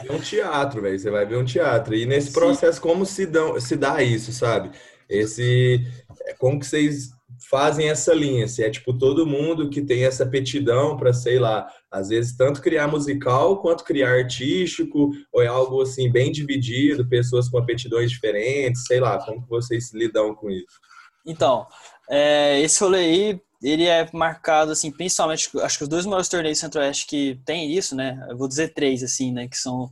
É 0.07 0.11
um 0.11 0.19
teatro, 0.19 0.81
velho. 0.81 0.97
Você 0.97 1.11
vai 1.11 1.25
ver 1.25 1.37
um 1.37 1.45
teatro. 1.45 1.95
E 1.95 2.05
nesse 2.05 2.31
processo, 2.31 2.77
Sim. 2.77 2.81
como 2.81 3.05
se, 3.05 3.25
dão, 3.25 3.59
se 3.59 3.75
dá 3.75 4.01
isso, 4.01 4.31
sabe? 4.31 4.71
Esse. 5.07 5.85
É, 6.25 6.33
como 6.33 6.59
que 6.59 6.65
vocês 6.65 7.11
fazem 7.49 7.89
essa 7.89 8.13
linha? 8.13 8.47
Se 8.47 8.63
é 8.63 8.69
tipo 8.69 8.97
todo 8.97 9.25
mundo 9.25 9.69
que 9.69 9.81
tem 9.81 10.03
essa 10.03 10.25
petidão 10.25 10.97
para, 10.97 11.13
sei 11.13 11.37
lá, 11.37 11.67
às 11.91 12.09
vezes 12.09 12.35
tanto 12.35 12.61
criar 12.61 12.87
musical 12.87 13.61
quanto 13.61 13.83
criar 13.83 14.13
artístico, 14.13 15.11
ou 15.31 15.41
é 15.41 15.47
algo 15.47 15.81
assim 15.81 16.11
bem 16.11 16.31
dividido, 16.31 17.07
pessoas 17.07 17.49
com 17.49 17.57
aptidões 17.57 18.09
diferentes, 18.09 18.85
sei 18.85 18.99
lá, 18.99 19.23
como 19.23 19.43
que 19.43 19.49
vocês 19.49 19.93
lidam 19.93 20.33
com 20.33 20.49
isso? 20.49 20.79
Então, 21.25 21.67
é, 22.09 22.59
esse 22.61 22.83
rolê 22.83 22.99
aí 22.99 23.41
ele 23.61 23.85
é 23.85 24.07
marcado, 24.11 24.71
assim, 24.71 24.91
principalmente, 24.91 25.49
acho 25.59 25.77
que 25.77 25.83
os 25.83 25.89
dois 25.89 26.05
maiores 26.05 26.27
torneios 26.27 26.57
do 26.57 26.61
Centro-Oeste 26.61 27.05
que 27.05 27.39
tem 27.45 27.71
isso, 27.71 27.95
né? 27.95 28.25
Eu 28.29 28.37
vou 28.37 28.47
dizer 28.47 28.73
três, 28.73 29.03
assim, 29.03 29.31
né? 29.31 29.47
Que 29.47 29.57
são, 29.57 29.91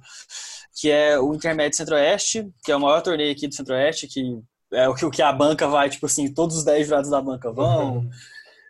que 0.79 0.89
é 0.89 1.19
o 1.19 1.34
Intermédio 1.34 1.77
Centro-Oeste, 1.77 2.49
que 2.63 2.71
é 2.71 2.75
o 2.75 2.79
maior 2.79 3.01
torneio 3.01 3.32
aqui 3.32 3.47
do 3.47 3.53
Centro-Oeste, 3.53 4.08
que 4.08 4.39
é 4.73 4.88
o 4.88 4.95
que, 4.95 5.05
o 5.05 5.12
que 5.12 5.21
a 5.21 5.32
banca 5.32 5.67
vai, 5.67 5.89
tipo 5.89 6.05
assim, 6.05 6.34
todos 6.34 6.58
os 6.58 6.63
10 6.63 6.88
jurados 6.88 7.10
da 7.10 7.21
banca 7.21 7.51
vão, 7.51 8.08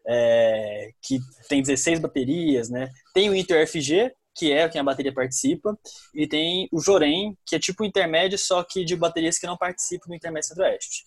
é, 0.08 0.92
que 1.02 1.20
tem 1.48 1.62
16 1.62 2.00
baterias, 2.00 2.70
né? 2.70 2.90
Tem 3.14 3.30
o 3.30 3.36
Inter 3.36 3.68
FG, 3.68 4.12
que 4.36 4.52
é 4.52 4.68
quem 4.70 4.80
a 4.80 4.84
bateria 4.84 5.14
participa, 5.14 5.78
e 6.14 6.28
tem 6.28 6.68
o 6.72 6.80
Jorem, 6.80 7.38
que 7.46 7.56
é 7.56 7.60
tipo 7.60 7.84
o 7.84 7.86
intermédio, 7.86 8.38
só 8.38 8.64
que 8.64 8.86
de 8.86 8.96
baterias 8.96 9.38
que 9.38 9.48
não 9.48 9.58
participam 9.58 10.08
do 10.08 10.16
Intermédio 10.16 10.50
Centro-Oeste. 10.50 11.04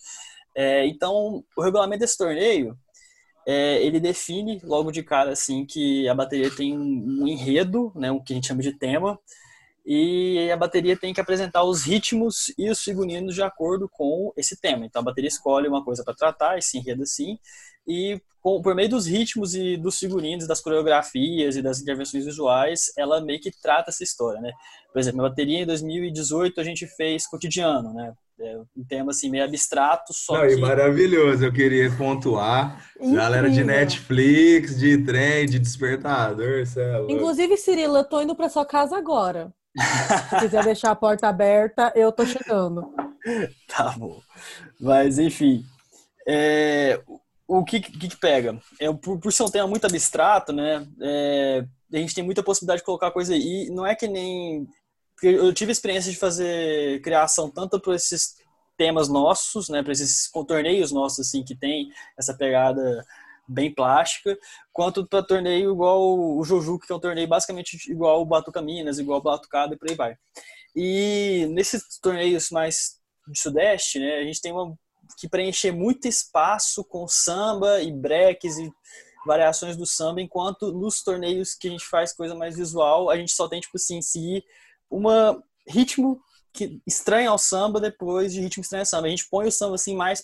É, 0.55 0.85
então, 0.85 1.43
o 1.57 1.61
regulamento 1.61 2.01
desse 2.01 2.17
torneio, 2.17 2.77
é, 3.45 3.83
ele 3.83 3.99
define 3.99 4.59
logo 4.63 4.91
de 4.91 5.03
cara 5.03 5.31
assim 5.31 5.65
que 5.65 6.07
a 6.07 6.15
bateria 6.15 6.49
tem 6.49 6.77
um, 6.77 7.23
um 7.23 7.27
enredo, 7.27 7.91
né, 7.95 8.11
o 8.11 8.21
que 8.21 8.33
a 8.33 8.35
gente 8.35 8.47
chama 8.47 8.61
de 8.61 8.77
tema, 8.77 9.19
e 9.85 10.49
a 10.51 10.55
bateria 10.55 10.97
tem 10.97 11.13
que 11.13 11.19
apresentar 11.19 11.63
os 11.63 11.83
ritmos 11.83 12.53
e 12.57 12.69
os 12.69 12.81
figurinos 12.81 13.35
de 13.35 13.41
acordo 13.41 13.89
com 13.89 14.31
esse 14.37 14.59
tema. 14.59 14.85
Então 14.85 15.01
a 15.01 15.05
bateria 15.05 15.27
escolhe 15.27 15.67
uma 15.67 15.83
coisa 15.83 16.03
para 16.03 16.13
tratar, 16.13 16.57
esse 16.57 16.77
enredo 16.77 17.03
assim, 17.03 17.37
e 17.85 18.21
com, 18.41 18.61
por 18.61 18.75
meio 18.75 18.89
dos 18.89 19.05
ritmos 19.05 19.55
e 19.55 19.77
dos 19.77 19.99
figurinos, 19.99 20.47
das 20.47 20.61
coreografias 20.61 21.55
e 21.55 21.61
das 21.61 21.81
intervenções 21.81 22.25
visuais, 22.25 22.91
ela 22.97 23.21
meio 23.21 23.39
que 23.39 23.51
trata 23.51 23.89
essa 23.89 24.03
história, 24.03 24.39
né? 24.41 24.51
Por 24.91 24.99
exemplo, 24.99 25.25
a 25.25 25.29
bateria 25.29 25.59
em 25.59 25.65
2018 25.65 26.59
a 26.59 26.63
gente 26.63 26.87
fez 26.87 27.27
cotidiano, 27.27 27.93
né? 27.93 28.13
É 28.39 28.57
um 28.75 28.83
tema 28.83 29.11
assim 29.11 29.29
meio 29.29 29.43
abstrato, 29.43 30.11
só 30.13 30.33
Não, 30.33 30.47
que... 30.47 30.55
e 30.55 30.57
maravilhoso, 30.57 31.45
eu 31.45 31.53
queria 31.53 31.89
pontuar. 31.95 32.83
Galera 32.99 33.49
de. 33.49 33.63
Netflix, 33.63 34.77
de 34.77 34.97
trem, 35.03 35.45
de 35.45 35.59
despertador, 35.59 36.63
louco. 36.97 37.11
Inclusive, 37.11 37.57
Cirila, 37.57 37.99
eu 37.99 38.03
tô 38.03 38.21
indo 38.21 38.35
pra 38.35 38.49
sua 38.49 38.65
casa 38.65 38.97
agora. 38.97 39.53
Se 40.29 40.39
quiser 40.39 40.63
deixar 40.63 40.91
a 40.91 40.95
porta 40.95 41.27
aberta, 41.27 41.91
eu 41.95 42.11
tô 42.11 42.25
chegando. 42.25 42.93
Tá 43.69 43.95
bom. 43.97 44.19
Mas, 44.81 45.17
enfim. 45.17 45.63
é, 46.27 46.99
o 47.47 47.63
que, 47.63 47.79
que, 47.79 48.09
que 48.09 48.17
pega? 48.17 48.59
É, 48.77 48.91
por, 48.91 49.17
por 49.17 49.31
ser 49.31 49.43
um 49.43 49.49
tema 49.49 49.65
muito 49.65 49.85
abstrato, 49.85 50.51
né? 50.51 50.85
é, 51.01 51.65
a 51.93 51.97
gente 51.97 52.15
tem 52.15 52.23
muita 52.23 52.43
possibilidade 52.43 52.79
de 52.79 52.85
colocar 52.85 53.11
coisa 53.11 53.33
aí. 53.33 53.67
E 53.67 53.69
não 53.69 53.85
é 53.85 53.95
que 53.95 54.07
nem. 54.07 54.67
Eu 55.23 55.53
tive 55.53 55.71
experiência 55.71 56.11
de 56.11 56.17
fazer 56.17 57.01
criação 57.01 57.49
tanto 57.49 57.79
para 57.79 57.95
esses 57.95 58.35
temas 58.77 59.07
nossos, 59.07 59.69
né? 59.69 59.81
Para 59.81 59.93
esses 59.93 60.29
torneios 60.47 60.91
nossos, 60.91 61.27
assim, 61.27 61.43
que 61.43 61.55
tem 61.55 61.89
essa 62.17 62.33
pegada 62.33 63.05
bem 63.47 63.73
plástica, 63.73 64.37
quanto 64.71 65.05
para 65.07 65.23
torneio 65.23 65.71
igual 65.71 66.01
o 66.01 66.43
Jojuco, 66.43 66.85
que 66.85 66.91
é 66.91 66.95
um 66.95 66.99
torneio 66.99 67.27
basicamente 67.27 67.91
igual 67.91 68.21
o 68.21 68.25
Batuca 68.25 68.61
Minas, 68.61 68.99
igual 68.99 69.19
o 69.19 69.23
Batucada 69.23 69.75
e 69.75 69.77
por 69.77 69.89
aí 69.89 69.95
vai. 69.95 70.15
E 70.75 71.47
nesses 71.51 71.99
torneios 71.99 72.49
mais 72.49 72.99
de 73.27 73.39
Sudeste, 73.39 73.99
né, 73.99 74.19
a 74.19 74.23
gente 74.23 74.41
tem 74.41 74.51
uma, 74.51 74.77
que 75.17 75.29
preencher 75.29 75.71
muito 75.71 76.07
espaço 76.07 76.83
com 76.83 77.07
samba 77.07 77.81
e 77.81 77.91
breaks 77.91 78.57
e 78.57 78.71
variações 79.25 79.77
do 79.77 79.85
samba, 79.85 80.21
enquanto 80.21 80.71
nos 80.71 81.01
torneios 81.01 81.53
que 81.53 81.67
a 81.67 81.71
gente 81.71 81.85
faz 81.85 82.13
coisa 82.13 82.35
mais 82.35 82.57
visual, 82.57 83.09
a 83.09 83.15
gente 83.15 83.31
só 83.31 83.47
tem, 83.47 83.61
tipo 83.61 83.77
assim, 83.77 84.01
seguir 84.01 84.43
uma 84.93 85.41
ritmo 85.67 86.19
que 86.53 86.81
estranho 86.85 87.31
ao 87.31 87.37
samba 87.37 87.79
depois 87.79 88.31
de 88.31 88.41
ritmo 88.41 88.61
estranho 88.61 88.81
ao 88.81 88.85
samba. 88.85 89.07
A 89.07 89.09
gente 89.09 89.27
põe 89.29 89.47
o 89.47 89.51
samba 89.51 89.75
assim 89.75 89.95
mais 89.95 90.23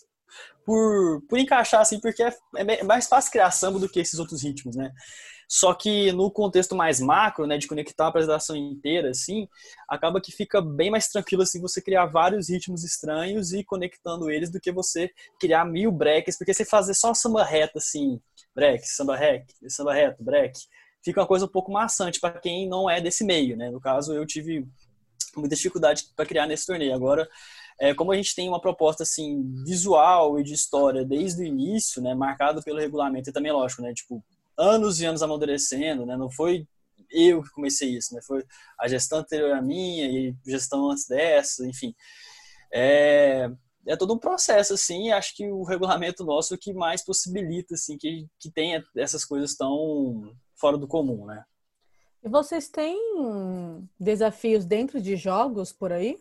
por, 0.65 1.21
por 1.27 1.39
encaixar 1.39 1.81
assim, 1.81 1.99
porque 1.99 2.21
é, 2.21 2.33
é 2.55 2.83
mais 2.83 3.07
fácil 3.07 3.31
criar 3.31 3.51
samba 3.51 3.79
do 3.79 3.89
que 3.89 3.99
esses 3.99 4.19
outros 4.19 4.43
ritmos, 4.43 4.75
né? 4.75 4.91
Só 5.51 5.73
que 5.73 6.11
no 6.11 6.29
contexto 6.29 6.75
mais 6.75 6.99
macro, 6.99 7.47
né, 7.47 7.57
de 7.57 7.67
conectar 7.67 8.05
a 8.05 8.09
apresentação 8.09 8.55
inteira, 8.55 9.09
assim, 9.09 9.47
acaba 9.89 10.21
que 10.21 10.31
fica 10.31 10.61
bem 10.61 10.91
mais 10.91 11.07
tranquilo 11.07 11.41
assim 11.41 11.59
você 11.59 11.81
criar 11.81 12.05
vários 12.05 12.49
ritmos 12.49 12.83
estranhos 12.83 13.51
e 13.51 13.63
conectando 13.63 14.29
eles 14.29 14.51
do 14.51 14.59
que 14.59 14.71
você 14.71 15.09
criar 15.39 15.65
mil 15.65 15.91
breaks, 15.91 16.37
porque 16.37 16.53
você 16.53 16.63
fazer 16.63 16.93
só 16.93 17.15
samba 17.15 17.43
reto 17.43 17.79
assim, 17.79 18.21
break, 18.53 18.87
samba 18.87 19.15
rec, 19.15 19.43
samba 19.67 19.91
reto, 19.91 20.23
break, 20.23 20.53
fica 21.03 21.21
uma 21.21 21.27
coisa 21.27 21.45
um 21.45 21.49
pouco 21.49 21.71
maçante 21.71 22.19
para 22.19 22.39
quem 22.39 22.67
não 22.67 22.89
é 22.89 23.01
desse 23.01 23.23
meio, 23.23 23.55
né? 23.57 23.69
No 23.69 23.79
caso, 23.79 24.13
eu 24.13 24.25
tive 24.25 24.67
muita 25.35 25.55
dificuldade 25.55 26.05
para 26.15 26.25
criar 26.25 26.47
nesse 26.47 26.65
torneio. 26.65 26.93
Agora, 26.93 27.27
é, 27.79 27.93
como 27.93 28.11
a 28.11 28.15
gente 28.15 28.35
tem 28.35 28.47
uma 28.49 28.59
proposta 28.59 29.03
assim 29.03 29.43
visual 29.63 30.39
e 30.39 30.43
de 30.43 30.53
história 30.53 31.05
desde 31.05 31.41
o 31.41 31.45
início, 31.45 32.01
né, 32.01 32.13
marcado 32.13 32.61
pelo 32.61 32.79
regulamento 32.79 33.29
e 33.29 33.33
também 33.33 33.51
lógico, 33.51 33.81
né, 33.81 33.93
tipo 33.93 34.23
anos 34.57 34.99
e 34.99 35.05
anos 35.05 35.23
amadurecendo, 35.23 36.05
né, 36.05 36.17
não 36.17 36.29
foi 36.29 36.67
eu 37.09 37.41
que 37.41 37.49
comecei 37.51 37.95
isso, 37.95 38.13
né, 38.13 38.21
foi 38.21 38.43
a 38.77 38.87
gestão 38.87 39.19
anterior 39.19 39.53
à 39.53 39.61
minha 39.61 40.05
e 40.07 40.35
gestão 40.45 40.91
antes 40.91 41.07
dessa, 41.07 41.65
enfim, 41.65 41.95
é, 42.71 43.49
é 43.87 43.95
todo 43.95 44.13
um 44.13 44.19
processo 44.19 44.73
assim. 44.73 45.11
Acho 45.11 45.35
que 45.35 45.49
o 45.49 45.63
regulamento 45.63 46.23
nosso 46.23 46.53
é 46.53 46.57
o 46.57 46.59
que 46.59 46.73
mais 46.73 47.03
possibilita 47.03 47.73
assim 47.75 47.97
que 47.97 48.27
que 48.39 48.51
tenha 48.51 48.83
essas 48.95 49.25
coisas 49.25 49.55
tão 49.55 50.31
fora 50.59 50.77
do 50.77 50.87
comum, 50.87 51.25
né? 51.25 51.43
E 52.23 52.27
vocês 52.27 52.67
têm 52.67 52.99
desafios 53.99 54.65
dentro 54.65 55.01
de 55.01 55.15
jogos 55.15 55.71
por 55.71 55.91
aí? 55.91 56.17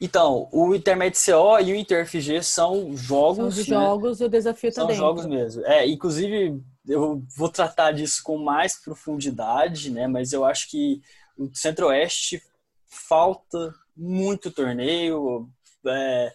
Então, 0.00 0.48
o 0.50 0.74
Intermed 0.74 1.16
CO 1.16 1.60
e 1.60 1.72
o 1.72 1.76
InterFG 1.76 2.42
são 2.42 2.96
jogos. 2.96 3.54
São 3.54 3.80
né? 3.80 3.86
jogos 3.86 4.20
e 4.20 4.24
o 4.24 4.28
desafio 4.28 4.72
São 4.72 4.84
também. 4.84 4.96
jogos 4.96 5.26
mesmo. 5.26 5.64
É, 5.66 5.86
inclusive, 5.86 6.60
eu 6.88 7.22
vou 7.36 7.48
tratar 7.48 7.92
disso 7.92 8.22
com 8.24 8.38
mais 8.38 8.82
profundidade, 8.82 9.90
né? 9.90 10.08
Mas 10.08 10.32
eu 10.32 10.44
acho 10.44 10.68
que 10.70 11.00
o 11.36 11.50
Centro-Oeste 11.54 12.42
falta 12.88 13.72
muito 13.96 14.50
torneio. 14.50 15.48
É, 15.86 16.32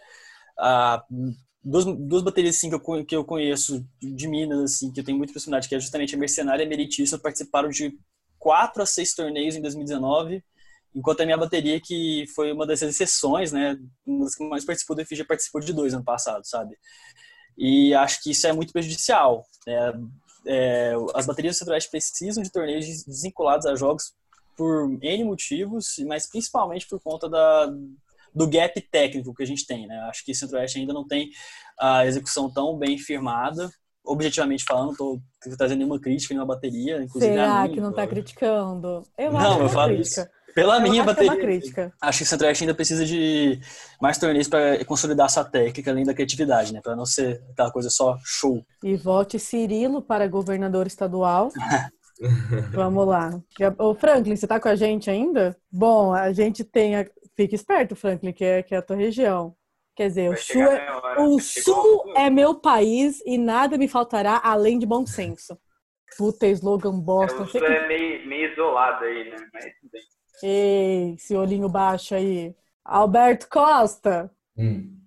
a, 0.57 1.03
duas, 1.67 1.85
duas 1.85 2.23
baterias 2.23 2.55
assim, 2.55 2.69
que, 2.69 2.75
eu, 2.75 3.05
que 3.05 3.15
eu 3.15 3.25
conheço 3.25 3.85
de 4.01 4.27
Minas, 4.27 4.59
assim, 4.59 4.91
que 4.91 5.01
eu 5.01 5.03
tenho 5.03 5.17
muita 5.17 5.33
proximidade, 5.33 5.67
que 5.67 5.75
é 5.75 5.79
justamente 5.79 6.15
a 6.15 6.17
Mercenária 6.17 6.63
e 6.63 6.65
a 6.65 6.69
Meritíssima, 6.69 7.19
participaram 7.19 7.69
de 7.69 7.97
quatro 8.39 8.81
a 8.81 8.85
seis 8.85 9.13
torneios 9.13 9.55
em 9.55 9.61
2019, 9.61 10.41
enquanto 10.95 11.21
a 11.21 11.25
minha 11.25 11.37
bateria, 11.37 11.79
que 11.81 12.25
foi 12.33 12.53
uma 12.53 12.65
das 12.65 12.81
exceções, 12.81 13.51
né? 13.51 13.77
Uma 14.05 14.23
das 14.23 14.35
que 14.35 14.47
mais 14.47 14.63
participou 14.63 14.95
do 14.95 15.05
FG, 15.05 15.25
participou 15.25 15.59
de 15.59 15.73
dois 15.73 15.93
ano 15.93 16.05
passado, 16.05 16.47
sabe? 16.47 16.77
E 17.57 17.93
acho 17.93 18.23
que 18.23 18.31
isso 18.31 18.47
é 18.47 18.53
muito 18.53 18.71
prejudicial. 18.71 19.45
né? 19.65 19.93
É, 20.45 20.93
as 21.13 21.25
baterias 21.25 21.55
do 21.55 21.59
Centro-Oeste 21.59 21.91
precisam 21.91 22.41
de 22.41 22.51
torneios 22.51 22.85
desvinculados 22.85 23.65
a 23.65 23.75
jogos 23.75 24.13
por 24.55 24.89
N 25.01 25.23
motivos, 25.25 25.95
mas 26.07 26.27
principalmente 26.27 26.87
por 26.87 26.99
conta 27.01 27.29
da, 27.29 27.67
do 28.37 28.47
gap 28.49 28.79
técnico 28.91 29.33
que 29.33 29.43
a 29.43 29.47
gente 29.47 29.65
tem. 29.65 29.87
Né? 29.87 29.95
Acho 30.09 30.23
que 30.23 30.31
o 30.31 30.35
Centro-Oeste 30.35 30.79
ainda 30.79 30.93
não 30.93 31.05
tem 31.05 31.29
a 31.79 32.05
execução 32.05 32.51
tão 32.51 32.77
bem 32.77 32.97
firmada. 32.97 33.69
Objetivamente 34.05 34.63
falando, 34.63 34.91
estou 34.91 35.19
trazendo 35.57 35.79
nenhuma 35.79 35.99
crítica, 35.99 36.33
nenhuma 36.33 36.53
bateria. 36.53 37.03
Inclusive 37.03 37.33
a 37.33 37.35
Será 37.35 37.63
minha. 37.63 37.73
que 37.73 37.81
não 37.81 37.91
tá 37.91 38.07
criticando? 38.07 39.03
Eu 39.17 39.31
Não, 39.33 39.39
acho 39.39 39.47
que 39.47 39.53
é 39.53 39.57
eu 39.57 39.61
uma 39.63 39.69
falo 39.69 39.93
crítica. 39.95 40.31
Pela 40.55 40.77
Eu 40.77 40.81
minha 40.81 41.03
acho 41.03 41.15
que 41.15 41.21
é 41.21 41.27
bateria. 41.27 41.93
Acho 42.01 42.17
que 42.19 42.23
o 42.23 42.27
Centro-Oeste 42.27 42.63
ainda 42.63 42.73
precisa 42.73 43.05
de 43.05 43.59
mais 44.01 44.17
torneios 44.17 44.47
para 44.47 44.83
consolidar 44.85 45.29
sua 45.29 45.43
técnica, 45.43 45.91
além 45.91 46.05
da 46.05 46.13
criatividade, 46.13 46.73
né? 46.73 46.79
Para 46.81 46.95
não 46.95 47.05
ser 47.05 47.43
aquela 47.51 47.71
coisa 47.71 47.89
só 47.89 48.17
show. 48.23 48.63
E 48.83 48.95
vote 48.95 49.37
Cirilo 49.37 50.01
para 50.01 50.27
governador 50.27 50.87
estadual. 50.87 51.49
Vamos 52.73 53.07
lá. 53.07 53.29
Ô, 53.77 53.93
Franklin, 53.93 54.35
você 54.35 54.47
tá 54.47 54.59
com 54.59 54.67
a 54.69 54.75
gente 54.75 55.09
ainda? 55.09 55.55
Bom, 55.71 56.13
a 56.13 56.31
gente 56.33 56.63
tem. 56.63 56.95
A... 56.95 57.05
Fica 57.37 57.53
esperto, 57.55 57.95
Franklin, 57.95 58.33
que 58.33 58.43
é, 58.43 58.63
que 58.63 58.73
é 58.73 58.79
a 58.79 58.81
tua 58.81 58.95
região. 58.95 59.55
Quer 59.95 60.07
dizer, 60.07 60.29
o 60.31 60.35
sul, 60.37 60.61
é, 60.63 61.19
o 61.19 61.39
sul 61.39 62.13
é 62.15 62.29
meu 62.29 62.55
país 62.55 63.21
e 63.25 63.37
nada 63.37 63.77
me 63.77 63.87
faltará 63.87 64.41
além 64.43 64.77
de 64.79 64.85
bom 64.87 65.05
senso. 65.05 65.57
Puta, 66.17 66.47
slogan 66.47 66.99
bosta. 66.99 67.43
O 67.43 67.47
Sei 67.47 67.61
Sul 67.61 67.67
que- 67.69 67.75
é 67.75 67.87
meio, 67.87 68.27
meio 68.27 68.51
isolado 68.51 69.03
aí, 69.05 69.29
né? 69.29 69.35
Mas. 69.53 69.65
Ei, 70.43 71.13
esse 71.15 71.35
olhinho 71.35 71.69
baixo 71.69 72.15
aí. 72.15 72.55
Alberto 72.83 73.47
Costa, 73.49 74.31
Hum. 74.57 74.97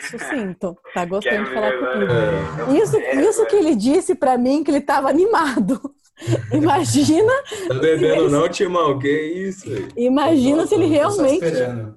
sucinto. 0.00 0.76
Tá 0.94 1.04
gostando 1.06 1.44
de 1.44 1.54
falar 1.54 1.72
comigo. 1.72 2.12
mano. 2.12 2.76
Isso, 2.76 2.96
É, 2.98 3.14
isso 3.16 3.46
que 3.46 3.56
ele 3.56 3.74
disse 3.74 4.14
pra 4.14 4.36
mim 4.36 4.62
que 4.64 4.70
ele 4.70 4.80
tava 4.80 5.08
animado. 5.08 5.80
Imagina, 6.52 7.32
Tá 7.68 7.74
bebendo 7.74 8.28
não, 8.28 8.48
Timão? 8.48 8.98
Que 8.98 9.08
isso? 9.08 9.68
aí? 9.68 9.88
imagina 9.96 10.66
se 10.66 10.74
ele 10.74 10.86
realmente. 10.86 11.44
esperando. 11.44 11.96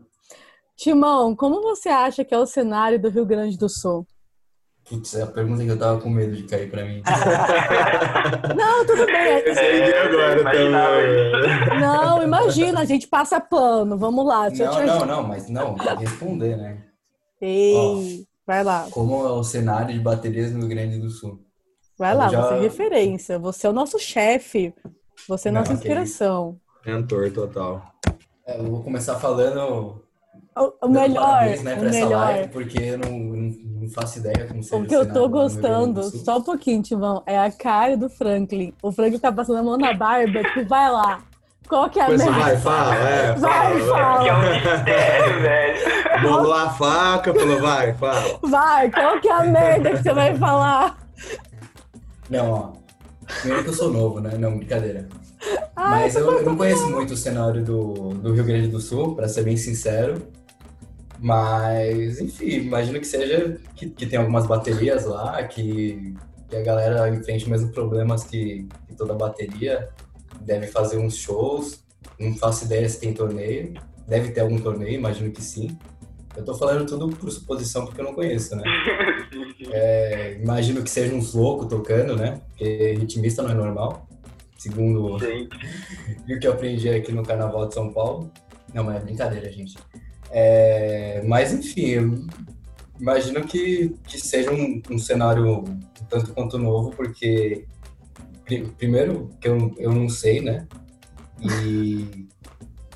Timão, 0.78 1.36
como 1.36 1.62
você 1.62 1.90
acha 1.90 2.26
que 2.26 2.34
é 2.34 2.38
o 2.38 2.46
cenário 2.46 3.00
do 3.00 3.10
Rio 3.10 3.26
Grande 3.26 3.58
do 3.58 3.70
Sul? 3.70 4.06
Putz, 4.90 5.16
é 5.16 5.22
a 5.22 5.28
pergunta 5.28 5.64
que 5.64 5.70
eu 5.70 5.78
tava 5.78 6.02
com 6.02 6.10
medo 6.10 6.36
de 6.36 6.44
cair 6.44 6.70
pra 6.70 6.84
mim. 6.84 7.04
Não, 8.58 8.86
tudo 8.86 9.06
bem. 9.06 9.38
Esse 9.46 9.60
aí 9.60 9.86
de 9.86 9.94
agora 9.94 10.42
imaginava 10.42 10.96
também. 10.96 11.80
Não, 11.80 12.24
imagina, 12.24 12.82
a 12.82 12.86
gente 12.86 13.08
passa 13.08 13.40
pano. 13.40 13.98
Vamos 13.98 14.26
lá. 14.26 14.50
Não, 14.50 14.86
não, 14.86 15.06
não, 15.06 15.24
mas 15.24 15.48
não, 15.50 15.76
responder, 15.76 16.58
né? 16.58 16.84
Ei, 17.40 18.26
vai 18.46 18.64
lá, 18.64 18.88
Como 18.92 19.26
é 19.26 19.32
o 19.32 19.44
cenário 19.44 19.94
de 19.94 20.00
baterias 20.00 20.52
no 20.52 20.60
Rio 20.60 20.70
Grande 20.70 21.00
do 21.00 21.10
Sul? 21.10 21.40
Vai 22.02 22.16
lá. 22.16 22.28
Já- 22.30 22.42
Você 22.42 22.54
é 22.56 22.60
referência. 22.60 23.40
Você 23.40 23.68
é 23.68 23.70
o 23.70 23.74
nosso 23.74 24.00
chefe. 24.00 24.74
Você 25.28 25.50
é 25.50 25.52
Não, 25.52 25.60
nossa 25.62 25.72
que 25.74 25.78
inspiração. 25.78 26.58
Mentor 26.86 27.32
total. 27.32 27.82
É, 28.46 28.60
eu 28.60 28.64
vou 28.66 28.82
começar 28.84 29.16
falando 29.20 30.02
O, 30.82 30.88
melhor, 30.90 31.22
Parabéns, 31.24 31.62
né, 31.64 31.76
o 31.76 31.80
pra 31.80 31.90
essa 31.90 32.00
melhor. 32.00 32.20
live, 32.26 32.48
porque 32.50 32.78
eu 32.84 32.98
não, 32.98 33.12
não, 33.12 33.56
não 33.82 33.90
faço 33.90 34.18
ideia 34.20 34.48
como 34.48 34.64
seja 34.64 34.76
O 34.82 34.86
que 34.86 34.96
eu 34.96 35.14
tô 35.14 35.30
gostando, 35.30 36.02
só 36.04 36.40
um 36.40 36.42
pouquinho, 36.44 36.82
Timão, 36.82 37.22
é 37.28 37.38
a 37.40 37.52
cara 37.52 37.96
do 37.96 38.10
Franklin. 38.10 38.74
O 38.82 38.92
Franklin 38.92 39.20
tá 39.20 39.32
passando 39.32 39.60
a 39.60 39.64
mão 39.64 39.78
na 39.78 39.94
barba, 39.94 40.42
tu 40.56 40.66
vai 40.66 40.92
lá. 40.92 41.22
Qual 41.70 41.90
que 41.90 42.00
é 42.00 42.04
a 42.04 42.08
você 42.08 42.18
merda? 42.18 42.32
vai, 42.42 42.58
fala, 42.58 42.96
é, 42.96 43.34
Vai, 43.34 43.80
fala. 43.82 44.24
Que 44.24 44.30
é 44.30 44.34
um 44.34 44.42
mistério, 44.42 45.42
velho. 45.42 46.22
Bolou 46.24 46.54
a 46.54 46.70
faca, 46.72 47.34
falou, 47.34 47.60
vai, 47.62 47.94
fala. 47.94 48.40
Vai, 48.42 48.92
qual 48.92 49.22
que 49.22 49.30
é 49.30 49.32
a 49.34 49.44
merda 49.44 49.92
que 49.92 49.98
você 50.04 50.14
vai 50.14 50.36
falar? 50.36 50.98
Não, 52.32 52.50
ó. 52.50 52.74
Primeiro 53.42 53.64
que 53.64 53.70
eu 53.70 53.74
sou 53.74 53.92
novo, 53.92 54.22
né? 54.22 54.38
Não, 54.38 54.58
brincadeira. 54.58 55.08
Ai, 55.76 56.04
Mas 56.08 56.16
eu, 56.16 56.32
eu 56.32 56.46
não 56.46 56.56
conheço 56.56 56.90
muito 56.90 57.14
o 57.14 57.18
cenário 57.18 57.64
do, 57.64 58.14
do 58.14 58.34
Rio 58.34 58.46
Grande 58.46 58.70
do 58.70 58.80
Sul, 58.80 59.16
pra 59.16 59.28
ser 59.28 59.44
bem 59.44 59.58
sincero. 59.58 60.26
Mas, 61.20 62.20
enfim, 62.22 62.62
imagino 62.62 63.00
que 63.00 63.06
seja 63.06 63.60
que, 63.76 63.90
que 63.90 64.06
tem 64.06 64.18
algumas 64.18 64.48
baterias 64.48 65.06
lá, 65.06 65.44
que, 65.44 66.16
que 66.50 66.56
a 66.56 66.62
galera 66.62 67.10
enfrente 67.10 67.44
os 67.44 67.50
mesmos 67.50 67.72
problemas 67.72 68.24
que, 68.24 68.66
que 68.88 68.96
toda 68.96 69.14
bateria. 69.14 69.90
Deve 70.40 70.68
fazer 70.68 70.98
uns 70.98 71.18
shows. 71.18 71.84
Não 72.18 72.34
faço 72.36 72.64
ideia 72.64 72.88
se 72.88 73.00
tem 73.00 73.14
torneio. 73.14 73.74
Deve 74.08 74.32
ter 74.32 74.40
algum 74.40 74.58
torneio, 74.58 74.96
imagino 74.96 75.32
que 75.32 75.44
sim. 75.44 75.78
Eu 76.36 76.46
tô 76.46 76.54
falando 76.56 76.86
tudo 76.86 77.10
por 77.10 77.30
suposição 77.32 77.86
porque 77.86 78.00
eu 78.02 78.06
não 78.06 78.14
conheço, 78.14 78.56
né? 78.56 78.64
É, 79.74 80.38
imagino 80.42 80.84
que 80.84 80.90
sejam 80.90 81.18
uns 81.18 81.34
loucos 81.34 81.68
tocando, 81.68 82.16
né? 82.18 82.42
Porque 82.50 82.94
ritmista 83.00 83.42
não 83.44 83.52
é 83.52 83.54
normal. 83.54 84.08
Segundo 84.58 85.16
o 85.16 86.40
que 86.40 86.46
eu 86.48 86.52
aprendi 86.52 86.90
aqui 86.90 87.12
no 87.14 87.24
Carnaval 87.24 87.68
de 87.68 87.74
São 87.76 87.94
Paulo. 87.94 88.30
Não, 88.74 88.84
mas 88.84 88.98
é 88.98 89.00
brincadeira, 89.00 89.50
gente. 89.52 89.76
É, 90.30 91.22
mas, 91.26 91.54
enfim, 91.54 92.28
imagino 93.00 93.44
que, 93.46 93.96
que 94.06 94.20
seja 94.20 94.52
um, 94.52 94.82
um 94.90 94.98
cenário 94.98 95.64
tanto 96.10 96.34
quanto 96.34 96.58
novo, 96.58 96.90
porque, 96.92 97.66
pri- 98.44 98.68
primeiro, 98.78 99.30
que 99.40 99.48
eu, 99.48 99.74
eu 99.78 99.92
não 99.94 100.10
sei, 100.10 100.42
né? 100.42 100.68
E, 101.40 102.28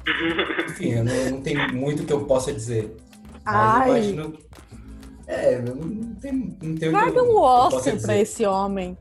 enfim, 0.70 0.90
eu 0.94 1.04
não, 1.06 1.30
não 1.32 1.42
tem 1.42 1.72
muito 1.72 2.04
que 2.06 2.12
eu 2.12 2.26
possa 2.26 2.52
dizer. 2.52 2.96
Mas 3.46 3.56
Ai. 3.56 3.90
eu 3.90 3.96
imagino. 3.98 4.34
É, 5.28 5.62
não 5.62 5.76
não 5.76 6.16
tem, 6.16 6.58
não 6.62 6.76
tem 6.76 6.90
Traga 6.92 7.24
um 7.24 7.36
Oscar 7.38 8.00
pra 8.02 8.18
esse 8.18 8.46
homem. 8.46 8.98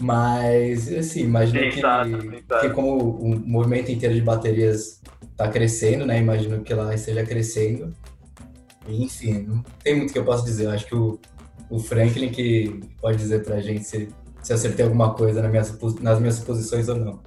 Mas, 0.00 0.92
assim, 0.92 1.20
imagino 1.24 1.60
que, 1.70 1.78
Exato, 1.78 2.08
exato. 2.08 2.60
que 2.60 2.70
como 2.70 2.98
o 2.98 3.28
movimento 3.48 3.90
inteiro 3.92 4.14
de 4.14 4.20
baterias 4.22 5.00
está 5.30 5.48
crescendo, 5.48 6.06
né? 6.06 6.18
Imagino 6.18 6.62
que 6.62 6.72
lá 6.74 6.94
esteja 6.94 7.24
crescendo. 7.24 7.94
E, 8.88 9.04
Enfim, 9.04 9.42
não 9.46 9.62
tem 9.84 9.96
muito 9.96 10.12
que 10.12 10.18
eu 10.18 10.24
possa 10.24 10.44
dizer. 10.44 10.64
Eu 10.66 10.70
acho 10.70 10.86
que 10.86 10.94
o, 10.94 11.20
o 11.70 11.78
Franklin 11.78 12.30
que 12.30 12.80
pode 13.00 13.18
dizer 13.18 13.44
pra 13.44 13.60
gente 13.60 13.84
se, 13.84 14.08
se 14.42 14.52
eu 14.52 14.56
acertei 14.56 14.84
alguma 14.84 15.14
coisa 15.14 15.40
na 15.42 15.48
minha 15.48 15.62
supo- 15.62 16.00
nas 16.00 16.18
minhas 16.18 16.36
suposições 16.36 16.88
ou 16.88 16.96
não. 16.96 17.20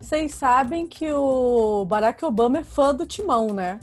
Vocês 0.00 0.34
sabem 0.34 0.86
que 0.86 1.10
o 1.10 1.84
Barack 1.86 2.22
Obama 2.24 2.58
é 2.58 2.64
fã 2.64 2.94
do 2.94 3.06
Timão, 3.06 3.48
né? 3.48 3.80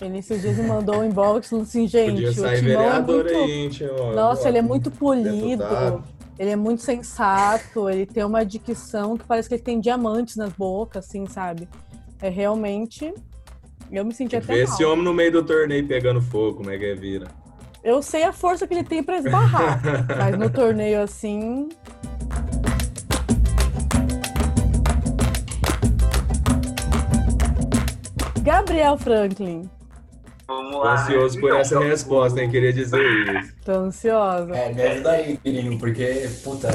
Ele 0.00 0.18
esses 0.18 0.42
dias 0.42 0.58
me 0.58 0.66
mandou 0.68 0.98
um 0.98 1.04
inbox 1.04 1.48
falando 1.48 1.64
assim, 1.64 1.88
gente, 1.88 2.12
Podia 2.12 2.30
o 2.30 2.34
sair 2.34 2.58
Timão 2.60 2.82
é 2.82 3.00
muito... 3.00 3.34
aí? 3.34 3.70
Nossa, 4.14 4.48
ele 4.48 4.58
é 4.58 4.62
muito 4.62 4.90
polido, 4.90 5.62
Deputado. 5.62 6.04
ele 6.38 6.50
é 6.50 6.56
muito 6.56 6.82
sensato, 6.82 7.88
ele 7.88 8.04
tem 8.04 8.22
uma 8.22 8.44
dicção 8.44 9.16
que 9.16 9.24
parece 9.24 9.48
que 9.48 9.54
ele 9.54 9.62
tem 9.62 9.80
diamantes 9.80 10.36
nas 10.36 10.52
bocas, 10.52 11.06
assim, 11.06 11.26
sabe? 11.26 11.66
É 12.20 12.28
realmente. 12.28 13.12
Eu 13.90 14.04
me 14.04 14.12
senti 14.12 14.36
até 14.36 14.46
ver 14.46 14.64
mal. 14.64 14.74
esse 14.74 14.84
homem 14.84 15.04
no 15.04 15.14
meio 15.14 15.32
do 15.32 15.42
torneio 15.42 15.86
pegando 15.86 16.20
fogo, 16.20 16.58
como 16.58 16.70
é 16.70 16.76
que 16.76 16.84
é 16.84 16.94
vira. 16.94 17.28
Eu 17.82 18.02
sei 18.02 18.24
a 18.24 18.32
força 18.32 18.66
que 18.66 18.74
ele 18.74 18.84
tem 18.84 19.02
pra 19.02 19.16
esbarrar, 19.16 19.80
mas 20.18 20.36
no 20.38 20.50
torneio 20.50 21.00
assim. 21.00 21.68
Gabriel 28.42 28.96
Franklin, 28.98 29.68
Vamos 30.48 30.70
Tô 30.72 30.78
lá. 30.84 30.92
ansioso 30.94 31.40
por 31.40 31.56
essa 31.56 31.80
resposta, 31.80 32.40
hein? 32.40 32.48
Queria 32.48 32.72
dizer 32.72 33.00
isso. 33.40 33.52
tô 33.64 33.72
ansiosa. 33.72 34.54
É, 34.56 34.72
me 34.72 34.80
ajuda 34.82 35.10
aí, 35.10 35.36
Pirinho, 35.38 35.76
porque, 35.78 36.28
puta, 36.44 36.68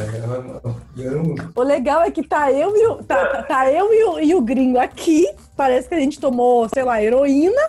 eu, 0.98 1.06
eu 1.06 1.24
não. 1.24 1.36
O 1.56 1.64
legal 1.64 2.02
é 2.02 2.12
que 2.12 2.22
tá 2.28 2.52
eu 2.52 2.76
e 2.76 2.86
o, 2.88 2.96
tá, 3.04 3.26
tá- 3.28 3.44
tá 3.44 3.72
eu 3.72 3.94
e 3.94 4.04
o, 4.04 4.20
e 4.20 4.36
o 4.36 4.42
gringo 4.42 4.78
aqui. 4.78 5.26
Parece 5.56 5.88
que 5.88 5.96
a 5.96 6.00
gente 6.00 6.20
tomou, 6.20 6.68
sei 6.74 6.84
lá, 6.84 7.02
heroína. 7.02 7.62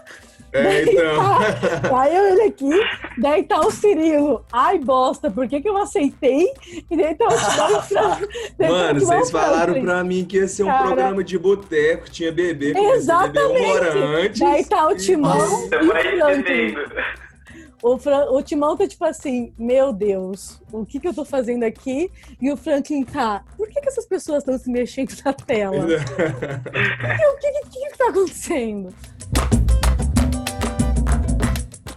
É, 0.53 0.83
então. 0.83 1.17
Tá, 1.17 1.89
tá 1.89 2.11
eu 2.11 2.25
ele 2.33 2.43
aqui. 2.43 2.71
Daí 3.19 3.43
tá 3.45 3.61
o 3.61 3.71
Cirilo. 3.71 4.45
Ai, 4.53 4.79
bosta, 4.79 5.31
por 5.31 5.49
que, 5.49 5.61
que 5.61 5.69
eu 5.69 5.77
aceitei? 5.79 6.53
E 6.91 6.97
daí 6.97 7.15
tá 7.15 7.27
o. 7.27 7.31
Daí 8.59 8.69
tá 8.69 8.69
Mano, 8.69 9.01
vocês 9.01 9.31
falaram 9.31 9.73
Franklin. 9.75 9.85
pra 9.85 10.05
mim 10.05 10.25
que 10.25 10.37
ia 10.37 10.47
ser 10.49 10.65
um 10.65 10.67
Cara. 10.67 10.87
programa 10.87 11.25
de 11.25 11.39
boteco, 11.39 12.11
tinha 12.11 12.31
bebê, 12.31 12.75
Exatamente. 12.77 13.63
uma 13.63 13.73
hora 13.75 13.95
antes. 13.95 14.41
Daí 14.41 14.65
tá 14.65 14.87
o 14.89 14.95
Timão 14.97 15.39
Nossa, 15.39 15.77
e 15.77 16.73
o. 16.73 17.93
O, 17.95 17.99
Fran- 17.99 18.31
o 18.31 18.41
Timão 18.43 18.77
tá 18.77 18.87
tipo 18.87 19.05
assim, 19.05 19.53
meu 19.59 19.93
Deus, 19.93 20.63
o 20.73 20.87
que 20.87 21.01
que 21.01 21.09
eu 21.09 21.13
tô 21.13 21.25
fazendo 21.25 21.65
aqui? 21.65 22.13
E 22.41 22.53
o 22.53 22.57
Franklin 22.57 23.03
tá, 23.05 23.43
por 23.57 23.69
que 23.69 23.81
que 23.81 23.89
essas 23.89 24.07
pessoas 24.07 24.39
estão 24.39 24.57
se 24.57 24.71
mexendo 24.71 25.13
na 25.25 25.33
tela? 25.33 25.77
O 25.83 27.39
que, 27.39 27.51
que, 27.53 27.71
que 27.71 27.91
que 27.91 27.99
tá 27.99 28.09
acontecendo? 28.11 28.95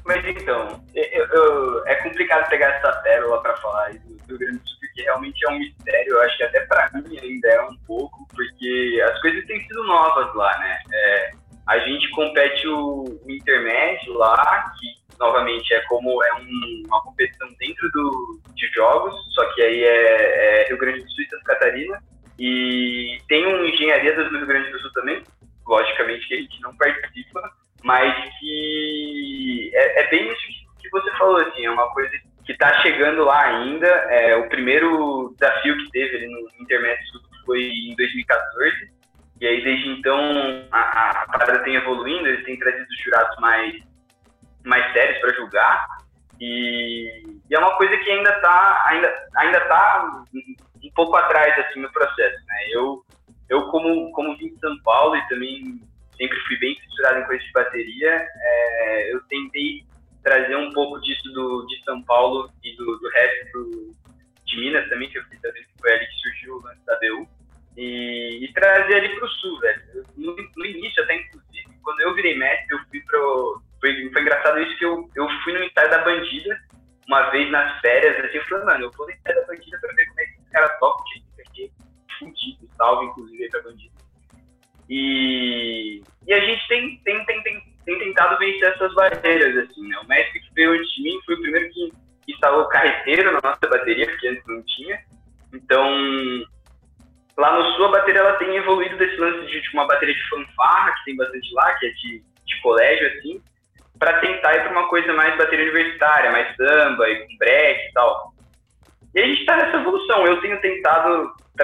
Mas 0.05 0.23
então, 0.25 0.83
eu- 0.93 1.25
eu- 1.27 1.87
é 1.87 1.95
complicado 1.95 2.47
pegar 2.49 2.67
essa 2.75 2.91
pérola 3.01 3.41
pra 3.41 3.55
falar 3.57 3.91
do 3.93 4.15
do 4.25 4.39
Grande 4.39 4.59
Sul, 4.67 4.77
porque 4.79 5.03
realmente 5.03 5.45
é 5.45 5.49
um 5.49 5.59
mistério. 5.59 6.13
Eu 6.13 6.21
acho 6.23 6.35
que 6.37 6.43
até 6.43 6.59
pra 6.61 6.89
mim 6.95 7.15
ainda 7.19 7.47
é 7.47 7.61
um 7.61 7.77
pouco, 7.85 8.27
porque 8.35 9.03
as 9.07 9.21
coisas 9.21 9.45
têm 9.45 9.61
sido 9.61 9.83
novas 9.83 10.33
lá, 10.33 10.57
né? 10.57 10.79
É, 10.91 11.31
a 11.67 11.77
gente 11.79 12.09
compete 12.09 12.67
o, 12.67 13.03
o 13.03 13.31
intermédio 13.31 14.13
lá, 14.13 14.73
que 14.79 15.17
novamente 15.19 15.71
é 15.75 15.81
como 15.81 16.23
é 16.23 16.33
um- 16.35 16.83
uma 16.87 17.03
competição 17.03 17.47
dentro 17.59 17.87
do, 17.91 18.41
de 18.55 18.67
jogos, 18.69 19.13
só 19.35 19.45
que 19.53 19.61
aí 19.61 19.83
é, 19.83 20.63
é 20.63 20.67
Rio 20.69 20.77
Grande 20.79 21.01
do 21.03 21.11
Sul 21.11 21.23
e 21.23 21.29
Santa 21.29 21.43
Catarina. 21.53 22.01
E 22.39 23.17
tem 23.29 23.45
um 23.45 23.63
Engenharia 23.63 24.13
do 24.15 24.37
Rio 24.37 24.45
Grande 24.47 24.71
do 24.71 24.79
Sul 24.79 24.91
também, 24.93 25.21
chegando 32.85 33.23
lá 33.23 33.47
ainda. 33.47 33.87
É, 33.87 34.35
o 34.35 34.47
primeiro 34.47 35.33
desafio 35.39 35.75
que 35.77 35.91
teve 35.91 36.17
ali 36.17 36.27
no 36.27 36.63
Intermédio 36.63 37.03
foi 37.45 37.61
em 37.61 37.95
2014, 37.95 38.91
e 39.41 39.47
aí 39.47 39.63
desde 39.63 39.89
então 39.89 40.67
a, 40.71 41.21
a, 41.21 41.25
parada 41.27 41.63
tem 41.63 41.75
evoluindo, 41.75 42.27
eles 42.27 42.45
têm 42.45 42.57
trazido 42.57 42.87
jurados 43.03 43.37
mais, 43.39 43.75
mais 44.63 44.93
sérios 44.93 45.19
para 45.19 45.33
julgar, 45.35 45.87
e, 46.39 47.23
e 47.49 47.55
é 47.55 47.59
uma 47.59 47.75
coisa 47.77 47.95
que 47.97 48.09
ainda 48.09 48.29
está 48.29 48.85
ainda, 48.87 49.27
ainda 49.37 49.59
tá 49.61 50.23
um, 50.33 50.87
um 50.87 50.91
pouco 50.95 51.15
atrás 51.15 51.57
assim, 51.65 51.79
no 51.79 51.91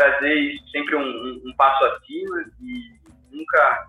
trazer 0.02 0.58
sempre 0.72 0.96
um, 0.96 1.02
um, 1.02 1.42
um 1.46 1.54
passo 1.56 1.84
acima 1.86 2.46
e 2.60 3.36
nunca 3.36 3.88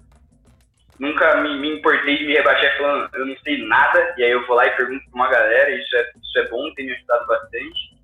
nunca 0.99 1.41
me, 1.41 1.59
me 1.59 1.79
importei 1.79 2.19
de 2.19 2.27
me 2.27 2.35
rebaixar 2.35 2.77
falando, 2.77 3.09
eu 3.15 3.27
não 3.27 3.37
sei 3.39 3.67
nada, 3.67 4.15
e 4.17 4.23
aí 4.23 4.31
eu 4.31 4.47
vou 4.47 4.55
lá 4.55 4.67
e 4.67 4.77
pergunto 4.77 5.05
pra 5.11 5.15
uma 5.15 5.29
galera, 5.29 5.71
isso 5.71 5.97
é, 5.97 6.11
isso 6.23 6.39
é 6.39 6.49
bom, 6.49 6.73
tem 6.75 6.87
me 6.87 6.93
ajudado 6.93 7.27
bastante. 7.27 7.97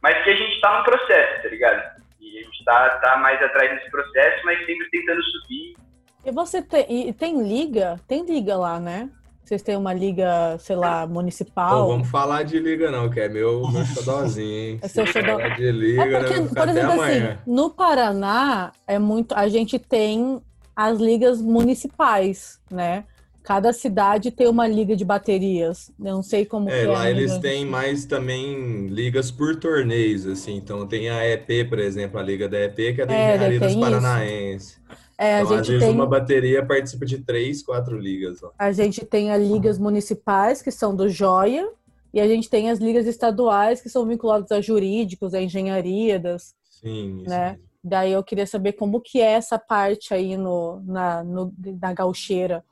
Mas 0.00 0.24
que 0.24 0.30
a 0.30 0.36
gente 0.36 0.60
tá 0.60 0.78
no 0.78 0.84
processo, 0.84 1.42
tá 1.42 1.48
ligado? 1.48 2.00
E 2.18 2.38
a 2.38 2.42
gente 2.42 2.64
tá, 2.64 2.88
tá 3.00 3.16
mais 3.18 3.42
atrás 3.42 3.70
desse 3.70 3.90
processo, 3.90 4.44
mas 4.46 4.64
sempre 4.64 4.88
tentando 4.90 5.22
subir. 5.22 5.76
E 6.24 6.30
você 6.30 6.62
tem, 6.62 7.08
e 7.08 7.12
tem 7.12 7.42
liga? 7.42 7.96
Tem 8.08 8.24
liga 8.24 8.56
lá, 8.56 8.80
né? 8.80 9.10
Vocês 9.50 9.62
têm 9.62 9.76
uma 9.76 9.92
liga, 9.92 10.56
sei 10.60 10.76
lá, 10.76 11.04
municipal? 11.08 11.80
Não 11.80 11.88
vamos 11.88 12.08
falar 12.08 12.44
de 12.44 12.56
liga 12.60 12.88
não, 12.88 13.10
que 13.10 13.18
é 13.18 13.28
meu, 13.28 13.68
meu 13.68 13.84
xodózinho, 13.84 14.48
hein? 14.48 14.78
É 14.80 14.86
seu 14.86 15.04
Se 15.04 15.12
xodó. 15.14 15.38
de 15.56 15.72
liga, 15.72 16.02
É 16.04 16.20
porque, 16.20 16.38
né, 16.40 16.48
por 16.54 16.68
exemplo, 16.68 17.02
assim, 17.02 17.38
no 17.44 17.68
Paraná 17.70 18.70
é 18.86 18.96
muito. 18.96 19.34
A 19.34 19.48
gente 19.48 19.76
tem 19.76 20.40
as 20.76 21.00
ligas 21.00 21.42
municipais, 21.42 22.60
né? 22.70 23.02
Cada 23.42 23.72
cidade 23.72 24.30
tem 24.30 24.46
uma 24.46 24.68
liga 24.68 24.94
de 24.94 25.04
baterias. 25.04 25.90
Eu 25.98 26.14
não 26.14 26.22
sei 26.22 26.44
como 26.46 26.70
É, 26.70 26.84
é. 26.84 26.86
lá 26.86 27.10
eles 27.10 27.36
têm 27.38 27.66
mais 27.66 28.04
também 28.04 28.86
ligas 28.86 29.32
por 29.32 29.56
torneios, 29.56 30.28
assim. 30.28 30.58
Então 30.58 30.86
tem 30.86 31.10
a 31.10 31.26
EP, 31.26 31.68
por 31.68 31.80
exemplo, 31.80 32.20
a 32.20 32.22
liga 32.22 32.48
da 32.48 32.60
EP, 32.60 32.76
que 32.94 33.02
é 33.02 33.06
da 33.06 33.12
É, 33.12 33.34
Engenharia 33.34 33.58
dos 33.58 34.62
isso. 34.62 34.80
É, 35.20 35.34
a 35.34 35.42
Então, 35.42 35.56
às 35.56 35.66
gente 35.66 35.72
vezes, 35.72 35.86
tem. 35.86 35.94
uma 35.94 36.06
bateria 36.06 36.64
participa 36.64 37.04
de 37.04 37.18
três, 37.18 37.62
quatro 37.62 37.98
ligas. 37.98 38.42
Ó. 38.42 38.52
A 38.58 38.72
gente 38.72 39.04
tem 39.04 39.30
as 39.30 39.42
ligas 39.42 39.78
municipais, 39.78 40.62
que 40.62 40.70
são 40.70 40.96
do 40.96 41.10
Joia, 41.10 41.70
e 42.14 42.18
a 42.18 42.26
gente 42.26 42.48
tem 42.48 42.70
as 42.70 42.78
ligas 42.78 43.06
estaduais, 43.06 43.82
que 43.82 43.90
são 43.90 44.06
vinculadas 44.06 44.50
a 44.50 44.62
jurídicos, 44.62 45.34
a 45.34 45.42
engenharia, 45.42 46.18
das, 46.18 46.54
Sim, 46.70 47.20
isso 47.20 47.28
Né? 47.28 47.58
Daí 47.84 48.12
eu 48.12 48.24
queria 48.24 48.46
saber 48.46 48.72
como 48.72 49.00
que 49.00 49.20
é 49.20 49.32
essa 49.32 49.58
parte 49.58 50.14
aí 50.14 50.38
no, 50.38 50.82
na, 50.86 51.22
no, 51.22 51.52
na 51.80 51.92
gaucheira. 51.92 52.64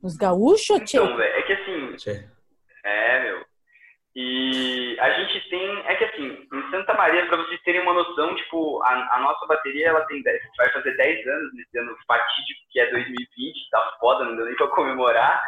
Nos 0.00 0.16
gaúchos, 0.16 0.80
tio? 0.84 1.04
Então, 1.04 1.20
é 1.20 1.42
que 1.42 1.52
assim, 1.52 1.96
Tchê. 1.96 2.24
É, 2.84 3.22
meu. 3.22 3.44
E 4.14 4.96
a 5.00 5.10
gente 5.10 5.48
tem. 5.48 5.78
É 5.86 5.94
que 5.94 6.04
assim, 6.04 6.46
em 6.52 6.70
Santa 6.70 6.92
Maria, 6.94 7.26
pra 7.26 7.38
vocês 7.38 7.60
terem 7.62 7.80
uma 7.80 7.94
noção, 7.94 8.34
tipo, 8.36 8.82
a, 8.82 9.16
a 9.16 9.20
nossa 9.20 9.46
bateria 9.46 9.88
ela 9.88 10.02
tem 10.02 10.22
10, 10.22 10.42
vai 10.58 10.70
fazer 10.70 10.96
10 10.96 11.26
anos 11.26 11.54
nesse 11.54 11.78
ano 11.78 11.96
fatídico 12.06 12.60
que 12.70 12.80
é 12.80 12.90
2020, 12.90 13.70
tá 13.70 13.96
foda, 13.98 14.24
não 14.24 14.36
deu 14.36 14.46
nem 14.46 14.56
pra 14.56 14.66
comemorar. 14.68 15.42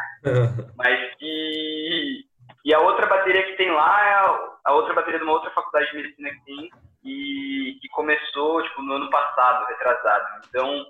Mas 0.75 1.15
que. 1.15 2.25
E 2.63 2.73
a 2.73 2.79
outra 2.79 3.05
bateria 3.05 3.43
que 3.43 3.57
tem 3.57 3.69
lá 3.69 4.07
é 4.07 4.13
a, 4.13 4.49
a 4.65 4.73
outra 4.73 4.95
bateria 4.95 5.19
de 5.19 5.25
uma 5.25 5.33
outra 5.33 5.51
faculdade 5.51 5.91
de 5.91 5.97
medicina 5.97 6.31
que 6.31 6.45
tem, 6.45 6.71
e 7.03 7.77
que 7.79 7.87
começou, 7.89 8.63
tipo, 8.63 8.81
no 8.81 8.93
ano 8.95 9.09
passado, 9.11 9.67
retrasado. 9.67 10.41
Então, 10.49 10.85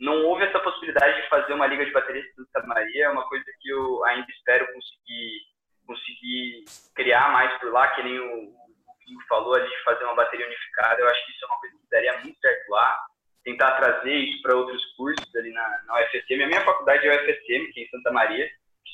não 0.00 0.24
houve 0.24 0.42
essa 0.42 0.58
possibilidade 0.58 1.22
de 1.22 1.28
fazer 1.28 1.52
uma 1.52 1.68
liga 1.68 1.86
de 1.86 1.92
baterias 1.92 2.26
em 2.26 2.44
Santa 2.46 2.66
Maria, 2.66 3.04
é 3.04 3.10
uma 3.10 3.28
coisa 3.28 3.44
que 3.60 3.68
eu 3.68 4.04
ainda 4.06 4.26
espero 4.28 4.66
conseguir 4.72 5.51
conseguir 5.92 6.64
criar 6.94 7.32
mais 7.32 7.52
por 7.60 7.72
lá, 7.72 7.88
que 7.88 8.02
nem 8.02 8.18
o, 8.18 8.48
o 8.48 9.26
falou 9.28 9.54
ali, 9.54 9.68
fazer 9.84 10.04
uma 10.04 10.14
bateria 10.14 10.46
unificada. 10.46 11.00
Eu 11.00 11.08
acho 11.08 11.26
que 11.26 11.32
isso 11.32 11.44
é 11.44 11.48
uma 11.48 11.60
coisa 11.60 11.76
que 11.76 11.90
daria 11.90 12.18
muito 12.20 12.40
certo 12.40 12.70
lá. 12.70 13.06
Tentar 13.44 13.72
trazer 13.72 14.14
isso 14.14 14.42
para 14.42 14.56
outros 14.56 14.84
cursos 14.96 15.34
ali 15.36 15.52
na, 15.52 15.82
na 15.86 16.00
UFSM. 16.00 16.42
A 16.42 16.46
minha 16.46 16.64
faculdade 16.64 17.06
é 17.06 17.12
a 17.12 17.16
UFSM, 17.16 17.72
que 17.72 17.80
é 17.80 17.82
em 17.84 17.88
Santa 17.88 18.12
Maria. 18.12 18.48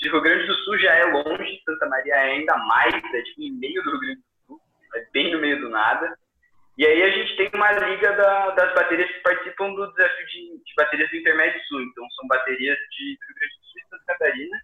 O 0.06 0.10
Rio 0.10 0.20
Grande 0.20 0.46
do 0.46 0.54
Sul 0.54 0.78
já 0.78 0.94
é 0.94 1.04
longe, 1.04 1.60
Santa 1.64 1.86
Maria 1.86 2.14
é 2.14 2.32
ainda 2.32 2.56
mais, 2.56 2.94
é 2.94 3.22
tipo 3.22 3.42
em 3.42 3.52
meio 3.58 3.82
do 3.82 3.90
Rio 3.90 4.00
Grande 4.00 4.20
do 4.20 4.46
Sul, 4.46 4.60
é 4.94 5.06
bem 5.12 5.32
no 5.32 5.40
meio 5.40 5.60
do 5.60 5.68
nada. 5.68 6.16
E 6.78 6.86
aí 6.86 7.02
a 7.02 7.10
gente 7.10 7.36
tem 7.36 7.50
uma 7.52 7.72
liga 7.72 8.12
da, 8.12 8.50
das 8.50 8.72
baterias 8.74 9.10
que 9.10 9.20
participam 9.20 9.74
do 9.74 9.90
desafio 9.92 10.26
de, 10.26 10.62
de 10.64 10.74
baterias 10.76 11.10
do 11.10 11.16
Intermédio 11.16 11.60
Sul. 11.64 11.82
Então 11.82 12.08
são 12.10 12.28
baterias 12.28 12.78
de 12.96 13.04
Rio 13.08 13.34
Grande 13.34 13.54
do 13.58 13.66
Sul 13.66 13.80
e 13.80 13.88
Santa 13.88 14.04
Catarina. 14.06 14.58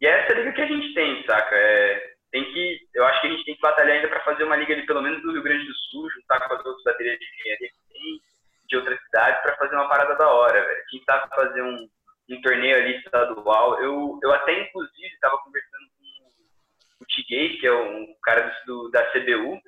E 0.00 0.06
é 0.06 0.24
essa 0.24 0.34
liga 0.34 0.52
que 0.52 0.62
a 0.62 0.66
gente 0.66 0.94
tem, 0.94 1.24
saca? 1.26 1.54
É, 1.54 2.14
tem 2.30 2.44
que, 2.52 2.78
eu 2.94 3.04
acho 3.04 3.20
que 3.20 3.26
a 3.26 3.30
gente 3.30 3.44
tem 3.44 3.54
que 3.54 3.60
batalhar 3.60 3.96
ainda 3.96 4.08
para 4.08 4.24
fazer 4.24 4.44
uma 4.44 4.56
liga 4.56 4.72
ali, 4.72 4.86
pelo 4.86 5.02
menos 5.02 5.20
do 5.22 5.32
Rio 5.32 5.42
Grande 5.42 5.66
do 5.66 5.74
Sul, 5.74 6.10
juntar 6.10 6.40
com 6.46 6.54
as 6.54 6.64
outras 6.64 6.82
baterias 6.84 7.18
de 7.18 7.24
engenharia 7.26 7.68
que 7.68 7.92
tem, 7.92 8.20
de 8.68 8.76
outras 8.76 9.00
cidades, 9.02 9.42
para 9.42 9.56
fazer 9.56 9.74
uma 9.74 9.88
parada 9.88 10.14
da 10.14 10.28
hora, 10.28 10.64
velho. 10.64 10.84
Quem 10.90 11.02
sabe 11.04 11.34
fazer 11.34 11.62
um, 11.62 11.88
um 12.30 12.40
torneio 12.40 12.76
ali 12.76 12.96
estadual. 12.96 13.82
Eu, 13.82 14.18
eu 14.22 14.32
até, 14.32 14.60
inclusive, 14.60 15.06
estava 15.06 15.36
conversando 15.38 15.84
com 15.98 17.04
o 17.04 17.06
Tiguei, 17.06 17.58
que 17.58 17.66
é 17.66 17.72
um 17.72 18.06
cara 18.22 18.56
do, 18.66 18.90
da 18.90 19.04
CBU, 19.10 19.60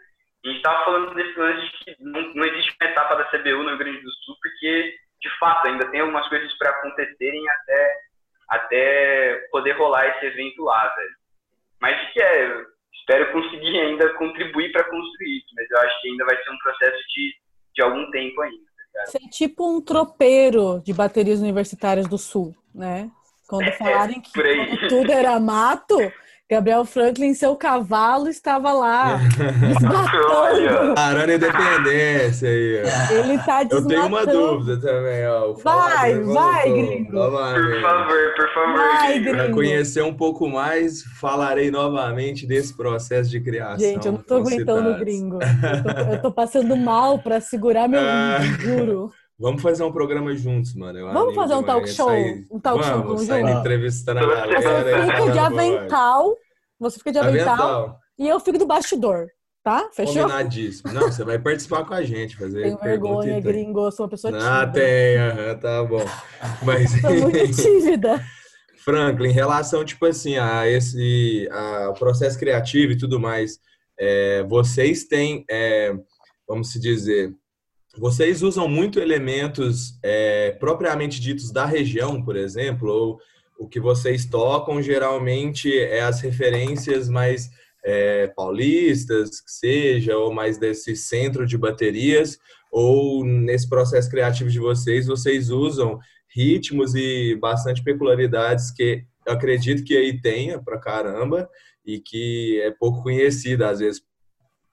a 0.44 0.48
gente 0.48 0.56
estava 0.56 0.84
falando 0.84 1.14
desse 1.14 1.38
lance 1.38 1.62
de 1.62 1.84
que 1.84 2.02
não, 2.02 2.20
não 2.34 2.44
existe 2.44 2.76
uma 2.80 2.90
etapa 2.90 3.14
da 3.14 3.24
CBU 3.26 3.62
no 3.62 3.68
Rio 3.68 3.78
Grande 3.78 4.00
do 4.00 4.10
Sul, 4.10 4.36
porque, 4.42 4.96
de 5.20 5.38
fato, 5.38 5.68
ainda 5.68 5.88
tem 5.90 6.00
algumas 6.00 6.28
coisas 6.28 6.52
para 6.58 6.70
acontecerem 6.70 7.48
até 7.48 7.96
até 8.52 9.46
poder 9.50 9.72
rolar 9.72 10.06
esse 10.08 10.26
evento 10.26 10.62
lá, 10.62 10.94
velho. 10.94 11.14
Mas 11.80 12.12
que 12.12 12.20
é, 12.20 12.64
espero 12.94 13.32
conseguir 13.32 13.78
ainda 13.78 14.12
contribuir 14.14 14.70
para 14.72 14.84
construir 14.84 15.38
isso, 15.38 15.48
mas 15.56 15.70
eu 15.70 15.78
acho 15.78 16.00
que 16.00 16.08
ainda 16.08 16.24
vai 16.24 16.36
ser 16.36 16.50
um 16.50 16.58
processo 16.58 16.98
de, 17.14 17.34
de 17.74 17.82
algum 17.82 18.10
tempo 18.10 18.40
ainda. 18.42 18.72
Tá 18.92 19.06
Você 19.06 19.18
é 19.18 19.28
tipo 19.28 19.76
um 19.76 19.80
tropeiro 19.80 20.82
de 20.84 20.92
baterias 20.92 21.40
universitárias 21.40 22.06
do 22.06 22.18
Sul, 22.18 22.54
né? 22.74 23.10
Quando 23.48 23.72
falarem 23.72 24.20
que 24.20 24.32
quando 24.32 24.88
tudo 24.88 25.12
era 25.12 25.38
mato, 25.40 25.96
Gabriel 26.52 26.84
Franklin, 26.84 27.32
seu 27.32 27.56
cavalo, 27.56 28.28
estava 28.28 28.72
lá 28.72 29.16
desmatando. 29.60 30.94
Arana 30.98 31.34
Independência 31.34 32.48
aí, 32.48 32.82
ó. 32.84 33.14
Ele 33.14 33.38
tá 33.38 33.62
Eu 33.62 33.68
desmatando. 33.68 33.88
tenho 33.88 34.06
uma 34.06 34.26
dúvida 34.26 34.80
também, 34.80 35.26
ó. 35.26 35.52
Vai, 35.54 36.20
vai, 36.20 36.70
gringo. 36.70 37.06
Por 37.06 37.14
novamente. 37.14 37.80
favor, 37.80 38.34
por 38.36 38.54
favor. 38.54 38.76
Vai, 38.76 39.18
gringo. 39.20 39.36
Para 39.38 39.50
conhecer 39.52 40.02
um 40.02 40.12
pouco 40.14 40.46
mais, 40.48 41.02
falarei 41.18 41.70
novamente 41.70 42.46
desse 42.46 42.76
processo 42.76 43.30
de 43.30 43.40
criação. 43.40 43.78
Gente, 43.78 44.04
eu 44.06 44.12
não 44.12 44.20
tô 44.22 44.34
aguentando 44.36 44.90
o 44.90 44.98
gringo. 44.98 45.38
Eu 45.42 45.82
tô, 45.94 46.12
eu 46.12 46.22
tô 46.22 46.32
passando 46.32 46.76
mal 46.76 47.18
pra 47.18 47.40
segurar 47.40 47.88
meu 47.88 48.00
Ah. 48.04 48.38
juro. 48.60 49.10
Vamos 49.42 49.60
fazer 49.60 49.82
um 49.82 49.90
programa 49.92 50.34
juntos, 50.36 50.72
mano. 50.74 50.98
Eu 51.00 51.12
Vamos 51.12 51.34
fazer 51.34 51.54
um 51.54 51.62
talk 51.64 51.88
show? 51.88 52.06
Sair- 52.08 52.46
Um 52.50 52.60
talk 52.60 52.84
show 52.84 53.02
Vamos, 53.02 53.22
sair 53.22 53.42
entrevistando 53.50 54.20
a 54.20 54.22
Você 54.22 54.34
galera. 54.34 54.60
Você 54.62 55.12
e 55.12 55.16
fica 55.16 55.32
de 55.32 55.38
avental, 55.40 56.36
você 56.78 56.98
fica 56.98 57.12
de 57.12 57.18
avental, 57.18 57.52
Avental. 57.54 57.98
e 58.18 58.28
eu 58.28 58.38
fico 58.38 58.56
do 58.58 58.66
bastidor, 58.66 59.26
tá? 59.64 59.90
Fechou? 59.92 60.14
Combinadíssimo. 60.22 60.92
Não, 60.92 61.02
você 61.02 61.24
vai 61.24 61.38
participar 61.40 61.84
com 61.84 61.92
a 61.92 62.02
gente, 62.04 62.36
fazer 62.36 62.62
Tenho 62.62 62.78
vergonha, 62.78 63.32
tem. 63.34 63.42
gringo, 63.42 63.84
eu 63.86 63.90
sou 63.90 64.04
uma 64.06 64.10
pessoa 64.10 64.32
Ah, 64.36 64.60
tímida. 64.60 64.72
tem, 64.72 65.16
aham, 65.18 65.58
tá 65.58 65.84
bom. 65.84 66.04
Mas, 66.64 66.90
Sou 67.02 67.10
muito 67.10 67.50
tímida. 67.60 68.24
Franklin, 68.84 69.28
em 69.30 69.32
relação, 69.32 69.84
tipo 69.84 70.06
assim, 70.06 70.36
a 70.36 70.68
esse 70.68 71.48
a, 71.50 71.90
o 71.90 71.94
processo 71.94 72.38
criativo 72.38 72.92
e 72.92 72.96
tudo 72.98 73.18
mais, 73.18 73.58
é, 73.98 74.42
vocês 74.44 75.04
têm, 75.04 75.44
é, 75.50 75.92
vamos 76.48 76.70
se 76.72 76.80
dizer, 76.80 77.32
vocês 77.96 78.42
usam 78.42 78.68
muito 78.68 78.98
elementos 78.98 79.98
é, 80.02 80.52
propriamente 80.52 81.20
ditos 81.20 81.50
da 81.50 81.66
região, 81.66 82.22
por 82.22 82.36
exemplo, 82.36 82.90
ou 82.90 83.20
o 83.58 83.68
que 83.68 83.78
vocês 83.78 84.24
tocam 84.26 84.82
geralmente 84.82 85.76
é 85.78 86.00
as 86.00 86.20
referências 86.20 87.08
mais 87.08 87.50
é, 87.84 88.28
paulistas, 88.28 89.40
que 89.40 89.50
seja, 89.50 90.16
ou 90.16 90.32
mais 90.32 90.58
desse 90.58 90.96
centro 90.96 91.46
de 91.46 91.58
baterias, 91.58 92.38
ou 92.70 93.24
nesse 93.24 93.68
processo 93.68 94.10
criativo 94.10 94.48
de 94.48 94.58
vocês, 94.58 95.06
vocês 95.06 95.50
usam 95.50 95.98
ritmos 96.34 96.94
e 96.94 97.36
bastante 97.36 97.82
peculiaridades 97.82 98.70
que 98.70 99.04
eu 99.26 99.34
acredito 99.34 99.84
que 99.84 99.96
aí 99.96 100.20
tenha 100.20 100.58
pra 100.60 100.80
caramba 100.80 101.48
e 101.84 102.00
que 102.00 102.60
é 102.62 102.70
pouco 102.70 103.02
conhecida 103.02 103.68
às 103.68 103.80
vezes 103.80 104.02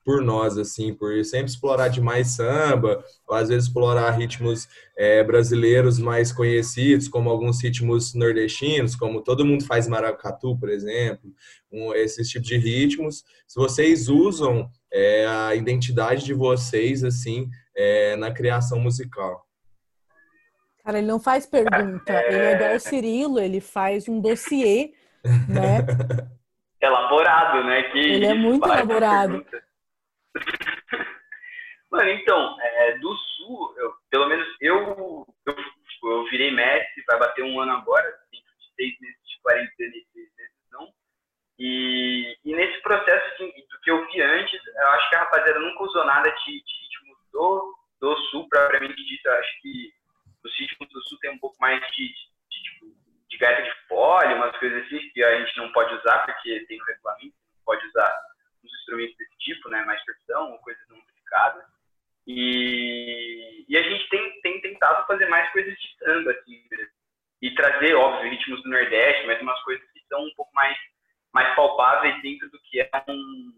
por 0.10 0.24
nós 0.24 0.58
assim 0.58 0.92
por 0.92 1.24
sempre 1.24 1.52
explorar 1.52 1.88
demais 1.88 2.30
samba 2.30 3.06
ou 3.28 3.36
às 3.36 3.50
vezes 3.50 3.68
explorar 3.68 4.10
ritmos 4.10 4.68
é, 4.98 5.24
brasileiros 5.24 6.00
mais 6.00 6.32
conhecidos 6.32 7.08
como 7.08 7.30
alguns 7.30 7.62
ritmos 7.62 8.16
nordestinos 8.16 8.96
como 8.96 9.22
todo 9.22 9.46
mundo 9.46 9.64
faz 9.68 9.88
maracatu 9.88 10.58
por 10.58 10.68
exemplo 10.68 11.32
um, 11.72 11.94
esses 11.94 12.28
tipos 12.28 12.48
de 12.48 12.58
ritmos 12.58 13.24
se 13.46 13.56
vocês 13.56 14.10
usam 14.10 14.68
é, 14.92 15.28
a 15.28 15.54
identidade 15.54 16.26
de 16.26 16.34
vocês 16.34 17.04
assim 17.04 17.48
é, 17.78 18.16
na 18.16 18.32
criação 18.32 18.80
musical 18.80 19.46
Cara, 20.84 20.98
ele 20.98 21.08
não 21.08 21.20
faz 21.20 21.46
pergunta. 21.46 22.14
Ele 22.24 22.38
é 22.38 22.56
igual 22.56 22.76
o 22.76 22.80
Cirilo, 22.80 23.40
ele 23.40 23.60
faz 23.60 24.10
um 24.10 24.20
dossiê, 24.20 24.92
né? 25.48 25.86
Elaborado, 26.82 27.64
né? 27.64 27.84
Que 27.92 28.00
Ele 28.00 28.26
é 28.26 28.34
muito 28.34 28.66
elaborado. 28.66 29.34
pergunta. 29.34 29.69
Mano, 31.92 32.10
então, 32.12 32.56
é, 32.62 32.98
do 33.00 33.16
Sul, 33.16 33.74
eu, 33.78 33.94
pelo 34.12 34.28
menos 34.28 34.48
eu, 34.62 35.26
eu, 35.46 35.56
tipo, 35.56 36.12
eu 36.12 36.24
virei 36.30 36.52
mestre, 36.52 37.04
vai 37.08 37.18
bater 37.18 37.44
um 37.44 37.60
ano 37.60 37.72
agora, 37.74 38.06
dentro 38.32 38.54
de 38.58 38.76
seis 38.76 39.00
meses 39.00 39.18
de 39.28 39.42
quarentena 39.42 39.96
e 39.96 40.06
seis 40.14 40.30
meses 40.38 40.54
não. 40.72 40.94
E, 41.58 42.38
e 42.46 42.56
nesse 42.56 42.80
processo 42.82 43.26
assim, 43.34 43.48
do 43.48 43.82
que 43.82 43.92
eu 43.92 44.06
vi 44.08 44.22
antes, 44.22 44.62
eu 44.68 44.88
acho 44.90 45.10
que 45.10 45.16
a 45.16 45.20
rapaziada 45.20 45.60
nunca 45.60 45.84
usou 45.84 46.06
nada 46.06 46.30
de, 46.30 46.46
de 46.46 46.74
ritmo 46.82 47.18
do, 47.34 47.76
do 48.00 48.18
Sul, 48.30 48.48
propriamente 48.50 48.96
dito. 48.96 49.28
Eu 49.28 49.34
acho 49.34 49.62
que 49.62 49.92
os 50.44 50.60
ritmos 50.60 50.90
do 50.90 51.02
Sul 51.10 51.18
tem 51.20 51.32
um 51.32 51.40
pouco 51.40 51.58
mais 51.60 51.82
de, 51.92 52.08
de, 52.08 52.64
tipo, 52.64 52.86
de 52.86 53.32
gigante 53.32 53.64
de 53.64 53.88
folha, 53.88 54.36
umas 54.36 54.56
coisas 54.58 54.86
assim 54.86 55.10
que 55.10 55.24
a 55.24 55.40
gente 55.40 55.58
não 55.58 55.72
pode 55.72 55.94
usar 55.96 56.20
porque 56.20 56.66
tem 56.68 56.80
um 56.80 56.86
regulamento, 56.86 57.36
não 57.58 57.64
pode 57.66 57.86
usar 57.88 58.16
uns 58.64 58.72
instrumentos 58.72 59.18
desse 59.18 59.38
tipo, 59.40 59.70
né, 59.70 59.84
mais 59.86 60.04
percussão, 60.06 60.58
coisas 60.60 60.84
não 60.88 60.98
amplificadas. 60.98 61.64
E, 62.28 63.66
e 63.68 63.78
a 63.78 63.82
gente 63.82 64.08
tem, 64.10 64.42
tem 64.42 64.62
tentado 64.62 65.06
fazer 65.08 65.28
mais 65.30 65.52
coisas 65.52 65.74
de 65.74 65.98
samba, 65.98 66.32
assim, 66.32 66.64
e 67.42 67.56
trazer, 67.56 67.96
óbvio, 67.96 68.30
ritmos 68.30 68.62
do 68.62 68.70
Nordeste, 68.70 69.26
mas 69.26 69.42
umas 69.42 69.60
coisas 69.64 69.84
que 69.92 70.02
são 70.08 70.24
um 70.24 70.34
pouco 70.36 70.54
mais, 70.54 70.78
mais 71.34 71.56
palpáveis 71.56 72.22
dentro 72.22 72.50
do 72.52 72.60
que 72.64 72.82
é 72.82 72.92
um, 73.08 73.54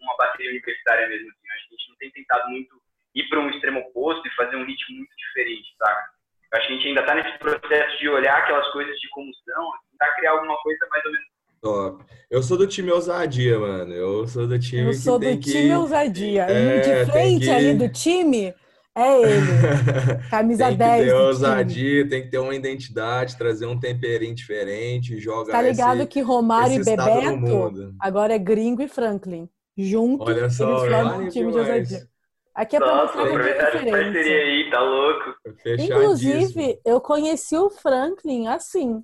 uma 0.00 0.16
bateria 0.16 0.50
universitária 0.50 1.08
mesmo. 1.08 1.28
Assim. 1.28 1.50
Acho 1.50 1.68
que 1.68 1.74
a 1.74 1.76
gente 1.76 1.90
não 1.90 1.96
tem 1.96 2.10
tentado 2.12 2.48
muito 2.48 2.82
ir 3.14 3.28
para 3.28 3.40
um 3.40 3.50
extremo 3.50 3.80
oposto 3.80 4.26
e 4.26 4.34
fazer 4.34 4.56
um 4.56 4.64
ritmo 4.64 4.96
muito 4.96 5.14
diferente, 5.16 5.74
saca? 5.76 6.14
Acho 6.54 6.66
que 6.68 6.72
a 6.72 6.76
gente 6.76 6.88
ainda 6.88 7.00
está 7.00 7.14
nesse 7.14 7.38
processo 7.38 7.98
de 7.98 8.08
olhar 8.08 8.38
aquelas 8.38 8.68
coisas 8.70 8.96
de 9.00 9.08
combustão, 9.10 9.72
tentar 9.90 10.14
criar 10.14 10.30
alguma 10.30 10.56
coisa 10.62 10.86
mais 10.88 11.04
ou 11.04 11.12
menos 11.12 11.34
Top. 11.64 12.04
Eu 12.30 12.42
sou 12.56 12.58
do 12.58 12.66
time 12.66 12.90
ousadia, 12.90 13.58
mano. 13.58 13.92
Eu 13.92 14.26
sou 14.26 14.46
do 14.46 14.58
time 14.58 14.82
Eu 14.82 14.90
que 14.90 14.96
sou 14.96 15.18
tem 15.20 15.36
do 15.36 15.40
que... 15.42 15.50
time 15.52 15.74
ousadia. 15.74 16.46
É, 16.48 16.76
e 16.78 16.80
de 17.04 17.10
frente 17.12 17.44
que- 17.44 17.50
ali 17.50 17.74
do 17.74 17.88
time 17.88 18.54
é 18.96 19.22
ele. 19.22 19.40
Camisa 20.30 20.64
tem 20.66 20.72
que 20.72 20.78
10 20.78 20.98
ter 20.98 21.04
do 21.04 21.10
time. 21.16 21.26
ousadia, 21.26 22.08
tem 22.08 22.22
que 22.22 22.30
ter 22.30 22.38
uma 22.38 22.54
identidade, 22.54 23.36
trazer 23.36 23.66
um 23.66 23.78
temperinho 23.78 24.34
diferente, 24.34 25.18
jogar 25.18 25.52
Tá 25.52 25.62
ligado 25.62 25.98
esse, 25.98 26.06
que 26.06 26.20
Romário 26.20 26.80
e 26.80 26.84
Bebeto 26.84 27.94
agora 28.00 28.34
é 28.34 28.38
Gringo 28.38 28.82
e 28.82 28.88
Franklin. 28.88 29.48
Junto, 29.76 30.22
Olha 30.24 30.48
só, 30.48 30.86
eles 30.86 30.94
formam 30.94 31.18
um 31.24 31.28
time 31.28 31.46
de 31.52 31.58
demais. 31.58 31.68
ousadia. 31.90 32.08
Aqui 32.54 32.76
é 32.76 32.78
pra 32.78 32.86
Nossa, 32.94 33.18
mostrar 33.18 33.24
que 33.44 33.54
parceria 33.54 33.96
referência. 33.96 34.36
aí, 34.36 34.70
tá 34.70 34.80
louco. 34.80 35.34
Inclusive, 35.76 36.80
eu 36.84 37.00
conheci 37.00 37.56
o 37.56 37.68
Franklin 37.68 38.46
assim. 38.46 39.02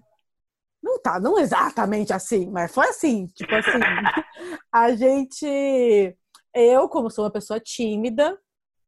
Não 0.83 1.01
tá, 1.01 1.21
não 1.21 1.39
exatamente 1.39 2.13
assim, 2.13 2.51
mas 2.51 2.73
foi 2.73 2.87
assim. 2.89 3.27
Tipo 3.35 3.55
assim, 3.55 3.71
a 4.73 4.95
gente. 4.95 6.17
Eu, 6.55 6.89
como 6.89 7.11
sou 7.11 7.25
uma 7.25 7.31
pessoa 7.31 7.61
tímida, 7.61 8.37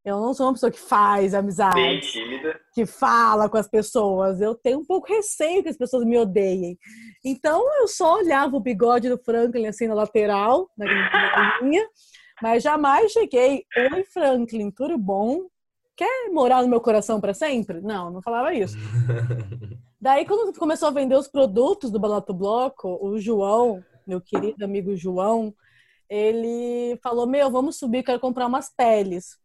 eu 0.05 0.19
não 0.21 0.35
sou 0.35 0.47
uma 0.47 0.53
pessoa 0.55 0.73
que 0.73 0.81
faz 0.81 1.31
Bem 1.31 1.41
amizade, 1.41 2.01
tímida. 2.11 2.59
que 2.75 2.85
fala 2.85 3.49
com 3.49 3.57
as 3.57 3.69
pessoas. 3.69 4.41
Eu 4.41 4.55
tenho 4.55 4.81
um 4.81 4.85
pouco 4.85 5.07
receio 5.13 5.63
que 5.63 5.69
as 5.69 5.77
pessoas 5.77 6.05
me 6.05 6.19
odeiem. 6.19 6.77
Então, 7.25 7.63
eu 7.81 7.87
só 7.87 8.17
olhava 8.17 8.57
o 8.57 8.61
bigode 8.61 9.09
do 9.09 9.19
Franklin 9.19 9.67
assim 9.67 9.87
na 9.87 9.95
lateral, 9.95 10.69
na 10.77 10.87
na 10.87 11.61
linha, 11.61 11.87
mas 12.43 12.63
jamais 12.65 13.13
cheguei. 13.13 13.65
Oi, 13.93 14.03
Franklin, 14.05 14.71
tudo 14.73 14.99
bom? 14.99 15.43
Quer 15.97 16.31
morar 16.33 16.63
no 16.63 16.69
meu 16.69 16.81
coração 16.81 17.21
para 17.21 17.35
sempre? 17.35 17.81
Não, 17.81 18.11
não 18.11 18.23
falava 18.23 18.53
isso. 18.53 18.77
Daí, 20.03 20.27
quando 20.27 20.53
começou 20.59 20.89
a 20.89 20.91
vender 20.91 21.15
os 21.15 21.29
produtos 21.29 21.89
do 21.89 22.01
Balato 22.01 22.35
Bloco, 22.35 22.99
o 23.01 23.21
João, 23.21 23.85
meu 24.05 24.21
querido 24.21 24.65
amigo 24.65 24.97
João, 24.97 25.55
ele 26.11 26.99
falou: 27.01 27.25
Meu, 27.25 27.49
vamos 27.53 27.79
subir, 27.79 28.03
quero 28.03 28.19
comprar 28.19 28.49
umas 28.49 28.69
peles. 28.69 29.39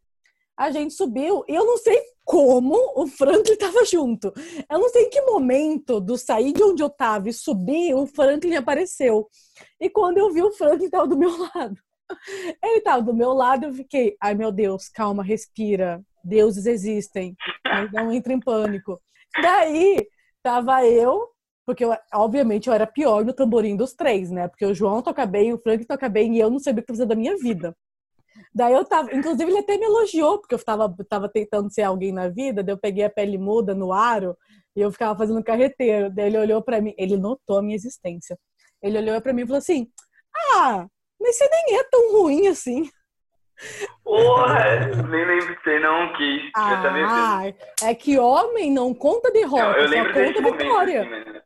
A 0.58 0.72
gente 0.72 0.96
subiu 0.96 1.46
e 1.48 1.54
eu 1.54 1.64
não 1.64 1.78
sei 1.78 2.02
como 2.26 2.76
o 2.96 3.06
Franklin 3.06 3.54
estava 3.54 3.86
junto. 3.86 4.34
Eu 4.68 4.80
não 4.80 4.90
sei 4.90 5.04
em 5.04 5.10
que 5.12 5.22
momento 5.22 6.02
do 6.02 6.18
sair 6.18 6.52
de 6.52 6.64
onde 6.64 6.82
eu 6.82 6.88
estava 6.88 7.30
e 7.30 7.34
subir, 7.34 7.94
o 7.94 8.08
Franklin 8.08 8.56
apareceu. 8.56 9.30
E 9.80 9.88
quando 9.92 10.18
eu 10.18 10.34
vi 10.34 10.42
o 10.42 10.52
Franklin 10.54 10.86
estava 10.86 11.08
do 11.08 11.16
meu 11.16 11.30
lado. 11.54 11.78
Ele 12.64 12.80
estava 12.80 13.04
do 13.04 13.14
meu 13.14 13.32
lado, 13.32 13.68
eu 13.68 13.74
fiquei, 13.76 14.18
ai 14.20 14.34
meu 14.34 14.52
Deus, 14.52 14.90
calma, 14.90 15.24
respira. 15.24 16.02
Deuses 16.24 16.66
existem, 16.66 17.36
não 17.94 18.12
entre 18.12 18.34
em 18.34 18.40
pânico. 18.40 19.00
Daí 19.40 20.08
tava 20.48 20.86
eu, 20.86 21.28
porque 21.66 21.84
eu, 21.84 21.94
obviamente 22.14 22.70
eu 22.70 22.74
era 22.74 22.88
pior 22.88 23.26
no 23.26 23.34
tamborim 23.34 23.76
dos 23.76 23.94
três, 23.94 24.32
né? 24.32 24.48
Porque 24.48 24.66
o 24.66 24.74
João 24.74 25.02
toca 25.02 25.26
bem, 25.26 25.52
o 25.52 25.58
Frank 25.58 25.84
toca 25.86 26.08
bem 26.08 26.38
e 26.38 26.40
eu 26.40 26.50
não 26.50 26.58
sabia 26.58 26.82
o 26.82 26.86
que 26.86 26.94
fazer 26.94 27.06
da 27.06 27.16
minha 27.16 27.36
vida. 27.36 27.76
Daí 28.56 28.74
eu 28.74 28.86
tava, 28.86 29.14
inclusive 29.14 29.52
ele 29.52 29.60
até 29.60 29.78
me 29.78 29.84
elogiou, 29.86 30.40
porque 30.40 30.56
eu 30.56 30.64
tava, 30.64 30.96
tava 31.10 31.28
tentando 31.28 31.70
ser 31.70 31.82
alguém 31.82 32.14
na 32.14 32.30
vida, 32.30 32.64
daí 32.64 32.74
eu 32.74 32.78
peguei 32.78 33.04
a 33.04 33.10
pele 33.10 33.38
muda 33.38 33.76
no 33.76 33.92
aro 33.92 34.38
e 34.74 34.80
eu 34.80 34.90
ficava 34.90 35.18
fazendo 35.18 35.44
carreteiro. 35.44 36.10
Daí 36.10 36.28
ele 36.28 36.38
olhou 36.38 36.62
pra 36.62 36.80
mim, 36.80 36.94
ele 36.98 37.18
notou 37.18 37.58
a 37.58 37.62
minha 37.62 37.76
existência. 37.76 38.40
Ele 38.82 38.98
olhou 39.00 39.20
pra 39.22 39.34
mim 39.34 39.42
e 39.42 39.46
falou 39.48 39.58
assim: 39.58 39.92
Ah, 40.54 40.88
mas 41.20 41.36
você 41.36 41.50
nem 41.50 41.78
é 41.78 41.84
tão 41.92 42.14
ruim 42.14 42.48
assim. 42.48 42.90
Porra, 44.04 44.88
nem 45.10 45.26
lembro 45.26 45.56
de 45.56 45.62
você 45.64 45.80
não, 45.80 46.14
que 46.14 46.52
mesmo. 46.92 47.10
Ah, 47.12 47.42
é 47.84 47.96
que 47.96 48.18
homem 48.18 48.72
não 48.72 48.94
conta 48.94 49.30
Não, 49.30 49.34
derrota, 49.34 49.80
eu 49.80 49.88
só 49.90 49.96
conta 50.06 50.42
momento, 50.42 50.58
vitória. 50.58 51.02
assim. 51.02 51.40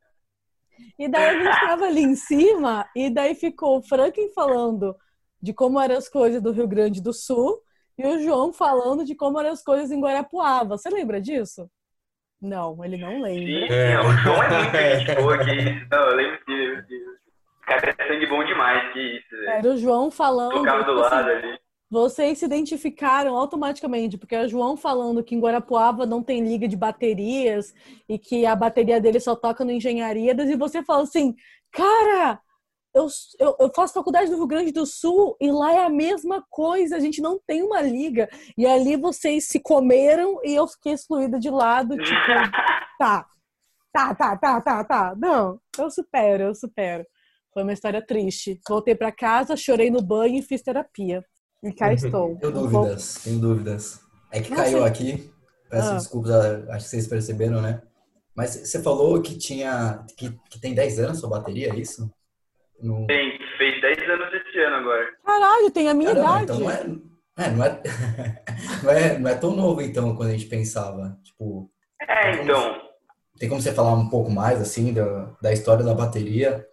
E 0.99 1.07
daí 1.07 1.29
a 1.29 1.43
gente 1.43 1.59
tava 1.59 1.85
ali 1.85 2.01
em 2.01 2.15
cima, 2.15 2.87
e 2.95 3.09
daí 3.09 3.33
ficou 3.33 3.77
o 3.79 3.81
Franklin 3.81 4.29
falando 4.33 4.95
de 5.41 5.53
como 5.53 5.79
eram 5.79 5.95
as 5.97 6.07
coisas 6.07 6.41
do 6.41 6.51
Rio 6.51 6.67
Grande 6.67 7.01
do 7.01 7.13
Sul, 7.13 7.59
e 7.97 8.05
o 8.05 8.19
João 8.21 8.53
falando 8.53 9.03
de 9.03 9.15
como 9.15 9.39
eram 9.39 9.51
as 9.51 9.63
coisas 9.63 9.89
em 9.91 9.99
Guarapuava. 10.01 10.77
Você 10.77 10.89
lembra 10.89 11.19
disso? 11.19 11.69
Não, 12.39 12.83
ele 12.83 12.97
não 12.97 13.11
Sim, 13.13 13.21
lembra. 13.21 13.75
É. 13.75 13.93
não, 13.95 14.07
o 14.09 14.13
João 14.17 14.43
é 14.43 14.49
muito 14.49 14.77
gente 14.77 15.15
boa, 15.15 15.37
que 15.37 15.51
isso. 15.51 15.87
Não, 15.91 15.99
eu 15.99 16.15
lembro 16.15 16.39
que 16.45 16.81
que- 16.87 16.95
o 16.95 17.65
cara 17.65 17.95
é 17.97 18.07
sangue 18.07 18.25
bom 18.27 18.43
demais, 18.43 18.93
que 18.93 18.99
isso. 18.99 19.35
Era 19.47 19.67
o 19.69 19.77
João 19.77 20.09
falando. 20.11 20.53
Tocava 20.53 20.83
do 20.83 20.89
tipo 20.91 21.01
assim, 21.05 21.15
lado 21.15 21.29
ali. 21.29 21.59
Vocês 21.91 22.39
se 22.39 22.45
identificaram 22.45 23.35
automaticamente, 23.35 24.17
porque 24.17 24.33
é 24.33 24.45
o 24.45 24.47
João 24.47 24.77
falando 24.77 25.21
que 25.21 25.35
em 25.35 25.41
Guarapuava 25.41 26.05
não 26.05 26.23
tem 26.23 26.41
liga 26.41 26.65
de 26.65 26.77
baterias 26.77 27.73
e 28.07 28.17
que 28.17 28.45
a 28.45 28.55
bateria 28.55 29.01
dele 29.01 29.19
só 29.19 29.35
toca 29.35 29.65
no 29.65 29.73
Engenharias, 29.73 30.49
e 30.49 30.55
você 30.55 30.81
fala 30.81 31.03
assim, 31.03 31.35
cara, 31.69 32.39
eu, 32.93 33.07
eu, 33.37 33.57
eu 33.59 33.71
faço 33.75 33.93
faculdade 33.93 34.31
no 34.31 34.37
Rio 34.37 34.47
Grande 34.47 34.71
do 34.71 34.85
Sul 34.85 35.35
e 35.41 35.51
lá 35.51 35.73
é 35.73 35.83
a 35.83 35.89
mesma 35.89 36.41
coisa, 36.49 36.95
a 36.95 36.99
gente 37.01 37.21
não 37.21 37.37
tem 37.45 37.61
uma 37.61 37.81
liga. 37.81 38.29
E 38.57 38.65
ali 38.65 38.95
vocês 38.95 39.49
se 39.49 39.59
comeram 39.59 40.39
e 40.45 40.55
eu 40.55 40.65
fiquei 40.67 40.93
excluída 40.93 41.37
de 41.37 41.49
lado, 41.49 41.97
tipo, 41.97 42.07
tá, 42.97 43.27
tá, 43.91 44.15
tá, 44.15 44.37
tá, 44.37 44.61
tá, 44.61 44.83
tá. 44.85 45.15
Não, 45.17 45.59
eu 45.77 45.91
supero, 45.91 46.43
eu 46.43 46.55
supero. 46.55 47.05
Foi 47.53 47.63
uma 47.63 47.73
história 47.73 48.01
triste. 48.01 48.61
Voltei 48.65 48.95
pra 48.95 49.11
casa, 49.11 49.57
chorei 49.57 49.91
no 49.91 50.01
banho 50.01 50.37
e 50.37 50.41
fiz 50.41 50.61
terapia. 50.61 51.21
E 51.63 51.71
cá 51.73 51.93
estou. 51.93 52.35
Tenho 52.37 52.51
Um 52.51 52.53
pouco- 52.53 52.67
dúvidas, 52.69 53.15
tenho 53.23 53.39
dúvidas. 53.39 53.99
É 54.31 54.41
que 54.41 54.49
Nossa. 54.49 54.63
caiu 54.63 54.83
aqui, 54.85 55.31
peço 55.69 55.91
Ah. 55.91 55.95
desculpas, 55.95 56.35
acho 56.69 56.85
que 56.85 56.89
vocês 56.91 57.07
perceberam, 57.07 57.61
né? 57.61 57.81
Mas 58.35 58.51
você 58.55 58.81
falou 58.81 59.21
que 59.21 59.37
tinha, 59.37 60.03
que, 60.17 60.31
que 60.49 60.59
tem 60.59 60.73
10 60.73 60.99
anos 60.99 61.19
sua 61.19 61.29
bateria, 61.29 61.69
é 61.71 61.75
isso? 61.75 62.09
No... 62.81 63.05
Tem, 63.05 63.37
fez 63.57 63.79
10 63.81 64.09
anos 64.09 64.33
esse 64.33 64.59
ano 64.59 64.75
agora. 64.77 65.05
Caralho, 65.23 65.69
tem 65.71 65.89
a 65.89 65.93
minha 65.93 66.15
Caramba, 66.15 66.43
idade. 66.43 66.43
então 66.43 66.59
não 66.59 66.71
é, 66.71 67.45
é, 67.45 67.51
não, 67.51 67.63
é, 67.65 67.81
não, 68.83 68.89
é, 68.91 69.19
não 69.19 69.29
é 69.29 69.35
tão 69.35 69.55
novo, 69.55 69.81
então, 69.81 70.15
quando 70.15 70.29
a 70.29 70.31
gente 70.31 70.45
pensava. 70.47 71.19
Tipo, 71.23 71.69
É, 72.01 72.41
então, 72.41 72.81
tem 73.37 73.49
como 73.49 73.61
você 73.61 73.73
falar 73.73 73.93
um 73.93 74.09
pouco 74.09 74.31
mais, 74.31 74.59
assim, 74.61 74.93
da, 74.93 75.31
da 75.41 75.53
história 75.53 75.83
da 75.85 75.93
bateria? 75.93 76.65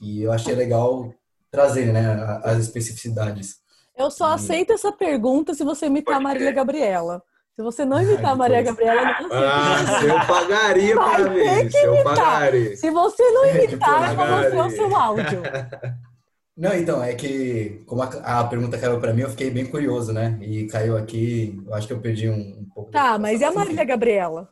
E 0.00 0.22
eu 0.22 0.32
achei 0.32 0.54
legal 0.54 1.12
trazer, 1.50 1.92
né, 1.92 2.40
as 2.44 2.58
especificidades. 2.58 3.59
Eu 4.00 4.10
só 4.10 4.30
Hum. 4.30 4.34
aceito 4.34 4.72
essa 4.72 4.90
pergunta 4.92 5.54
se 5.54 5.62
você 5.64 5.86
imitar 5.86 6.16
a 6.16 6.20
Marília 6.20 6.46
crer. 6.48 6.54
Gabriela. 6.56 7.22
Se 7.54 7.62
você 7.62 7.84
não 7.84 8.00
imitar 8.00 8.32
a 8.32 8.36
Maria. 8.36 8.62
Gabriela, 8.62 9.16
eu 9.20 9.28
não 9.28 9.36
aceito. 9.36 9.90
Ah, 9.92 9.98
se 10.00 10.06
eu 10.06 10.26
pagaria 10.26 10.94
Vai 10.94 11.16
pra 11.22 11.24
ter 11.24 11.34
ver, 11.34 11.64
que 11.66 11.70
se 11.72 11.84
eu 11.84 12.02
pagaria. 12.02 12.76
Se 12.76 12.90
você 12.90 13.30
não 13.30 13.46
imitar, 13.46 14.10
eu 14.10 14.16
vou 14.16 14.26
mostrar 14.26 14.66
o 14.66 14.70
seu 14.70 14.96
áudio. 14.96 15.42
Não, 16.56 16.74
então, 16.74 17.02
é 17.02 17.14
que 17.14 17.82
como 17.86 18.02
a, 18.02 18.06
a 18.40 18.44
pergunta 18.44 18.76
caiu 18.76 19.00
pra 19.00 19.14
mim, 19.14 19.22
eu 19.22 19.30
fiquei 19.30 19.50
bem 19.50 19.64
curioso, 19.64 20.12
né? 20.12 20.38
E 20.42 20.66
caiu 20.66 20.94
aqui, 20.94 21.58
eu 21.66 21.72
acho 21.74 21.86
que 21.86 21.92
eu 21.94 22.00
perdi 22.00 22.28
um, 22.28 22.34
um 22.34 22.66
pouco. 22.74 22.90
Tá, 22.90 23.18
mas 23.18 23.40
e 23.40 23.44
a 23.44 23.52
Marília 23.52 23.82
Gabriela? 23.84 24.46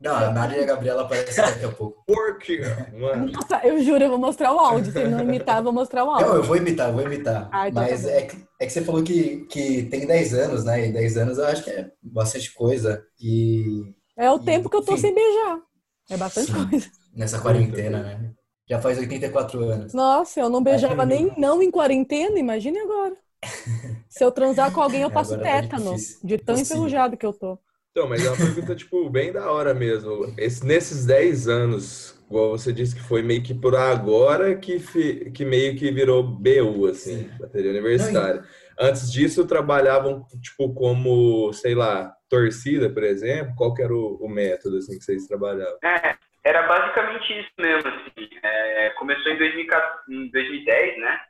Não, 0.00 0.14
a 0.16 0.30
Marília 0.30 0.64
Gabriela 0.66 1.02
aparece 1.02 1.36
daqui 1.40 1.64
a 1.64 1.72
pouco. 1.72 2.02
Porque, 2.06 2.60
mano, 2.98 3.30
Nossa, 3.32 3.60
eu 3.66 3.82
juro, 3.82 4.02
eu 4.04 4.08
vou 4.10 4.18
mostrar 4.18 4.52
o 4.52 4.58
áudio. 4.58 4.92
Se 4.92 4.98
ele 4.98 5.10
não 5.10 5.20
imitar, 5.20 5.58
eu 5.58 5.64
vou 5.64 5.72
mostrar 5.72 6.04
o 6.04 6.06
Não, 6.06 6.14
áudio. 6.14 6.34
eu 6.36 6.42
vou 6.42 6.56
imitar, 6.56 6.88
eu 6.88 6.94
vou 6.94 7.02
imitar. 7.02 7.50
Mas 7.70 8.02
tá 8.02 8.08
bom. 8.08 8.14
é 8.14 8.22
que, 8.22 8.36
é 8.60 8.66
que 8.66 8.72
você 8.72 8.82
falou 8.84 9.02
que, 9.02 9.44
que 9.46 9.82
tem 9.84 10.06
10 10.06 10.34
anos, 10.34 10.64
né? 10.64 10.88
E 10.88 10.92
10 10.92 11.16
anos 11.18 11.38
eu 11.38 11.46
acho 11.46 11.62
que 11.64 11.70
é 11.70 11.90
bastante 12.02 12.52
coisa. 12.54 13.04
E 13.20 13.94
É 14.16 14.30
o 14.30 14.38
tempo 14.38 14.70
que 14.70 14.76
eu 14.76 14.82
tô 14.84 14.92
Enfim. 14.92 15.02
sem 15.02 15.14
beijar. 15.14 15.60
É 16.08 16.16
bastante 16.16 16.52
Sim. 16.52 16.68
coisa. 16.68 16.90
nessa 17.14 17.38
quarentena, 17.40 18.02
né? 18.02 18.32
Já 18.68 18.80
faz 18.80 18.98
84 18.98 19.62
anos. 19.64 19.92
Nossa, 19.92 20.40
eu 20.40 20.48
não 20.48 20.62
beijava 20.62 21.02
Ai, 21.02 21.08
nem 21.08 21.32
não 21.36 21.62
em 21.62 21.70
quarentena, 21.70 22.38
imagine 22.38 22.78
agora. 22.78 23.16
Se 24.08 24.24
eu 24.24 24.30
transar 24.32 24.72
com 24.72 24.80
alguém, 24.80 25.02
eu 25.02 25.08
É, 25.08 25.10
passo 25.10 25.34
agora 25.34 25.48
tá 25.48 25.62
tétano, 25.62 25.96
de 26.22 26.38
tão 26.38 26.58
enferrujado 26.58 27.16
que 27.16 27.26
eu 27.26 27.32
tô. 27.32 27.58
Então, 27.92 28.08
mas 28.08 28.24
é 28.24 28.28
uma 28.30 28.36
pergunta, 28.36 28.74
tipo, 28.76 29.10
bem 29.10 29.32
da 29.32 29.50
hora 29.50 29.74
mesmo. 29.74 30.32
Esse- 30.38 30.64
nesses 30.64 31.04
10 31.04 31.48
anos, 31.48 32.16
igual 32.28 32.50
você 32.50 32.72
disse 32.72 32.94
que 32.94 33.02
foi 33.02 33.20
meio 33.20 33.42
que 33.42 33.52
por 33.52 33.74
agora 33.74 34.54
que, 34.54 34.78
fi- 34.78 35.30
que 35.32 35.44
meio 35.44 35.76
que 35.76 35.90
virou 35.90 36.22
BU, 36.22 36.86
assim, 36.86 37.24
Sim. 37.28 37.30
bateria 37.40 37.70
universitária. 37.72 38.44
Antes 38.78 39.10
disso, 39.10 39.44
trabalhavam, 39.44 40.24
tipo, 40.40 40.72
como, 40.72 41.52
sei 41.52 41.74
lá, 41.74 42.14
torcida, 42.28 42.88
por 42.88 43.02
exemplo? 43.02 43.54
Qual 43.56 43.74
que 43.74 43.82
era 43.82 43.92
o, 43.92 44.18
o 44.24 44.28
método, 44.28 44.76
assim, 44.76 44.96
que 44.96 45.04
vocês 45.04 45.26
trabalhavam? 45.26 45.76
é, 45.82 46.14
era 46.44 46.66
basicamente 46.68 47.40
isso 47.40 47.50
mesmo, 47.58 47.88
assim. 47.90 48.28
É, 48.42 48.90
começou 48.90 49.32
em, 49.32 49.36
2014, 49.36 49.98
em 50.08 50.30
2010, 50.30 51.00
né? 51.00 51.20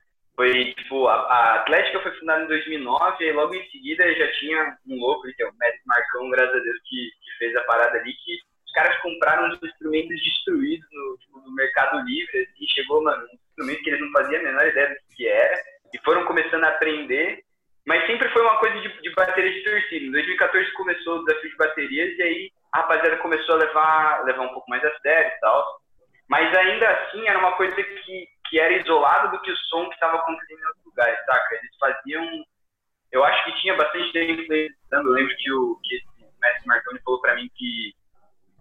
Foi, 0.41 0.73
tipo, 0.73 1.07
a, 1.07 1.17
a, 1.17 1.55
Atlética 1.57 2.01
foi 2.01 2.13
fundada 2.13 2.45
em 2.45 2.47
2009 2.47 3.23
e 3.23 3.33
logo 3.33 3.55
em 3.55 3.69
seguida 3.69 4.11
já 4.15 4.33
tinha 4.39 4.75
um 4.89 4.97
louco, 4.99 5.31
que 5.37 5.43
é 5.43 5.47
o 5.47 5.53
Mestre 5.53 5.83
Marcão, 5.85 6.31
graças 6.31 6.57
a 6.57 6.61
Deus, 6.61 6.79
que, 6.89 7.11
que 7.23 7.39
fez 7.39 7.55
a 7.57 7.65
parada 7.65 7.99
ali, 7.99 8.15
que 8.15 8.39
os 8.65 8.73
caras 8.73 8.97
compraram 9.03 9.49
uns 9.49 9.63
instrumentos 9.63 10.17
destruídos 10.25 10.89
no, 10.91 11.19
tipo, 11.19 11.41
no 11.41 11.55
Mercado 11.55 12.03
Livre, 12.07 12.39
assim, 12.39 12.67
chegou, 12.69 13.03
mano, 13.03 13.23
um 13.23 13.37
instrumento 13.51 13.83
que 13.83 13.91
eles 13.91 14.01
não 14.01 14.11
faziam 14.13 14.41
a 14.41 14.45
menor 14.45 14.67
ideia 14.67 14.89
do 14.89 15.15
que 15.15 15.29
era, 15.29 15.63
e 15.93 15.99
foram 16.07 16.25
começando 16.25 16.65
a 16.65 16.69
aprender, 16.69 17.45
mas 17.87 18.07
sempre 18.07 18.31
foi 18.31 18.41
uma 18.41 18.57
coisa 18.61 18.81
de, 18.81 19.03
de 19.03 19.13
bateria 19.13 19.53
de 19.53 19.63
torcida. 19.63 20.07
Em 20.07 20.11
2014 20.11 20.73
começou 20.73 21.19
o 21.19 21.25
desafio 21.27 21.51
de 21.51 21.57
baterias, 21.57 22.19
e 22.19 22.23
aí 22.23 22.51
a 22.73 22.79
rapaziada 22.79 23.19
começou 23.19 23.57
a 23.57 23.59
levar, 23.59 24.25
levar 24.25 24.41
um 24.41 24.55
pouco 24.55 24.71
mais 24.71 24.83
a 24.83 25.01
sério 25.01 25.33
e 25.37 25.41
tal. 25.41 25.81
Mas 26.31 26.57
ainda 26.57 26.89
assim 26.89 27.29
era 27.29 27.39
uma 27.39 27.53
coisa 27.53 27.77
que, 27.77 28.27
que 28.51 28.59
era 28.59 28.75
isolada 28.75 29.29
do 29.29 29.41
que 29.41 29.51
o 29.51 29.57
som 29.57 29.89
que 29.89 29.95
estava 29.95 30.17
acontecendo 30.17 30.59
em 30.59 30.67
outros 30.67 30.85
lugares, 30.85 31.25
saca? 31.25 31.55
Eles 31.55 31.77
faziam. 31.79 32.45
Eu 33.13 33.25
acho 33.25 33.45
que 33.45 33.61
tinha 33.61 33.77
bastante 33.77 34.19
influenciando. 34.19 35.09
Eu 35.09 35.13
lembro 35.13 35.35
que 35.37 35.53
o, 35.53 35.77
que 35.83 35.95
esse 35.97 36.07
mestre 36.41 36.67
Marconi 36.67 37.01
falou 37.05 37.21
para 37.21 37.37
mim 37.37 37.49
que, 37.57 37.95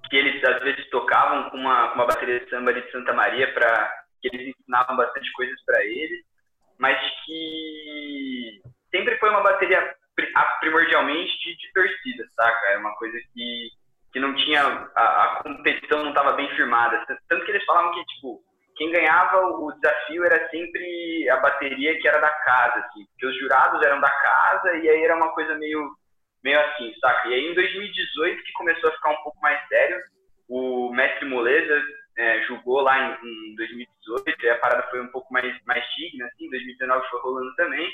que 0.09 0.15
eles 0.15 0.43
às 0.43 0.61
vezes 0.61 0.89
tocavam 0.89 1.49
com 1.49 1.57
uma, 1.57 1.93
uma 1.93 2.05
bateria 2.05 2.39
de 2.39 2.49
samba 2.49 2.73
de 2.73 2.89
Santa 2.91 3.13
Maria 3.13 3.51
para 3.53 3.91
que 4.21 4.29
eles 4.31 4.55
ensinavam 4.55 4.95
bastante 4.95 5.31
coisas 5.33 5.59
para 5.65 5.83
eles, 5.83 6.23
mas 6.77 6.97
que 7.25 8.61
sempre 8.91 9.17
foi 9.17 9.29
uma 9.29 9.41
bateria 9.41 9.95
primordialmente 10.59 11.31
de, 11.39 11.57
de 11.57 11.73
torcida, 11.73 12.25
saca? 12.35 12.67
É 12.67 12.77
uma 12.77 12.95
coisa 12.95 13.17
que 13.33 13.69
que 14.11 14.19
não 14.19 14.33
tinha 14.33 14.63
a, 14.95 15.23
a 15.23 15.43
competição 15.43 16.01
não 16.01 16.09
estava 16.09 16.33
bem 16.33 16.49
firmada. 16.55 17.05
Tanto 17.27 17.45
que 17.45 17.51
eles 17.51 17.63
falavam 17.65 17.93
que 17.93 18.03
tipo 18.05 18.43
quem 18.79 18.89
ganhava 18.91 19.45
o 19.45 19.73
desafio 19.73 20.23
era 20.23 20.49
sempre 20.49 21.29
a 21.29 21.35
bateria 21.37 21.99
que 21.99 22.07
era 22.07 22.17
da 22.19 22.31
casa, 22.31 22.79
assim, 22.79 23.05
porque 23.07 23.25
os 23.25 23.37
jurados 23.37 23.85
eram 23.85 23.99
da 23.99 24.09
casa 24.09 24.77
e 24.77 24.89
aí 24.89 25.03
era 25.03 25.17
uma 25.17 25.33
coisa 25.33 25.53
meio 25.55 25.85
meio 26.41 26.57
assim, 26.61 26.93
saca? 27.01 27.27
E 27.27 27.33
aí 27.33 27.51
em 27.51 27.53
2018 27.53 28.41
que 28.41 28.53
começou 28.53 28.89
a 28.89 28.93
ficar 28.93 29.09
um 29.09 29.23
pouco 29.23 29.37
mais 29.41 29.67
sério, 29.67 29.99
o 30.47 30.93
mestre 30.93 31.27
Moleza 31.27 31.83
é, 32.17 32.41
julgou 32.43 32.79
lá 32.79 32.97
em, 33.21 33.51
em 33.51 33.55
2018, 33.57 34.45
e 34.45 34.49
a 34.49 34.57
parada 34.59 34.87
foi 34.89 35.01
um 35.01 35.09
pouco 35.09 35.31
mais 35.33 35.53
mais 35.65 35.83
digna, 35.95 36.25
assim, 36.27 36.49
2019 36.49 37.05
foi 37.09 37.19
rolando 37.19 37.53
também. 37.55 37.91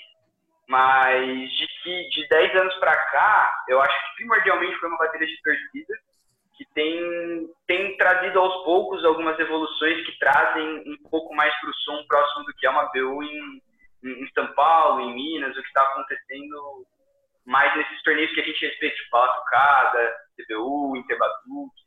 Mas 0.68 1.50
de 1.50 2.10
de 2.12 2.28
10 2.28 2.56
anos 2.58 2.76
para 2.76 2.96
cá, 2.96 3.64
eu 3.68 3.82
acho 3.82 3.94
que 3.94 4.16
primordialmente 4.18 4.78
foi 4.78 4.90
uma 4.90 5.00
bateria 5.00 5.28
de 5.28 5.42
torcida 5.42 5.96
que 6.58 6.66
tem, 6.74 7.50
tem 7.68 7.98
trazido 7.98 8.40
aos 8.40 8.64
poucos 8.64 9.04
algumas 9.04 9.38
evoluções 9.40 10.06
que 10.06 10.18
trazem 10.18 10.84
um 10.88 11.10
pouco 11.10 11.36
mais 11.36 11.54
para 11.60 11.70
o 11.70 11.74
som 11.74 12.06
próximo 12.08 12.46
do 12.46 12.54
que 12.54 12.66
é 12.66 12.70
uma 12.70 12.90
BU 12.92 13.24
em, 13.24 13.62
em, 14.04 14.28
São 14.34 14.48
Paulo, 14.54 15.02
em 15.02 15.14
Minas, 15.14 15.56
o 15.56 15.62
que 15.62 15.68
está 15.68 15.82
acontecendo 15.82 16.86
mais 17.46 17.76
nesses 17.76 18.02
torneios 18.04 18.34
que 18.34 18.42
a 18.42 18.46
gente 18.46 18.66
respeita, 18.66 18.96
tipo 18.96 19.12
Batucada, 19.12 20.16
CBU, 20.36 20.98
Interbatuque. 20.98 21.86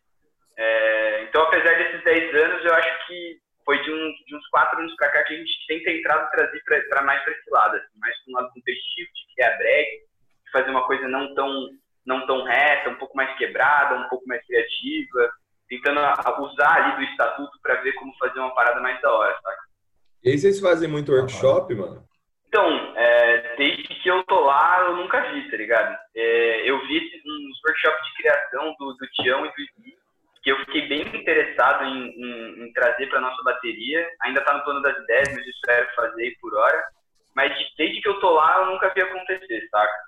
É, 0.57 1.23
então, 1.23 1.43
apesar 1.43 1.77
desses 1.77 2.05
10 2.05 2.35
anos, 2.35 2.65
eu 2.65 2.75
acho 2.75 3.07
que 3.07 3.39
foi 3.65 3.83
de, 3.83 3.93
um, 3.93 4.15
de 4.27 4.37
uns 4.37 4.47
4 4.49 4.79
anos 4.79 4.95
para 4.97 5.11
cá 5.11 5.23
que 5.25 5.35
a 5.35 5.37
gente 5.37 5.67
tem 5.67 5.83
tentado 5.83 6.31
trazer 6.31 6.63
para 6.89 7.03
mais 7.03 7.23
para 7.23 7.33
esse 7.33 7.51
lado, 7.51 7.77
assim, 7.77 7.99
mais 7.99 8.15
para 8.23 8.33
um 8.33 8.37
lado 8.37 8.53
competitivo, 8.53 9.11
de 9.13 9.35
criar 9.35 9.57
break, 9.57 9.91
de 10.45 10.51
fazer 10.53 10.71
uma 10.71 10.87
coisa 10.87 11.09
não 11.09 11.35
tão 11.35 11.69
não 12.09 12.27
tão 12.27 12.43
reta, 12.43 12.89
um 12.89 12.95
pouco 12.95 13.15
mais 13.15 13.37
quebrada, 13.37 13.95
um 13.95 14.09
pouco 14.09 14.27
mais 14.27 14.45
criativa, 14.47 15.31
tentando 15.69 16.01
usar 16.41 16.83
ali 16.83 16.97
do 16.97 17.13
estatuto 17.13 17.53
para 17.63 17.83
ver 17.83 17.93
como 17.93 18.17
fazer 18.19 18.41
uma 18.41 18.55
parada 18.55 18.81
mais 18.81 19.01
da 19.03 19.13
hora, 19.13 19.37
saca? 19.43 19.69
E 20.25 20.31
aí 20.31 20.39
vocês 20.39 20.59
fazem 20.59 20.89
muito 20.89 21.13
workshop, 21.13 21.75
mano? 21.75 22.03
Então, 22.49 22.67
é, 22.97 23.57
desde 23.57 23.83
que 23.83 24.09
eu 24.09 24.25
tô 24.25 24.41
lá, 24.41 24.87
eu 24.87 24.97
nunca 24.97 25.21
vi, 25.31 25.51
tá 25.51 25.57
ligado? 25.59 25.99
É, 26.17 26.71
eu 26.71 26.81
vi 26.87 26.99
uns 26.99 27.59
workshops 27.67 28.07
de 28.09 28.15
criação 28.23 28.75
do, 28.79 28.95
do 28.95 29.07
Tião 29.13 29.45
e 29.45 29.49
do 29.51 29.61
Isi, 29.61 29.99
que 30.43 30.51
eu 30.51 30.59
fiquei 30.61 30.89
bem 30.89 31.03
interessado 31.03 31.85
em, 31.85 32.09
em, 32.09 32.65
em 32.65 32.73
trazer 32.73 33.07
para 33.09 33.21
nossa 33.21 33.43
bateria. 33.45 34.09
Ainda 34.23 34.41
tá 34.41 34.55
no 34.55 34.65
plano 34.65 34.81
das 34.81 34.97
ideias, 34.97 35.29
mas 35.35 35.47
espero 35.47 35.87
fazer 35.95 36.35
por 36.41 36.55
hora. 36.55 36.85
Mas 37.37 37.53
desde 37.77 38.01
que 38.01 38.09
eu 38.09 38.19
tô 38.19 38.31
lá, 38.31 38.61
eu 38.61 38.67
nunca 38.67 38.89
vi 38.95 39.03
acontecer, 39.03 39.69
saca? 39.71 40.08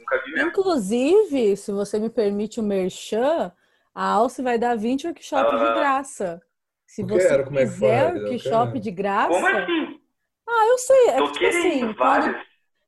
Nunca 0.00 0.22
vi 0.24 0.32
mesmo. 0.32 0.48
Inclusive, 0.48 1.56
se 1.56 1.72
você 1.72 1.98
me 1.98 2.10
permite 2.10 2.58
o 2.58 2.62
merchan, 2.62 3.52
a 3.94 4.04
Alce 4.04 4.42
vai 4.42 4.58
dar 4.58 4.76
20 4.76 5.06
workshops 5.06 5.58
de 5.58 5.74
graça. 5.74 6.42
Se 6.86 7.02
você 7.04 7.28
quero, 7.28 7.42
é 7.42 7.62
quiser 7.62 8.16
é 8.16 8.20
workshop 8.20 8.80
de 8.80 8.90
graça. 8.90 9.28
Como 9.28 9.46
assim? 9.46 10.00
Ah, 10.48 10.66
eu 10.66 10.78
sei. 10.78 11.08
É 11.08 11.30
tipo 11.30 11.46
assim, 11.46 11.94
quando, 11.94 12.36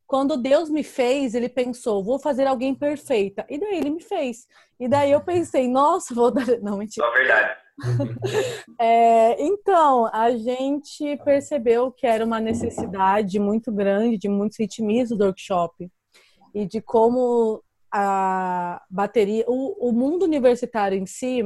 quando, 0.06 0.36
Deus 0.36 0.68
me 0.68 0.82
fez, 0.82 1.34
ele 1.34 1.48
pensou, 1.48 2.02
vou 2.02 2.18
fazer 2.18 2.46
alguém 2.46 2.74
perfeita. 2.74 3.46
E 3.48 3.58
daí 3.58 3.78
ele 3.78 3.90
me 3.90 4.02
fez. 4.02 4.48
E 4.80 4.88
daí 4.88 5.12
eu 5.12 5.20
pensei, 5.20 5.68
nossa, 5.68 6.12
vou 6.14 6.32
dar. 6.32 6.46
Não, 6.60 6.78
mentira. 6.78 7.06
Só 7.06 7.12
verdade. 7.12 7.62
é, 8.80 9.42
então, 9.42 10.10
a 10.12 10.32
gente 10.36 11.16
percebeu 11.24 11.90
que 11.92 12.06
era 12.06 12.24
uma 12.24 12.40
necessidade 12.40 13.38
muito 13.38 13.70
grande 13.70 14.18
de 14.18 14.28
muitos 14.28 14.58
ritmismos 14.58 15.18
do 15.18 15.24
workshop 15.24 15.90
e 16.54 16.66
de 16.66 16.80
como 16.80 17.62
a 17.90 18.82
bateria, 18.88 19.44
o, 19.46 19.88
o 19.88 19.92
mundo 19.92 20.24
universitário 20.24 20.98
em 20.98 21.06
si, 21.06 21.42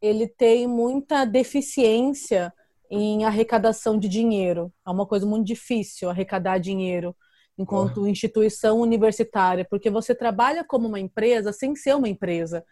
ele 0.00 0.26
tem 0.26 0.66
muita 0.66 1.24
deficiência 1.24 2.52
em 2.90 3.24
arrecadação 3.24 3.98
de 3.98 4.08
dinheiro. 4.08 4.72
É 4.86 4.90
uma 4.90 5.06
coisa 5.06 5.24
muito 5.26 5.46
difícil 5.46 6.10
arrecadar 6.10 6.58
dinheiro 6.58 7.16
enquanto 7.56 8.02
oh. 8.02 8.08
instituição 8.08 8.80
universitária, 8.80 9.64
porque 9.68 9.88
você 9.88 10.14
trabalha 10.14 10.64
como 10.64 10.88
uma 10.88 10.98
empresa 10.98 11.52
sem 11.52 11.76
ser 11.76 11.94
uma 11.94 12.08
empresa. 12.08 12.64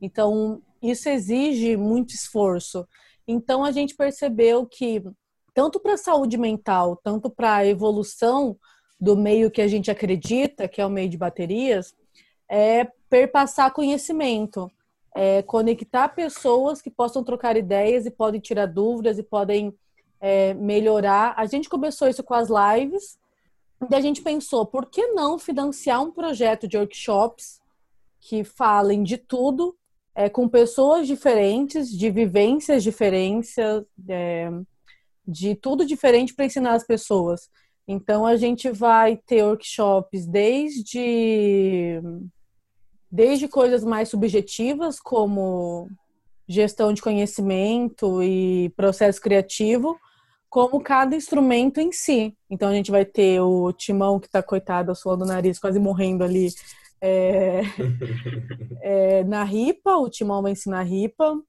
Então, 0.00 0.62
isso 0.82 1.08
exige 1.08 1.76
muito 1.76 2.14
esforço. 2.14 2.86
Então, 3.26 3.64
a 3.64 3.72
gente 3.72 3.96
percebeu 3.96 4.66
que, 4.66 5.02
tanto 5.54 5.80
para 5.80 5.94
a 5.94 5.98
saúde 5.98 6.36
mental, 6.36 7.00
tanto 7.02 7.30
para 7.30 7.56
a 7.56 7.66
evolução 7.66 8.58
do 8.98 9.16
meio 9.16 9.50
que 9.50 9.60
a 9.60 9.68
gente 9.68 9.90
acredita, 9.90 10.68
que 10.68 10.80
é 10.80 10.86
o 10.86 10.90
meio 10.90 11.08
de 11.08 11.16
baterias, 11.16 11.94
é 12.48 12.86
perpassar 13.08 13.72
conhecimento, 13.72 14.70
é 15.14 15.42
conectar 15.42 16.08
pessoas 16.08 16.80
que 16.80 16.90
possam 16.90 17.22
trocar 17.22 17.56
ideias 17.56 18.06
e 18.06 18.10
podem 18.10 18.40
tirar 18.40 18.66
dúvidas 18.66 19.18
e 19.18 19.22
podem 19.22 19.74
é, 20.20 20.54
melhorar. 20.54 21.34
A 21.36 21.46
gente 21.46 21.68
começou 21.68 22.08
isso 22.08 22.22
com 22.22 22.34
as 22.34 22.48
lives, 22.48 23.18
e 23.90 23.94
a 23.94 24.00
gente 24.00 24.22
pensou, 24.22 24.64
por 24.64 24.86
que 24.86 25.08
não 25.08 25.38
financiar 25.38 26.02
um 26.02 26.10
projeto 26.10 26.66
de 26.66 26.78
workshops 26.78 27.60
que 28.20 28.42
falem 28.42 29.02
de 29.02 29.18
tudo, 29.18 29.76
é, 30.14 30.28
com 30.30 30.48
pessoas 30.48 31.06
diferentes, 31.06 31.90
de 31.90 32.10
vivências 32.10 32.82
diferentes, 32.82 33.54
é, 34.08 34.50
de 35.26 35.54
tudo 35.54 35.84
diferente 35.84 36.34
para 36.34 36.46
ensinar 36.46 36.74
as 36.74 36.86
pessoas. 36.86 37.50
Então 37.86 38.26
a 38.26 38.36
gente 38.36 38.70
vai 38.70 39.16
ter 39.16 39.44
workshops 39.44 40.26
desde 40.26 42.00
desde 43.10 43.46
coisas 43.48 43.84
mais 43.84 44.08
subjetivas 44.08 44.98
como 44.98 45.88
gestão 46.48 46.92
de 46.92 47.00
conhecimento 47.00 48.22
e 48.22 48.70
processo 48.76 49.20
criativo, 49.20 49.98
como 50.50 50.82
cada 50.82 51.16
instrumento 51.16 51.80
em 51.80 51.92
si. 51.92 52.36
Então 52.50 52.68
a 52.68 52.74
gente 52.74 52.90
vai 52.90 53.04
ter 53.04 53.40
o 53.40 53.72
Timão 53.72 54.20
que 54.20 54.26
está 54.26 54.42
coitado, 54.42 54.94
suando 54.94 55.24
o 55.24 55.26
nariz, 55.26 55.58
quase 55.58 55.78
morrendo 55.78 56.24
ali 56.24 56.48
é, 57.00 57.62
é, 58.82 59.24
na 59.24 59.44
ripa. 59.44 59.96
O 59.96 60.10
Timão 60.10 60.42
vai 60.42 60.52
ensinar 60.52 60.82
ripa 60.82 61.40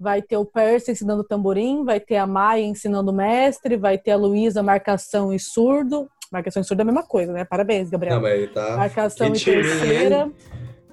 vai 0.00 0.22
ter 0.22 0.38
o 0.38 0.46
Percy 0.46 0.92
ensinando 0.92 1.22
tamborim, 1.22 1.84
vai 1.84 2.00
ter 2.00 2.16
a 2.16 2.26
Maia 2.26 2.64
ensinando 2.64 3.12
mestre, 3.12 3.76
vai 3.76 3.98
ter 3.98 4.12
a 4.12 4.16
Luísa 4.16 4.62
marcação 4.62 5.30
e 5.30 5.38
surdo. 5.38 6.08
Marcação 6.32 6.62
e 6.62 6.64
surdo 6.64 6.80
é 6.80 6.84
a 6.84 6.86
mesma 6.86 7.02
coisa, 7.02 7.34
né? 7.34 7.44
Parabéns, 7.44 7.90
Gabriel. 7.90 8.14
Não, 8.14 8.22
mas 8.22 8.50
tá... 8.50 8.76
Marcação 8.78 9.30
que 9.30 9.38
e 9.38 9.44
terceira. 9.44 10.30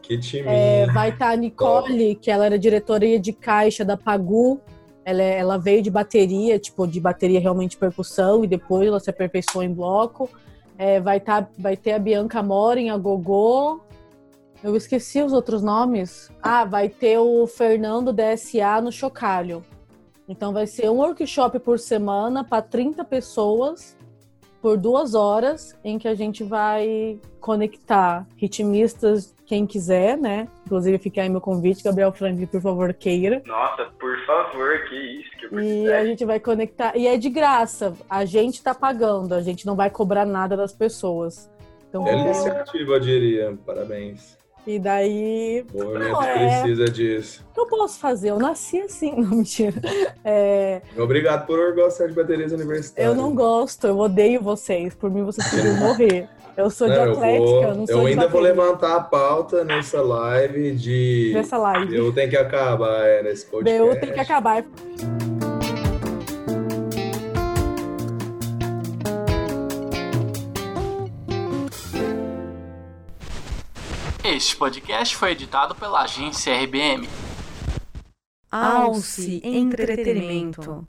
Que 0.01 0.18
time. 0.18 0.43
É, 0.45 0.88
vai 0.88 1.10
estar 1.10 1.28
tá 1.28 1.32
a 1.32 1.36
Nicole, 1.38 2.16
Top. 2.16 2.16
que 2.16 2.30
ela 2.30 2.45
era 2.45 2.60
diretoria 2.60 3.18
de 3.18 3.32
caixa 3.32 3.86
da 3.86 3.95
Pagu. 3.95 4.60
Ela, 5.05 5.24
é, 5.24 5.39
ela 5.39 5.58
veio 5.58 5.82
de 5.82 5.89
bateria, 5.89 6.60
tipo, 6.60 6.86
de 6.86 6.99
bateria 6.99 7.39
realmente 7.39 7.78
percussão, 7.78 8.43
e 8.43 8.47
depois 8.47 8.89
ela 8.89 8.99
se 8.99 9.10
aperfeiçoou 9.10 9.64
em 9.64 9.74
bloco. 9.74 10.30
É, 10.78 10.99
vai, 10.99 11.22
tá, 11.22 11.47
vai 11.58 11.78
ter 11.78 11.93
a 11.93 11.99
Bianca 11.99 12.43
Morin, 12.43 12.89
a 12.89 12.97
Gogô, 12.97 13.80
eu 14.64 14.76
esqueci 14.76 15.22
os 15.22 15.34
outros 15.34 15.62
nomes. 15.62 16.32
Ah, 16.41 16.66
vai 16.66 16.89
ter 16.89 17.18
o 17.20 17.45
Fernando 17.47 18.14
DSA 18.14 18.82
no 18.82 18.91
Chocalho. 18.91 19.64
Então 20.28 20.51
vai 20.51 20.68
ser 20.68 20.89
um 20.89 20.97
workshop 20.97 21.60
por 21.60 21.80
semana 21.80 22.43
para 22.43 22.62
30 22.62 23.03
pessoas 23.05 23.95
por 24.62 24.78
duas 24.78 25.14
horas 25.14 25.78
em 25.84 25.97
que 25.97 26.08
a 26.08 26.16
gente 26.16 26.43
vai 26.43 27.20
conectar 27.39 28.28
ritmistas, 28.36 29.34
quem 29.45 29.66
quiser, 29.66 30.18
né? 30.18 30.47
Inclusive 30.66 30.97
fica 30.97 31.22
aí 31.22 31.30
meu 31.30 31.39
convite, 31.39 31.84
Gabriel 31.84 32.12
Franklin, 32.12 32.47
por 32.47 32.62
favor, 32.62 32.93
queira. 32.93 33.41
Nossa, 33.45 33.86
por 33.97 34.18
favor, 34.26 34.84
que 34.89 34.95
isso, 34.95 35.30
que 35.38 35.55
E 35.55 35.93
a 35.93 36.03
gente 36.05 36.26
vai 36.26 36.39
conectar. 36.39 36.97
E 36.97 37.08
é 37.08 37.18
de 37.18 37.30
graça. 37.30 37.93
A 38.10 38.26
gente 38.26 38.62
tá 38.62 38.76
pagando, 38.76 39.34
a 39.34 39.41
gente 39.41 39.66
não 39.66 39.76
vai 39.76 39.89
cobrar 39.89 40.26
nada 40.26 40.58
das 40.58 40.74
pessoas. 40.74 41.49
Então, 41.88 42.03
Bela 42.03 42.26
iniciativa, 42.26 42.93
eu 42.93 42.99
diria. 42.99 43.58
Parabéns. 43.66 44.38
E 44.68 44.78
daí, 44.78 45.65
O 45.74 45.84
movimento 45.84 46.11
Não, 46.11 46.22
é- 46.24 46.59
precisa 46.61 46.86
disso. 46.86 47.43
o 47.51 47.53
que 47.53 47.59
eu 47.61 47.65
posso 47.68 47.99
fazer? 47.99 48.30
Eu 48.32 48.38
nasci 48.39 48.82
assim, 48.82 49.15
não 49.20 49.30
mentira. 49.38 49.74
É, 50.24 50.82
Obrigado 50.97 51.47
por 51.47 51.74
gostar 51.74 52.07
de 52.07 52.13
baterias 52.13 52.51
universitárias. 52.51 53.09
eu 53.09 53.15
não 53.20 53.34
gosto, 53.34 53.88
eu 53.88 53.97
odeio 53.97 54.41
vocês. 54.41 54.93
Por 54.93 55.09
mim, 55.09 55.24
vocês 55.24 55.47
podiam 55.49 55.76
morrer. 55.80 56.28
Eu 56.57 56.70
sou 56.72 56.88
de 56.89 56.95
Não, 56.95 57.05
eu 57.05 57.11
atlética, 57.13 57.45
vou- 57.45 57.63
eu 57.63 57.76
não 57.76 57.86
sou 57.88 57.95
Eu 57.97 58.01
de 58.03 58.07
ainda 58.09 58.28
vou 58.28 58.41
levantar 58.41 58.95
a 58.95 58.99
pauta 59.01 59.63
nessa 59.63 60.01
live 60.01 60.76
de. 60.76 61.32
Nessa 61.34 61.55
live. 61.57 61.95
Eu 61.95 62.11
tenho 62.11 62.30
que 62.32 62.36
acabar 62.38 63.05
é, 63.05 63.22
nesse 63.24 63.45
podcast. 63.45 63.80
Eu 63.80 63.99
tenho 63.99 64.13
que 64.13 64.20
acabar. 64.20 64.65
Este 74.38 74.55
podcast 74.55 75.15
foi 75.15 75.31
editado 75.31 75.73
pela 75.73 76.01
agência 76.03 76.53
RBM. 76.63 77.09
Alce 78.51 79.41
Entretenimento. 79.43 80.88